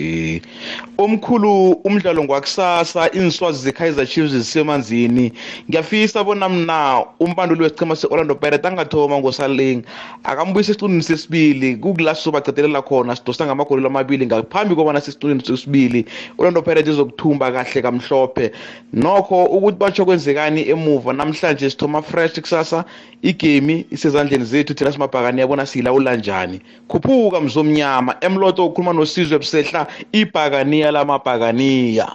omkhulu 0.98 1.52
umdlalo 1.86 2.24
ngwakusasa 2.24 3.10
inswazi 3.10 3.62
zeKaizer 3.64 4.06
Chiefs 4.06 4.30
zisemanzini 4.32 5.32
ngiyafisa 5.70 6.24
bona 6.24 6.48
mina 6.48 7.04
umbanduli 7.20 7.62
wesichema 7.62 7.96
seOrlando 7.96 8.34
Pirates 8.34 8.66
angathoma 8.70 9.18
ngosaling 9.18 9.82
akambuyisa 10.24 10.72
esiqundini 10.72 11.02
sesibili 11.02 11.76
kukulaso 11.76 12.30
bacadelela 12.34 12.82
khona 12.82 13.14
sidosa 13.16 13.46
ngamagoli 13.46 13.86
amabili 13.86 14.26
ngaphambi 14.26 14.74
kobana 14.74 15.00
sesiqundini 15.00 15.44
sesibili 15.46 16.04
Orlando 16.38 16.62
Pirates 16.62 16.90
izokuthumba 16.90 17.52
kahle 17.52 17.82
kamhlo 17.82 18.15
amhlophe 18.16 18.50
nokho 18.92 19.38
ukuthi 19.56 19.78
batsho 19.78 20.04
kwenzekani 20.04 20.64
emuva 20.72 21.12
namhlanje 21.12 21.70
sithoma 21.70 22.02
fresh 22.02 22.40
kusasa 22.40 22.84
igemi 23.22 23.86
isezandleni 23.90 24.44
zethu 24.44 24.74
thina 24.74 24.92
simabhakani 24.92 25.40
yabona 25.40 25.66
siyilawula 25.66 26.16
njani 26.16 26.60
khuphuka 26.90 27.40
mzomnyama 27.40 28.14
emloto 28.20 28.66
ukhuluma 28.66 28.92
nosizwe 28.92 29.38
busehla 29.38 29.86
ibhakaniya 30.12 30.90
lamabhakaniya 30.90 32.06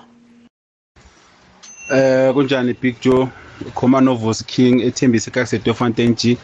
eh 1.93 2.33
kunjani 2.33 2.73
big 2.81 2.95
joe 3.01 3.27
khoma 3.75 4.01
novos 4.01 4.43
king 4.45 4.81
ethembise 4.81 5.31
kakusedofontein 5.31 6.15
g 6.15 6.37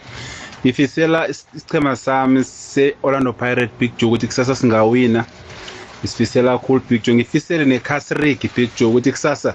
ngifisela 0.63 1.27
isichema 1.29 1.95
sami 1.95 2.43
se-orlando 2.43 3.33
pirate 3.33 3.71
big 3.79 3.91
joe 3.97 4.07
ukuthi 4.07 4.27
kusasa 4.27 4.55
singawina 4.55 5.25
isifisela 6.03 6.57
kakhulu 6.57 6.81
big 6.89 7.01
joe 7.03 7.15
ngifisele 7.15 7.65
ne-cas 7.65 8.11
rig 8.11 8.39
big 8.55 8.69
joe 8.77 8.89
ukuthi 8.89 9.11
kusasa 9.11 9.53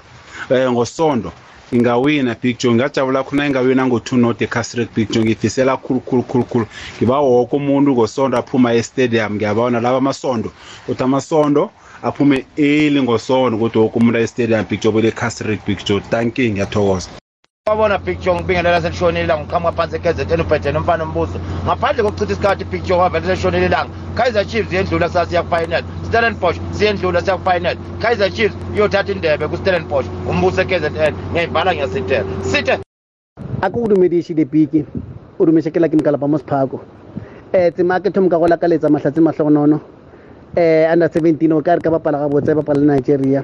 um 0.49 0.73
ngosondo 0.73 1.31
ingawina 1.71 2.35
big 2.41 2.57
joe 2.59 2.73
ngajabula 2.73 3.23
khona 3.23 3.47
ingawina 3.47 3.85
ngo-two 3.87 4.17
not 4.17 4.41
ecasrick 4.41 4.89
big 4.95 5.07
joe 5.11 5.23
ngifisela 5.23 5.77
khulukhulukhulukhulu 5.77 6.65
ngiba 6.97 7.17
woke 7.19 7.55
umuntu 7.57 7.89
ngosondo 7.95 8.35
aphuma 8.37 8.69
estadium 8.73 9.31
ngiyabona 9.35 9.77
laba 9.85 9.97
amasondo 9.97 10.49
ukuthi 10.83 11.03
amasondo 11.07 11.63
aphume 12.07 12.37
eli 12.57 12.99
ngosondo 13.03 13.53
ukuthi 13.57 13.77
woke 13.81 13.95
umuntu 13.99 14.17
aestadium 14.19 14.65
big 14.69 14.79
joe 14.81 14.91
bele-casrick 14.95 15.61
big 15.67 15.77
joe 15.87 16.01
tanking 16.11 16.51
ngiyathokoza 16.53 17.09
wabona 17.69 17.99
picture 17.99 18.35
ngibingele 18.35 18.71
laselishonile 18.71 19.25
la 19.27 19.35
ngiqhamuka 19.37 19.71
phansi 19.77 19.95
ekhezetheni 19.97 20.41
uphethe 20.43 20.69
nomfana 20.75 21.03
umbuzo 21.07 21.37
ngaphandle 21.65 22.01
kokuchitha 22.03 22.33
isikhathi 22.33 22.65
picture 22.65 22.97
wavele 22.99 23.23
selishonile 23.27 23.67
langa 23.69 23.89
kaizer 24.17 24.45
chiefs 24.49 24.71
yendlula 24.73 25.07
sasiya 25.09 25.41
kufinal 25.43 25.83
stellenbosch 26.07 26.59
siyendlula 26.71 27.19
siya 27.23 27.37
kufinal 27.39 27.75
kaizer 28.01 28.29
chiefs 28.35 28.55
iyothatha 28.75 29.11
indebe 29.15 29.47
kustellenbosch 29.47 30.07
umbuso 30.29 30.61
ekzn 30.61 30.95
ngiyayibhala 31.31 31.69
ngiyasitela 31.73 32.23
sithe 32.51 32.73
ako 33.63 33.77
o 33.83 33.87
dumediše 33.87 34.33
dipiki 34.33 34.81
o 35.39 35.45
dumešekela 35.47 35.87
ke 35.87 35.95
mokalapa 35.97 36.27
mo 36.27 36.37
sephako 36.37 36.75
um 36.75 36.83
eh, 37.55 37.71
tsema 37.73 37.99
ke 38.03 38.11
thomo 38.11 38.27
ka 38.29 38.37
go 38.39 38.47
lakaletsa 38.47 38.89
mahlatse 38.91 39.21
matlhogonono 39.23 39.75
um 39.75 39.81
eh, 40.59 40.91
under 40.91 41.07
seventeen 41.11 41.53
o 41.55 41.61
ka 41.63 41.75
re 41.75 41.81
ka 41.81 41.91
bapala 41.91 42.19
gabotse 42.27 42.51
bapala 42.59 42.83
nigeria 42.95 43.41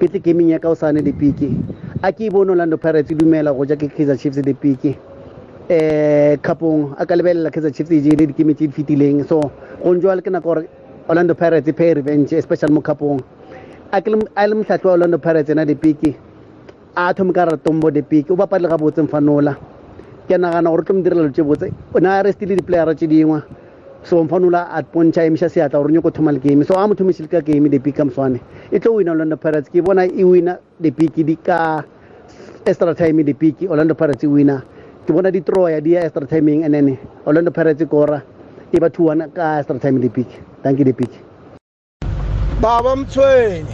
ke 0.00 0.08
tle 0.10 0.18
gaming 0.18 0.50
ya 0.50 0.58
ka 0.58 0.68
o 0.68 0.74
sane 0.74 1.02
dipiki 1.06 1.54
a 2.04 2.08
eh, 2.08 2.12
e 2.20 2.24
e 2.26 2.28
ke 2.28 2.32
bone 2.32 2.48
orlando 2.50 2.76
pirates 2.76 3.10
e 3.12 3.14
dumela 3.16 3.52
go 3.56 3.64
ja 3.70 3.76
ke 3.80 3.88
kaizer 3.96 4.16
chiefs 4.20 4.36
le 4.46 4.52
pike 4.52 4.90
um 5.70 6.36
kapong 6.46 6.82
a 7.00 7.06
ka 7.08 7.14
lebelela 7.16 7.48
kaizer 7.54 7.72
chiefs 7.74 7.90
e 7.96 8.00
jele 8.04 8.26
dikeme 8.32 8.52
tse 8.54 8.66
di 8.68 8.74
fetileng 8.76 9.24
so 9.26 9.40
gone 9.82 10.02
jale 10.04 10.20
ke 10.20 10.28
nako 10.34 10.52
gore 10.52 10.64
orlando 11.08 11.34
pirates 11.34 11.66
e 11.66 11.72
pay 11.72 11.94
revenge 11.96 12.34
especially 12.36 12.74
mo 12.76 12.82
kapong 12.82 13.22
a 13.96 14.00
le 14.48 14.54
motlhatlhi 14.60 14.84
wa 14.86 14.92
orlando 14.98 15.18
pirates 15.26 15.48
ena 15.54 15.64
depike 15.64 16.10
a 16.94 17.14
thome 17.14 17.32
ka 17.32 17.46
ratombo 17.50 17.88
depike 17.98 18.34
o 18.36 18.36
bapale 18.36 18.68
ga 18.74 18.76
botseng 18.84 19.08
fanola 19.14 19.56
ke 20.28 20.36
nagana 20.44 20.74
gore 20.74 20.84
o 20.84 20.86
tlo 20.90 20.98
mo 20.98 21.02
direla 21.08 21.32
tse 21.32 21.46
botse 21.52 21.66
o 21.94 22.04
ne 22.04 22.12
a 22.16 22.20
restile 22.28 22.54
di-playera 22.60 22.92
tse 22.94 23.08
dingwe 23.14 23.40
so 24.10 24.20
mfanola 24.24 24.62
a 24.76 24.82
pontšha 24.84 25.24
emiša 25.30 25.48
seatla 25.56 25.80
gore 25.80 25.96
nyoko 25.96 26.12
thoma 26.12 26.36
le 26.36 26.44
game 26.44 26.68
so 26.68 26.76
a 26.76 26.84
mo 26.84 26.92
thomešile 27.00 27.32
ka 27.32 27.40
game 27.48 27.72
depike 27.78 27.96
ka 28.02 28.08
moswane 28.12 28.38
e 28.68 28.76
tlo 28.76 28.92
wina 29.00 29.16
orlando 29.16 29.40
pirates 29.46 29.72
ke 29.72 29.80
bona 29.88 30.04
e 30.04 30.20
wina 30.32 30.60
depike 30.84 31.24
di 31.24 31.40
ka 31.48 31.58
extra 32.66 32.94
time 32.94 33.22
the 33.24 33.32
peak 33.32 33.56
Orlando 33.68 33.92
Pirates 33.94 34.24
winner 34.24 34.64
ke 35.04 35.12
bona 35.12 35.28
di-troya 35.28 35.84
di 35.84 35.92
ya 35.92 36.00
extra 36.08 36.24
timing 36.26 36.64
and 36.64 36.72
then 36.72 36.96
Orlando 37.28 37.50
Pirates 37.52 37.84
kora 37.84 38.24
e 38.72 38.80
ba 38.80 38.88
2-1 38.88 39.36
ka 39.36 39.60
extra 39.60 39.76
time 39.76 40.00
the 40.00 40.08
peak 40.08 40.28
thank 40.64 40.80
you 40.80 40.84
the 40.88 40.96
peak 40.96 41.12
baba 42.64 42.96
mthweni 42.96 43.68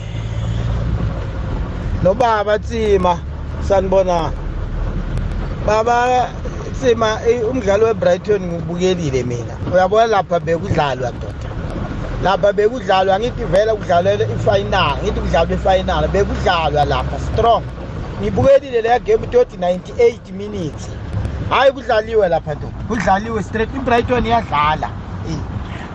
nobaba 2.03 2.59
tsima 2.59 3.15
sanibona 3.63 4.35
baba 5.63 6.27
tsima 6.75 7.23
eh, 7.31 7.47
umdlalo 7.47 7.95
webrighton 7.95 8.43
ngiwubukelile 8.43 9.23
mina 9.23 9.55
uyabona 9.71 10.19
lapha 10.19 10.43
bekudlalwa 10.43 11.15
doda 11.23 11.49
lapha 12.27 12.51
bekudlalwa 12.51 13.23
ngithi 13.23 13.47
vele 13.55 13.71
kudlalwe 13.79 14.27
ifinal 14.35 14.99
ngithi 14.99 15.21
kudlalwe 15.31 15.55
ifinal 15.55 16.03
bekudlalwa 16.11 16.83
lapha 16.91 17.19
strong 17.31 17.63
ngibuke 18.21 18.59
leleya 18.71 18.99
game 18.99 19.27
toti 19.33 19.57
98 19.57 20.33
minutes 20.33 20.89
hhayi 21.51 21.71
kudlaliwe 21.77 22.29
lapha 22.29 22.55
nto 22.55 22.69
kudlaliwe 22.89 23.43
straight 23.43 23.75
ibrighton 23.81 24.27
iyadlala 24.27 24.89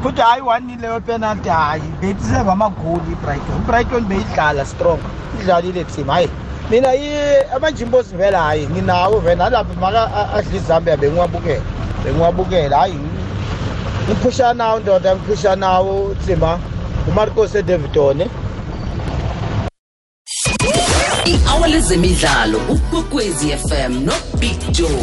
futhi 0.03 0.21
hhayi 0.21 0.41
one 0.47 0.77
leyo 0.81 0.99
penalty 1.09 1.49
hhayi 1.49 1.83
beyiseva 2.01 2.51
amagoli 2.53 3.11
ibrighton 3.15 3.57
ibrighton 3.63 4.03
beyidlala 4.11 4.65
strong 4.71 5.01
idlalile 5.39 5.83
team 5.95 6.07
hhayi 6.15 6.29
mina 6.71 6.89
amajimbosi 7.57 8.15
vela 8.21 8.41
hhayi 8.47 8.65
nginawo 8.69 9.19
vena 9.25 9.45
alapha 9.49 9.73
maka 9.83 10.01
adla 10.33 10.55
izambia 10.61 10.97
bengiwabukela 11.03 11.61
bengiwabukela 12.03 12.77
hhayi 12.77 12.97
ngiphushanawo 14.07 14.79
ndoda 14.79 15.15
ngiphushanawo 15.15 15.93
tsima 16.23 16.59
umarcos 17.09 17.55
edavidone 17.55 18.25
iqhawe 21.55 21.67
lezemidlalo 21.69 22.59
ukwekwezi 22.75 23.47
FM 23.57 23.93
no 24.07 24.13
Big 24.41 24.57
Joe 24.75 24.97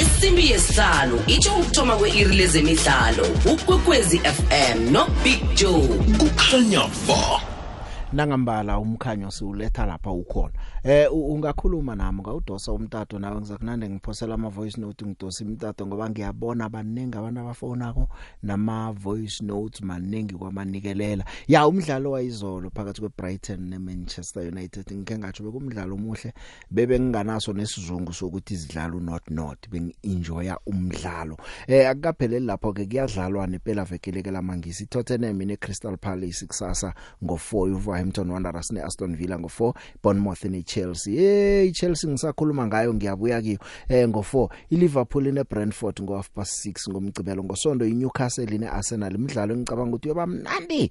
isimbi 0.00 0.42
yesihlalo 0.50 1.16
itsho 1.34 1.52
ukuthoma 1.60 1.94
kweiri 2.00 2.34
lezemidlalo 2.40 3.24
ukwekwezi 3.52 4.16
FM 4.36 4.78
no 4.94 5.02
Big 5.24 5.40
Joe 5.58 5.86
kukhanya 6.18 6.80
ba 7.08 7.22
nangambala 8.12 8.78
umkhanyo 8.78 9.30
siuletha 9.30 9.86
lapha 9.86 10.10
ukhona 10.10 10.54
eh 10.84 11.08
ungakhuluma 11.12 11.94
nami 11.96 12.20
ngawudosa 12.22 12.72
umtato 12.72 13.18
nawe 13.18 13.40
ngizakunande 13.40 13.88
ngiphosela 13.90 14.34
ama 14.34 14.48
voice 14.48 14.80
note 14.80 15.06
ngidosa 15.06 15.44
imtato 15.44 15.86
ngoba 15.86 16.10
ngiyabona 16.10 16.68
banengi 16.68 17.18
abantu 17.18 17.40
abafonako 17.40 18.08
nama 18.42 18.92
voice 18.92 19.44
notes 19.44 19.80
maningi 19.82 20.34
kwamanikelela 20.34 21.24
ya 21.48 21.66
umdlalo 21.66 22.10
wayizolo 22.10 22.70
phakathi 22.70 23.00
kweBrighton 23.00 23.60
neManchester 23.60 24.42
United 24.46 24.92
ngike 24.96 25.18
ngathi 25.18 25.42
bekumdlalo 25.42 25.94
omuhle 25.94 26.32
bebe 26.70 27.00
nginganaso 27.00 27.52
nesizungu 27.52 28.12
sokuthi 28.12 28.54
izidlala 28.54 28.94
uNot 28.96 29.22
Not 29.30 29.68
bengi 29.70 29.96
enjoya 30.02 30.58
umdlalo 30.66 31.36
eh 31.66 31.88
akukapheleli 31.88 32.46
lapho 32.46 32.72
ke 32.72 32.86
kuyadlalwa 32.86 33.46
nepela 33.46 33.84
vekele 33.84 34.22
ke 34.22 34.30
lamangisi 34.30 34.86
Tottenham 34.86 35.38
ne 35.42 35.56
Crystal 35.56 35.96
Palace 35.96 36.46
kusasa 36.46 36.94
ngo4 37.24 37.74
uva 37.74 38.01
Southampton 38.10 38.30
Wanderers 38.30 38.72
neAston 38.72 39.16
Villa 39.16 39.36
ngo4 39.38 39.74
Bournemouth 40.02 40.42
neChelsea 40.50 41.14
hey 41.22 41.62
iChelsea 41.70 42.10
ngisakhuluma 42.10 42.66
ngayo 42.66 42.90
ngiyabuya 42.98 43.38
kiyo 43.44 43.58
eh 43.88 44.04
ngo4 44.10 44.52
iLiverpool 44.74 45.24
neBrentford 45.32 45.96
ngo 46.02 46.12
half 46.18 46.28
past 46.34 46.66
6 46.66 46.90
ngomgcibelo 46.90 47.40
ngosonto 47.46 47.84
iNewcastle 47.86 48.54
neArsenal 48.58 49.14
imidlalo 49.14 49.50
engicabanga 49.54 49.90
ukuthi 49.94 50.08
yoba 50.10 50.24
mnandi 50.26 50.82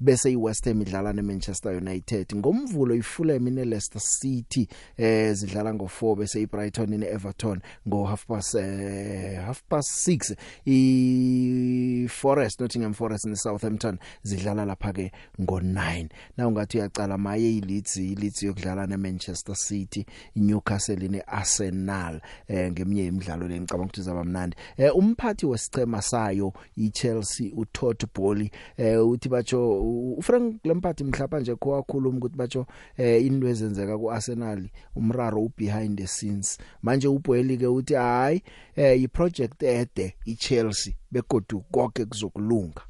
bese 0.00 0.30
iWest 0.32 0.64
Ham 0.66 0.80
idlala 0.82 1.12
neManchester 1.12 1.74
United 1.76 2.34
ngomvulo 2.36 2.94
iFulham 2.94 3.50
neLeicester 3.50 4.00
City 4.02 4.68
eh 4.96 5.32
zidlala 5.34 5.72
ngo4 5.72 6.16
bese 6.16 6.40
iBrighton 6.42 6.88
neEverton 6.90 7.60
ngo 7.88 8.04
half 8.04 8.24
past 8.26 8.54
eh, 8.54 9.36
half 9.46 9.62
past 9.68 9.90
6 10.08 10.36
iForest 10.66 12.60
Nottingham 12.60 12.94
Forest 12.94 13.26
neSouthampton 13.28 13.98
zidlala 14.24 14.64
lapha 14.64 14.92
ke 14.92 15.06
ngo9 15.40 16.08
na 16.36 16.48
ungathi 16.48 16.78
uyacala 16.78 17.18
maye 17.18 17.56
iLeeds 17.56 17.96
iLeeds 17.96 18.42
yokudlala 18.42 18.86
neManchester 18.86 19.56
City 19.56 20.06
iNewcastle 20.34 21.08
neArsenal 21.08 22.20
eh 22.48 22.70
ngeminye 22.70 23.06
imidlalo 23.06 23.48
lenicabanga 23.48 23.84
ukuthi 23.90 24.02
zaba 24.02 24.24
mnandi 24.24 24.56
eh 24.76 24.96
umphathi 24.96 25.46
wesicema 25.46 26.02
sayo 26.02 26.52
iChelsea 26.76 27.50
uTodd 27.56 28.04
Bowley 28.14 28.50
eh 28.78 28.96
uthi 29.08 29.28
bacho 29.28 29.86
uFrank 29.90 30.60
Lampard 30.64 30.96
mhlapa 31.00 31.40
nje 31.40 31.54
kwakhuluma 31.54 32.18
ukuthi 32.18 32.36
batho 32.36 32.66
eh 32.96 33.18
into 33.26 33.46
ezenzeka 33.48 33.98
kuArsenal 33.98 34.70
umraro 34.96 35.40
ubehind 35.48 35.98
the 35.98 36.06
scenes 36.06 36.58
manje 36.84 37.08
uBoeli 37.08 37.58
ke 37.58 37.66
uthi 37.66 37.94
hayi 37.94 38.42
eh 38.76 38.96
iproject 39.02 39.62
ede 39.62 40.16
iChelsea 40.26 40.94
begodu 41.10 41.62
konke 41.72 42.04
kuzokulunga 42.04 42.82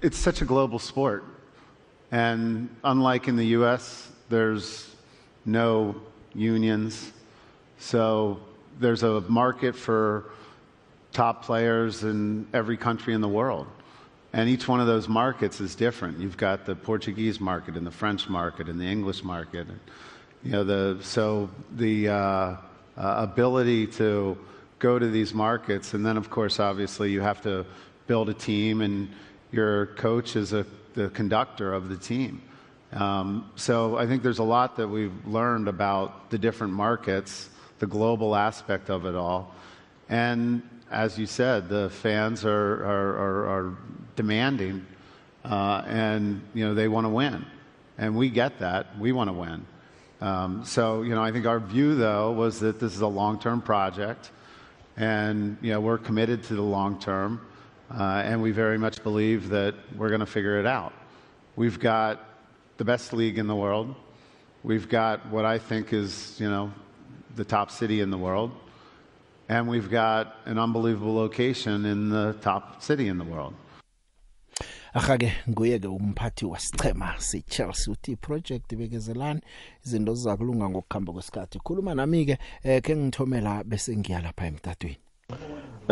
It's 0.00 0.18
such 0.18 0.42
a 0.42 0.44
global 0.44 0.78
sport 0.78 1.24
and 2.12 2.68
unlike 2.84 3.26
in 3.26 3.36
the 3.36 3.50
US 3.58 4.08
there's 4.30 4.94
no 5.46 5.94
unions 6.34 7.12
so 7.78 8.38
there's 8.80 9.02
a 9.02 9.20
market 9.28 9.74
for 9.74 10.24
top 11.12 11.44
players 11.44 12.02
in 12.04 12.46
every 12.52 12.76
country 12.76 13.14
in 13.14 13.20
the 13.20 13.28
world 13.28 13.66
And 14.38 14.48
each 14.48 14.68
one 14.68 14.78
of 14.80 14.86
those 14.86 15.08
markets 15.08 15.60
is 15.60 15.74
different. 15.74 16.20
You've 16.20 16.36
got 16.36 16.64
the 16.64 16.76
Portuguese 16.76 17.40
market 17.40 17.76
and 17.76 17.84
the 17.84 17.90
French 17.90 18.28
market 18.28 18.68
and 18.68 18.80
the 18.80 18.84
English 18.84 19.24
market. 19.24 19.66
You 20.44 20.52
know, 20.52 20.62
the, 20.62 20.98
so 21.02 21.50
the 21.74 22.06
uh, 22.08 22.12
uh, 22.20 22.56
ability 22.96 23.88
to 23.98 24.38
go 24.78 24.96
to 24.96 25.08
these 25.10 25.34
markets, 25.34 25.92
and 25.94 26.06
then 26.06 26.16
of 26.16 26.30
course, 26.30 26.60
obviously, 26.60 27.10
you 27.10 27.20
have 27.20 27.42
to 27.42 27.66
build 28.06 28.28
a 28.28 28.32
team, 28.32 28.80
and 28.80 29.10
your 29.50 29.86
coach 29.96 30.36
is 30.36 30.52
a, 30.52 30.64
the 30.94 31.08
conductor 31.08 31.74
of 31.74 31.88
the 31.88 31.96
team. 31.96 32.40
Um, 32.92 33.50
so 33.56 33.98
I 33.98 34.06
think 34.06 34.22
there's 34.22 34.38
a 34.38 34.44
lot 34.44 34.76
that 34.76 34.86
we've 34.86 35.26
learned 35.26 35.66
about 35.66 36.30
the 36.30 36.38
different 36.38 36.74
markets, 36.74 37.48
the 37.80 37.88
global 37.88 38.36
aspect 38.36 38.88
of 38.88 39.04
it 39.04 39.16
all. 39.16 39.52
And 40.08 40.62
as 40.90 41.18
you 41.18 41.26
said, 41.26 41.68
the 41.68 41.90
fans 41.90 42.44
are, 42.44 42.84
are, 42.84 43.08
are, 43.10 43.46
are 43.70 43.74
demanding, 44.16 44.86
uh, 45.44 45.82
and 45.86 46.42
you 46.54 46.64
know 46.64 46.74
they 46.74 46.88
want 46.88 47.04
to 47.04 47.08
win, 47.08 47.44
and 47.98 48.16
we 48.16 48.30
get 48.30 48.58
that. 48.60 48.98
We 48.98 49.12
want 49.12 49.28
to 49.28 49.34
win. 49.34 49.66
Um, 50.20 50.64
so 50.64 51.02
you 51.02 51.14
know, 51.14 51.22
I 51.22 51.30
think 51.32 51.46
our 51.46 51.60
view 51.60 51.94
though 51.94 52.32
was 52.32 52.60
that 52.60 52.80
this 52.80 52.94
is 52.94 53.00
a 53.02 53.06
long-term 53.06 53.62
project, 53.62 54.30
and 54.96 55.56
you 55.60 55.72
know 55.72 55.80
we're 55.80 55.98
committed 55.98 56.42
to 56.44 56.54
the 56.54 56.62
long 56.62 56.98
term, 56.98 57.40
uh, 57.94 58.22
and 58.24 58.40
we 58.42 58.50
very 58.50 58.78
much 58.78 59.02
believe 59.02 59.48
that 59.50 59.74
we're 59.96 60.08
going 60.08 60.20
to 60.20 60.26
figure 60.26 60.58
it 60.58 60.66
out. 60.66 60.92
We've 61.56 61.78
got 61.78 62.24
the 62.78 62.84
best 62.84 63.12
league 63.12 63.38
in 63.38 63.46
the 63.46 63.56
world. 63.56 63.94
We've 64.64 64.88
got 64.88 65.26
what 65.28 65.44
I 65.44 65.58
think 65.58 65.92
is 65.92 66.34
you 66.40 66.48
know 66.48 66.72
the 67.36 67.44
top 67.44 67.70
city 67.70 68.00
in 68.00 68.10
the 68.10 68.18
world. 68.18 68.52
and 69.48 69.66
we've 69.68 69.90
got 69.90 70.36
an 70.44 70.58
unbelievable 70.58 71.14
location 71.14 71.84
in 71.86 72.10
the 72.10 72.34
top 72.42 72.82
city 72.82 73.08
in 73.08 73.18
the 73.18 73.24
world. 73.24 73.54
akhage 74.98 75.32
nguye 75.50 75.78
ke 75.78 75.86
umphathi 75.88 76.46
wasichema 76.46 77.14
siChelsea 77.18 77.92
uthi 77.92 78.16
project 78.16 78.72
ibekezelani 78.72 79.40
izinto 79.86 80.14
zizakulunga 80.14 80.68
ngokukhamba 80.70 81.12
kwesikhathi 81.12 81.58
khuluma 81.64 81.94
nami 81.94 82.26
ke 82.26 82.38
eh, 82.62 82.82
ke 82.82 82.92
ngithomela 82.96 83.54
bese 83.70 83.90
ngiyalapha 83.96 84.44
emtatweni 84.50 84.96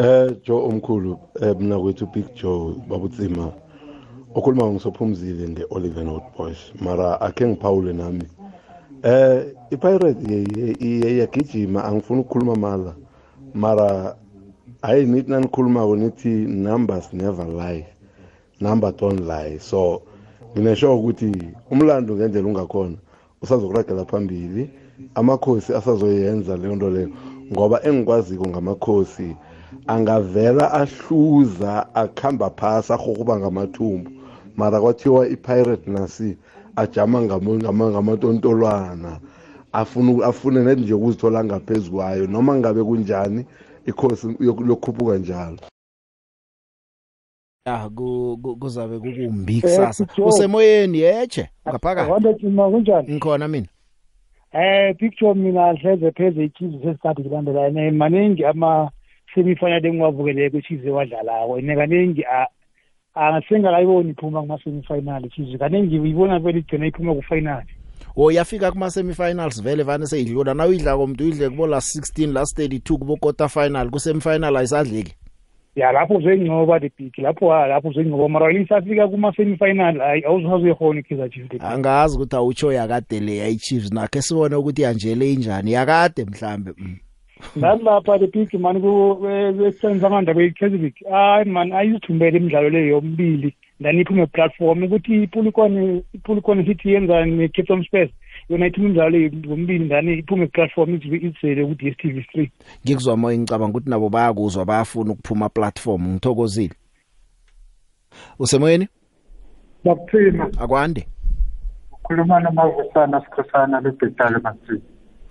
eh 0.09 0.29
jo 0.47 0.57
omkhulu 0.69 1.13
eh, 1.43 1.57
mina 1.59 1.77
kwethu 1.83 2.07
big 2.15 2.27
joe 2.43 2.75
babutsima 2.89 3.53
okhuluma 4.35 4.67
ngisophumzile 4.73 5.49
nge 5.49 5.63
Oliver 5.71 6.05
Notbush 6.05 6.61
mara 6.81 7.21
ake 7.21 7.47
ngiphawule 7.49 7.93
nami 7.93 8.25
eh 9.13 9.53
ipirate 9.71 10.19
iyagijima 10.89 11.85
angifuni 11.85 12.21
ukukhuluma 12.21 12.57
mala 12.57 12.95
mara 13.57 14.17
hhayi 14.83 15.07
nithi 15.09 15.31
nanikhuluma-ko 15.33 15.97
nithi 15.97 16.29
numbers 16.45 17.09
never 17.13 17.45
lie 17.45 17.89
number 18.61 18.93
don't 18.93 19.25
lie 19.27 19.57
so 19.59 20.03
ngineshow 20.53 20.93
ukuthi 20.97 21.33
umlando 21.73 22.13
ngendlela 22.15 22.49
ungakhona 22.49 22.97
usazokuragela 23.43 24.05
phambili 24.11 24.65
amakhosi 25.19 25.69
asazoyenza 25.79 26.53
leyo 26.61 26.75
nto 26.77 26.89
leyo 26.95 27.09
ngoba 27.53 27.77
engikwaziko 27.89 28.45
ngamakhosi 28.53 29.29
angavela 29.95 30.65
ahluza 30.83 31.73
akuhamba 32.01 32.47
phasi 32.59 32.91
ahokuba 32.97 33.35
ngamathumbu 33.41 34.11
mara 34.59 34.77
kwathiwa 34.83 35.23
i-pirate 35.35 35.87
nasi 35.97 36.29
ajama 36.83 37.19
ngamatontolwana 37.27 38.97
ngama 38.97 39.21
afuna 39.73 40.27
afune 40.27 40.75
nje 40.75 40.95
ukuzithola 40.95 41.41
ngaphezu 41.45 41.91
kwayo 41.93 42.27
noma 42.27 42.53
ngabe 42.59 42.83
kunjani 42.85 43.41
ikhosi 43.89 44.27
yokhuphuka 44.41 45.15
njalo 45.19 45.59
ya 47.67 47.91
kuzabe 48.61 48.99
kukumbi 48.99 49.55
eh, 49.57 49.63
kusasa 49.63 50.07
usemoyeni 50.27 50.99
yeche 51.01 51.45
ngaphakathi 51.69 52.11
wathi 52.11 52.47
kunjani 52.47 53.13
ngikhona 53.13 53.49
mina 53.49 53.67
eh 54.53 54.97
picture 54.97 55.35
mina 55.35 55.73
hleze 55.75 56.11
pheze 56.11 56.45
ichizo 56.45 56.79
sesiqadi 56.83 57.23
kulandelana 57.23 57.91
maningi 57.93 58.45
ama 58.45 58.91
semifinal 59.35 59.87
engiwavukele 59.87 60.51
kuchizo 60.51 60.95
wadlalako 60.95 61.59
ine 61.59 61.77
kaningi 61.77 62.25
angasengakayiboni 63.15 64.11
iphuma 64.11 64.41
kuma 64.41 64.59
semifinal 64.65 65.25
ichizo 65.27 65.59
kaningi 65.59 65.99
uyibona 65.99 66.39
vele 66.39 66.59
igcina 66.59 66.87
iphuma 66.87 67.15
ku 67.15 67.23
final 67.23 67.63
or 68.15 68.33
yafika 68.33 68.73
kuma 68.73 68.91
semifinals 68.91 69.63
vele 69.63 69.83
vane 69.83 70.07
seyidlula 70.07 70.55
na 70.55 70.67
uyidla 70.67 70.97
komuntu 70.97 71.25
uyidle 71.25 71.49
kubo 71.49 71.67
la 71.67 71.77
16 71.77 72.33
la 72.33 72.41
32 72.43 72.99
kubo 72.99 73.17
quarter 73.17 73.49
final 73.49 73.91
ku 73.91 73.99
semifinal 74.01 74.57
ayisadliki 74.57 75.13
ya 75.77 75.93
lapho 75.93 76.15
uzengcoba 76.15 76.81
the 76.81 76.91
big 76.99 77.19
lapho 77.19 77.53
lapho 77.67 77.89
uzengcoba 77.89 78.29
mara 78.29 78.49
lisafika 78.53 79.09
kuma 79.09 79.33
semifinal 79.37 79.99
hayi 79.99 80.25
awuzazihoni 80.25 81.03
Kaizer 81.03 81.31
Chiefs 81.31 81.65
angazi 81.65 82.17
ukuthi 82.17 82.37
awucho 82.37 82.73
yakade 82.73 83.21
le 83.21 83.37
yayi 83.37 83.57
Chiefs 83.57 83.93
nakhe 83.93 84.23
sibone 84.23 84.55
ukuthi 84.57 84.83
yanjele 84.83 85.33
injani 85.33 85.73
yakade 85.73 86.25
mhlambe 86.25 86.73
mm. 86.77 86.97
nalapha 87.57 88.19
the 88.19 88.27
big 88.27 88.55
man 88.61 88.81
ku 88.81 89.17
besenza 89.59 90.09
manje 90.11 90.35
kwi 90.35 90.51
Kaizer 90.51 90.79
Chiefs 90.79 91.11
hayi 91.11 91.45
man 91.45 91.73
ayizithumbele 91.73 92.39
imidlalo 92.39 92.69
le 92.71 92.87
yomibili 92.87 93.55
then 93.83 93.97
iphume 94.01 94.27
platform 94.33 94.83
ukuthi 94.83 95.23
ipulikwane 95.23 96.03
ipulikwane 96.15 96.63
hithi 96.63 96.91
yenzani 96.93 97.49
Cape 97.49 97.63
Town 97.69 97.85
Spurs 97.85 98.11
yona 98.49 98.67
ithume 98.67 98.87
imidlalo 98.87 99.19
ngombili 99.45 99.89
then 99.89 100.09
iphume 100.09 100.47
platform 100.49 100.95
itsele 100.95 101.67
ku 101.67 101.75
DStv 101.77 102.17
3 102.35 102.49
ngikuzwa 102.87 103.17
moya 103.17 103.39
ngicabanga 103.39 103.71
ukuthi 103.73 103.91
nabo 103.91 104.09
bayakuzwa 104.09 104.65
bayafuna 104.65 105.13
ukuphuma 105.13 105.49
platform 105.49 106.03
ngithokozile 106.09 106.75
usemoyeni 108.39 108.89
bakuphima 109.85 110.45
akwande 110.59 111.07
ukhuluma 111.93 112.41
nomavusana 112.41 113.21
sikhosana 113.21 113.81
lebhetale 113.81 114.39
bakuphima 114.39 114.81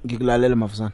ngikulalela 0.06 0.56
mavusana 0.56 0.92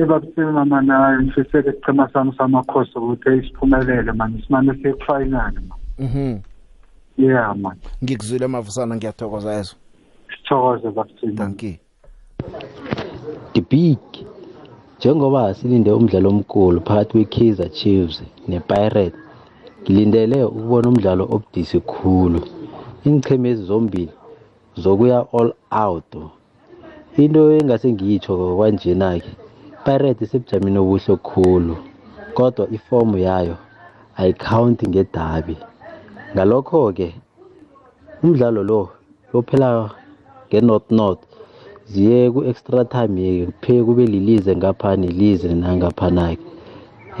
ebakuthima 0.00 0.64
mana 0.64 1.22
ngifiseke 1.22 1.70
isichema 1.70 2.10
sami 2.12 2.34
samakhosi 2.36 2.98
ukuthi 2.98 3.30
isiphumelele 3.38 4.12
manje 4.12 4.42
simane 4.46 4.74
siyefinali 4.74 5.58
ma 5.68 5.76
mhm 5.98 6.42
yeah 7.18 7.52
man 7.56 7.76
ngikuzwile 8.04 8.44
amavusana 8.44 8.96
ngiyathokoza 8.96 9.52
yezo 9.54 9.74
sithokoze 10.36 10.90
bakuthini 10.90 11.36
thank 11.36 11.62
you 11.62 11.74
dibig 13.54 13.98
njengoba 14.98 15.54
silinde 15.54 15.90
umdlalo 15.92 16.28
omkhulu 16.28 16.80
phakathi 16.86 17.10
kwe-kaizer 17.12 17.68
chiefs 17.76 18.22
nepirate 18.48 19.16
ngilindele 19.82 20.44
ukubona 20.44 20.88
umdlalo 20.88 21.24
obudisi 21.34 21.80
khulu 21.80 22.40
iinchemezi 23.06 23.62
zombili 23.62 24.12
zokuya 24.82 25.18
all 25.32 25.52
out 25.70 26.12
into 27.20 27.40
engase 27.58 27.92
ngiyitsho 27.92 28.32
kwanjena-ke 28.56 29.30
pirate 29.84 30.24
sebujameni 30.26 30.78
obuhle 30.78 31.16
khulu 31.28 31.74
kodwa 32.34 32.64
ifomu 32.76 33.18
yayo 33.18 33.56
ayikhawunti 34.16 34.84
ngedabi 34.88 35.56
Ngalokho-ke 36.34 37.08
umdlalo 38.24 38.60
lo 38.70 38.80
yophela 39.34 39.68
nge-nought 40.48 40.84
nought 40.98 41.18
ziye 41.92 42.20
ku-extra 42.32 42.80
time-ke 42.94 43.46
kuphela 43.46 43.84
kube 43.86 44.04
lilize 44.12 44.50
ngapha 44.58 44.90
nelize 45.00 45.48
nangaphana-ke 45.62 46.36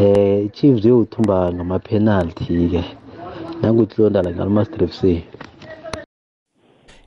eh, 0.04 0.46
i-Chiefs 0.46 0.82
yowuthumba 0.88 1.38
ngama-penalty-ke 1.54 2.82
nangu-Clodagh 3.60 4.28
ngalimastrepsini 4.36 5.20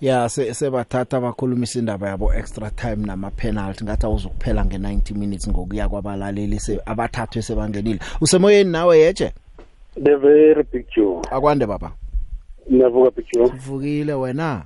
ya 0.08 0.30
sebathatha 0.30 1.18
bakhulumisa 1.26 1.80
indaba 1.82 2.08
yabo 2.14 2.30
extra 2.38 2.70
time 2.70 3.01
nama 3.10 3.28
penalty 3.39 3.82
ngathi 3.84 4.06
awuzokuphela 4.06 4.62
nge 4.68 4.78
90 4.78 5.16
minutes 5.22 5.45
ngokuya 5.49 5.89
kwabalaleli 5.89 6.60
se 6.66 6.74
abathathwe 6.91 7.41
sebangenile 7.47 7.99
usemoyeni 8.22 8.70
nawe 8.72 8.93
yeje 9.03 9.30
the 9.98 10.18
very 10.18 10.62
big 10.64 10.86
joe 10.93 11.22
akwande 11.32 11.66
baba 11.66 11.91
ngiyavuka 12.74 13.12
big 13.12 13.26
joe 13.34 13.43
uvukile 13.46 14.14
wena 14.14 14.64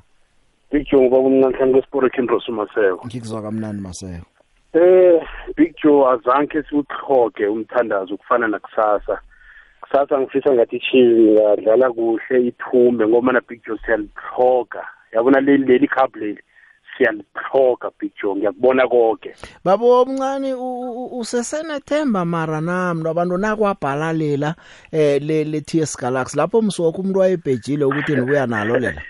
big 0.71 0.87
joe 0.91 1.01
ngoba 1.01 1.17
umnanhlanhla 1.19 1.67
kwesport 1.81 2.17
endrosu 2.17 2.51
maseko 2.51 3.03
ngikuzwa 3.07 3.41
kamnandi 3.41 3.81
maseko 3.81 4.25
eh 4.73 5.21
big 5.57 5.75
joe 5.83 6.05
azange 6.11 6.63
siuthloge 6.63 7.47
umthandazo 7.47 8.13
ukufana 8.15 8.47
nakusasa 8.47 9.21
kusasa 9.81 10.19
ngifisa 10.19 10.53
ngathi 10.53 10.79
chizi 10.79 11.31
ngadlala 11.31 11.91
kuhle 11.91 12.47
iphume 12.47 13.07
ngoba 13.07 13.31
na 13.33 13.41
big 13.47 13.61
joe 13.67 13.79
siyalithloga 13.85 14.85
yabona 15.13 15.41
leli 15.41 15.65
leli 15.65 15.87
cup 15.87 16.15
leli 16.15 16.41
siyaliphloga 16.99 17.91
bijo 17.99 18.35
ngiyakubona 18.35 18.87
konke 18.87 19.35
babo 19.63 20.01
omncane 20.01 20.53
usesenethemba 21.19 22.25
mara 22.25 22.59
namntu 22.61 23.09
abantu 23.09 23.37
nakwabhalalela 23.37 24.55
eh 24.91 25.21
le, 25.21 25.43
le 25.43 25.61
TS 25.61 25.97
Galaxy 25.97 26.37
lapho 26.37 26.61
msoko 26.61 27.01
umuntu 27.01 27.19
wayebhejile 27.19 27.85
ukuthi 27.85 28.15
nikuya 28.15 28.47
nalo 28.47 28.79
lela 28.79 29.01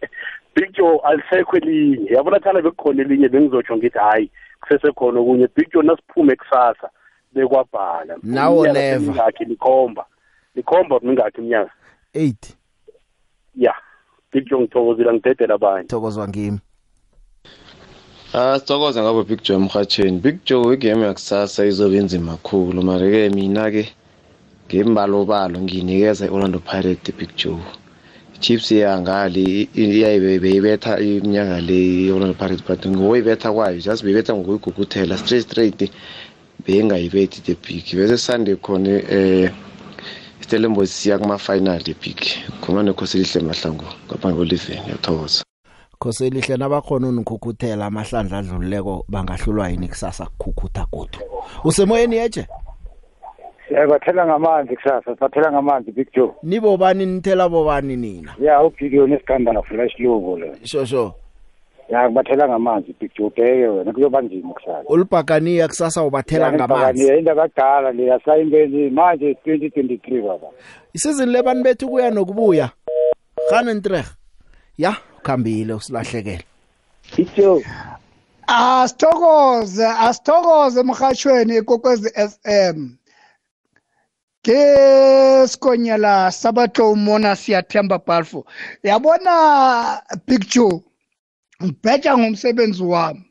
bijo 0.54 0.98
alisekho 0.98 1.56
elinye 1.56 2.06
yabona 2.12 2.40
thana 2.40 2.62
bekukhona 2.62 3.02
elinye 3.02 3.28
bengizotsho 3.28 3.76
ngithi 3.76 3.98
hayi 3.98 4.30
kusesekhona 4.60 5.20
okunye 5.20 5.48
bijo 5.56 5.82
nasiphume 5.82 6.36
kusasa 6.36 6.88
bekwabhala 7.32 8.16
nawo 8.22 8.66
never 8.66 9.14
ngakhe 9.14 9.44
likhomba 9.44 10.06
likhomba 10.54 10.98
mingakhi 11.02 11.38
iminyaka 11.38 11.72
8 12.14 12.32
yeah 13.54 13.76
bijo 14.32 14.60
ngithokozile 14.60 15.12
ngidedela 15.12 15.54
abanye 15.54 15.86
thokozwa 15.88 16.28
ngimi 16.28 16.60
Ah 18.40 18.56
sithokoza 18.58 18.98
ngabo 19.02 19.20
Big 19.28 19.40
Joe 19.44 19.56
emhathweni. 19.62 20.16
Big 20.26 20.36
Joe 20.46 20.74
igame 20.74 21.04
yakusasa 21.08 21.60
izobe 21.70 21.96
inzima 22.02 22.32
kakhulu 22.36 22.78
mara 22.88 23.06
ke 23.12 23.22
mina 23.36 23.64
ke 23.74 23.82
ngembalobalo 24.68 25.56
nginikeza 25.64 26.22
iOrlando 26.26 26.58
Pirates 26.68 27.14
Big 27.18 27.28
Joe. 27.40 27.60
Chiefs 28.42 28.70
yangali 28.84 29.68
iyayibetha 29.82 30.92
iminyaka 31.04 31.56
le 31.68 31.78
iOrlando 32.08 32.34
Pirates 32.40 32.64
but 32.66 32.80
ngoyibetha 32.94 33.48
kwayo 33.54 33.76
just 33.84 34.00
beyibetha 34.04 34.32
ngokuyiguguthela 34.34 35.14
straight 35.22 35.44
straight 35.48 35.80
bengayibethi 36.64 37.38
the 37.46 37.54
big 37.66 37.84
bese 37.98 38.16
Sunday 38.26 38.56
khona 38.64 38.92
eh 39.18 39.48
Stellenbosch 40.44 40.88
siya 41.00 41.18
kuma 41.20 41.36
final 41.48 41.80
the 41.84 41.92
big 42.02 42.16
khona 42.62 42.80
nekhosilihle 42.82 43.40
mahlangu 43.48 43.84
ngaphambi 44.08 44.36
kweliveni 44.38 44.84
yathokoza 44.90 45.40
Khose 46.02 46.30
lihle 46.30 46.56
nabakhona 46.56 47.08
unikukhuthela 47.08 47.86
amahlandla 47.86 48.38
adluleko 48.38 49.04
bangahlulwa 49.08 49.68
yini 49.68 49.88
kusasa 49.88 50.26
kukhukhutha 50.38 50.86
kudu. 50.90 51.18
Usemoyeni 51.64 52.16
yeje? 52.16 52.46
Siyabathela 53.68 54.22
eh, 54.22 54.28
ngamanzi 54.28 54.76
kusasa, 54.76 55.14
sibathela 55.14 55.52
ngamanzi 55.52 55.92
Big 55.92 56.12
Joe. 56.12 56.30
Nibo 56.42 56.76
bani 56.76 57.06
nithela 57.06 57.48
bobani 57.48 57.96
nina? 57.96 58.34
Yeah, 58.40 58.64
uBigio 58.66 59.06
nesikandana 59.06 59.62
flash 59.62 59.98
lobo 59.98 60.38
le. 60.38 60.52
Sho 60.64 60.84
sho. 60.86 61.14
Ya 61.88 62.08
kubathela 62.08 62.48
ngamanzi 62.48 62.94
Big 63.00 63.10
Joe 63.18 63.30
beke 63.36 63.68
wena 63.68 63.92
kuyoba 63.92 64.22
nzima 64.22 64.52
kusasa. 64.54 64.82
Ulibhakaniya 64.88 65.68
kusasa 65.68 66.02
ubathela 66.02 66.52
ngamanzi. 66.52 67.06
Ya 67.08 67.16
indaba 67.16 67.48
kudala 67.48 67.92
le 67.92 68.04
yasayimbenzi 68.06 68.90
manje 68.90 69.36
2023 69.46 70.22
baba. 70.28 70.46
Isizini 70.92 71.32
lebani 71.32 71.62
bethu 71.62 71.88
kuya 71.88 72.10
nokubuya. 72.10 72.68
Ganentreg. 73.50 74.04
ya 74.78 74.96
ukhambile 75.18 75.74
usilahlekela 75.74 76.42
ijo 77.22 77.52
asithokoze 78.48 79.86
asithokoze 80.06 80.78
emhashweni 80.80 81.54
kokwezi 81.68 82.08
FM 82.32 82.78
ke 84.44 84.58
sikonyela 85.50 86.12
sabatlo 86.40 86.82
umona 86.96 87.30
siyathemba 87.40 87.96
balfo 88.06 88.40
yabona 88.88 89.34
picture 90.26 90.76
ngibhetha 91.62 92.12
ngomsebenzi 92.18 92.82
wami 92.92 93.22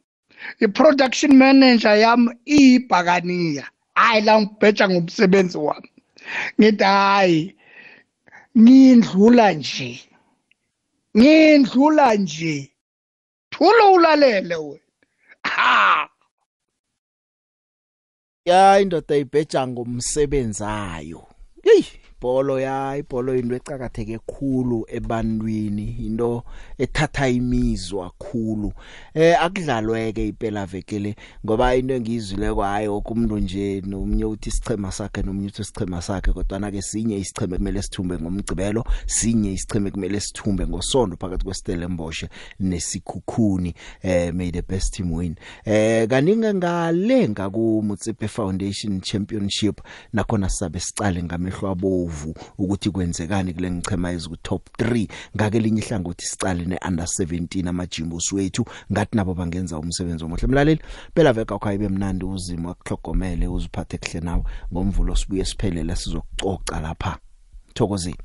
i-production 0.66 1.32
manager 1.42 1.96
yami 2.04 2.30
iyibhakaniya 2.58 3.66
hayi 4.00 4.22
la 4.26 4.34
ngibhetha 4.42 4.86
ngomsebenzi 4.92 5.58
wami 5.66 5.89
ngithi 6.60 6.84
hayi 6.96 7.42
ngindlula 8.62 9.48
nje 9.60 9.92
ngindlula 11.20 12.14
nje 12.16 12.57
thulo 13.51 13.86
ulalele 13.93 14.55
wena 14.55 14.89
ha 15.43 16.09
ya 18.47 18.59
indoda 18.82 19.16
ibheja 19.24 19.62
ngomsebenzayo 19.68 21.22
yeyi 21.66 21.91
ibholo 22.22 22.59
ya 22.59 22.97
ibholo 22.97 23.36
into 23.36 23.55
ecakatheke 23.55 24.17
kakhulu 24.19 24.86
ebantwini 24.88 25.95
into 26.05 26.43
ethatha 26.78 27.28
imizwa 27.30 28.11
kakhulu 28.19 28.74
eh 29.13 29.36
akudlalweke 29.43 30.28
iphela 30.28 30.65
vekele 30.65 31.15
ngoba 31.45 31.76
into 31.76 31.93
engizwileko 31.93 32.61
hayi 32.63 32.88
okumuntu 32.88 33.38
nje 33.38 33.82
nomnye 33.82 34.26
uthi 34.26 34.49
isichema 34.49 34.91
sakhe 34.91 35.22
nomnye 35.24 35.47
uthi 35.47 35.61
isichema 35.61 36.01
sakhe 36.01 36.32
kodwa 36.34 36.59
na 36.59 36.72
ke 36.72 36.82
sinye 36.82 37.17
isicheme 37.17 37.57
kumele 37.57 37.82
sithume 37.82 38.17
ngomgcibelo 38.19 38.84
sinye 39.05 39.53
isicheme 39.53 39.91
kumele 39.91 40.19
sithume 40.19 40.67
ngosondo 40.67 41.17
phakathi 41.19 41.45
kwestelembosh 41.45 42.26
nesikhukhuni 42.59 43.74
eh 44.01 44.34
may 44.34 44.51
the 44.51 44.61
best 44.61 44.93
team 44.93 45.11
win 45.13 45.36
eh 45.65 46.07
kaninga 46.07 46.53
ngalenga 46.53 47.49
ku 47.49 47.84
Mutsipe 47.86 48.28
Foundation 48.28 49.01
Championship 49.01 49.82
nakhona 50.13 50.49
sabe 50.49 50.80
sicale 50.80 51.24
ngamehlo 51.24 51.69
abo 51.72 52.11
uvu 52.12 52.36
ukuthi 52.57 52.89
kwenzekani 52.89 53.53
kule 53.53 53.72
ngichema 53.72 54.12
eziku 54.12 54.36
top 54.38 54.68
3 54.80 55.07
ngake 55.36 55.59
linye 55.59 55.82
ihlangothi 55.82 56.26
sicale 56.26 56.66
neUnder 56.66 57.05
17 57.05 57.70
amajimbosi 57.70 58.36
wethu 58.36 58.66
ngathi 58.91 59.16
nabo 59.18 59.34
bangenza 59.34 59.80
umsebenzi 59.80 60.24
omuhle 60.26 60.47
mlaleli 60.47 60.82
phela 61.16 61.34
veka 61.34 61.59
kwaye 61.59 61.78
bemnandi 61.78 62.26
uzimo 62.26 62.70
akuhlogomele 62.72 63.47
uziphathe 63.47 63.97
kuhle 63.97 64.20
nawe 64.20 64.43
ngomvulo 64.74 65.16
sibuye 65.16 65.45
siphelele 65.45 65.95
sizokucoca 65.95 66.80
lapha 66.82 67.18
thokozini 67.74 68.18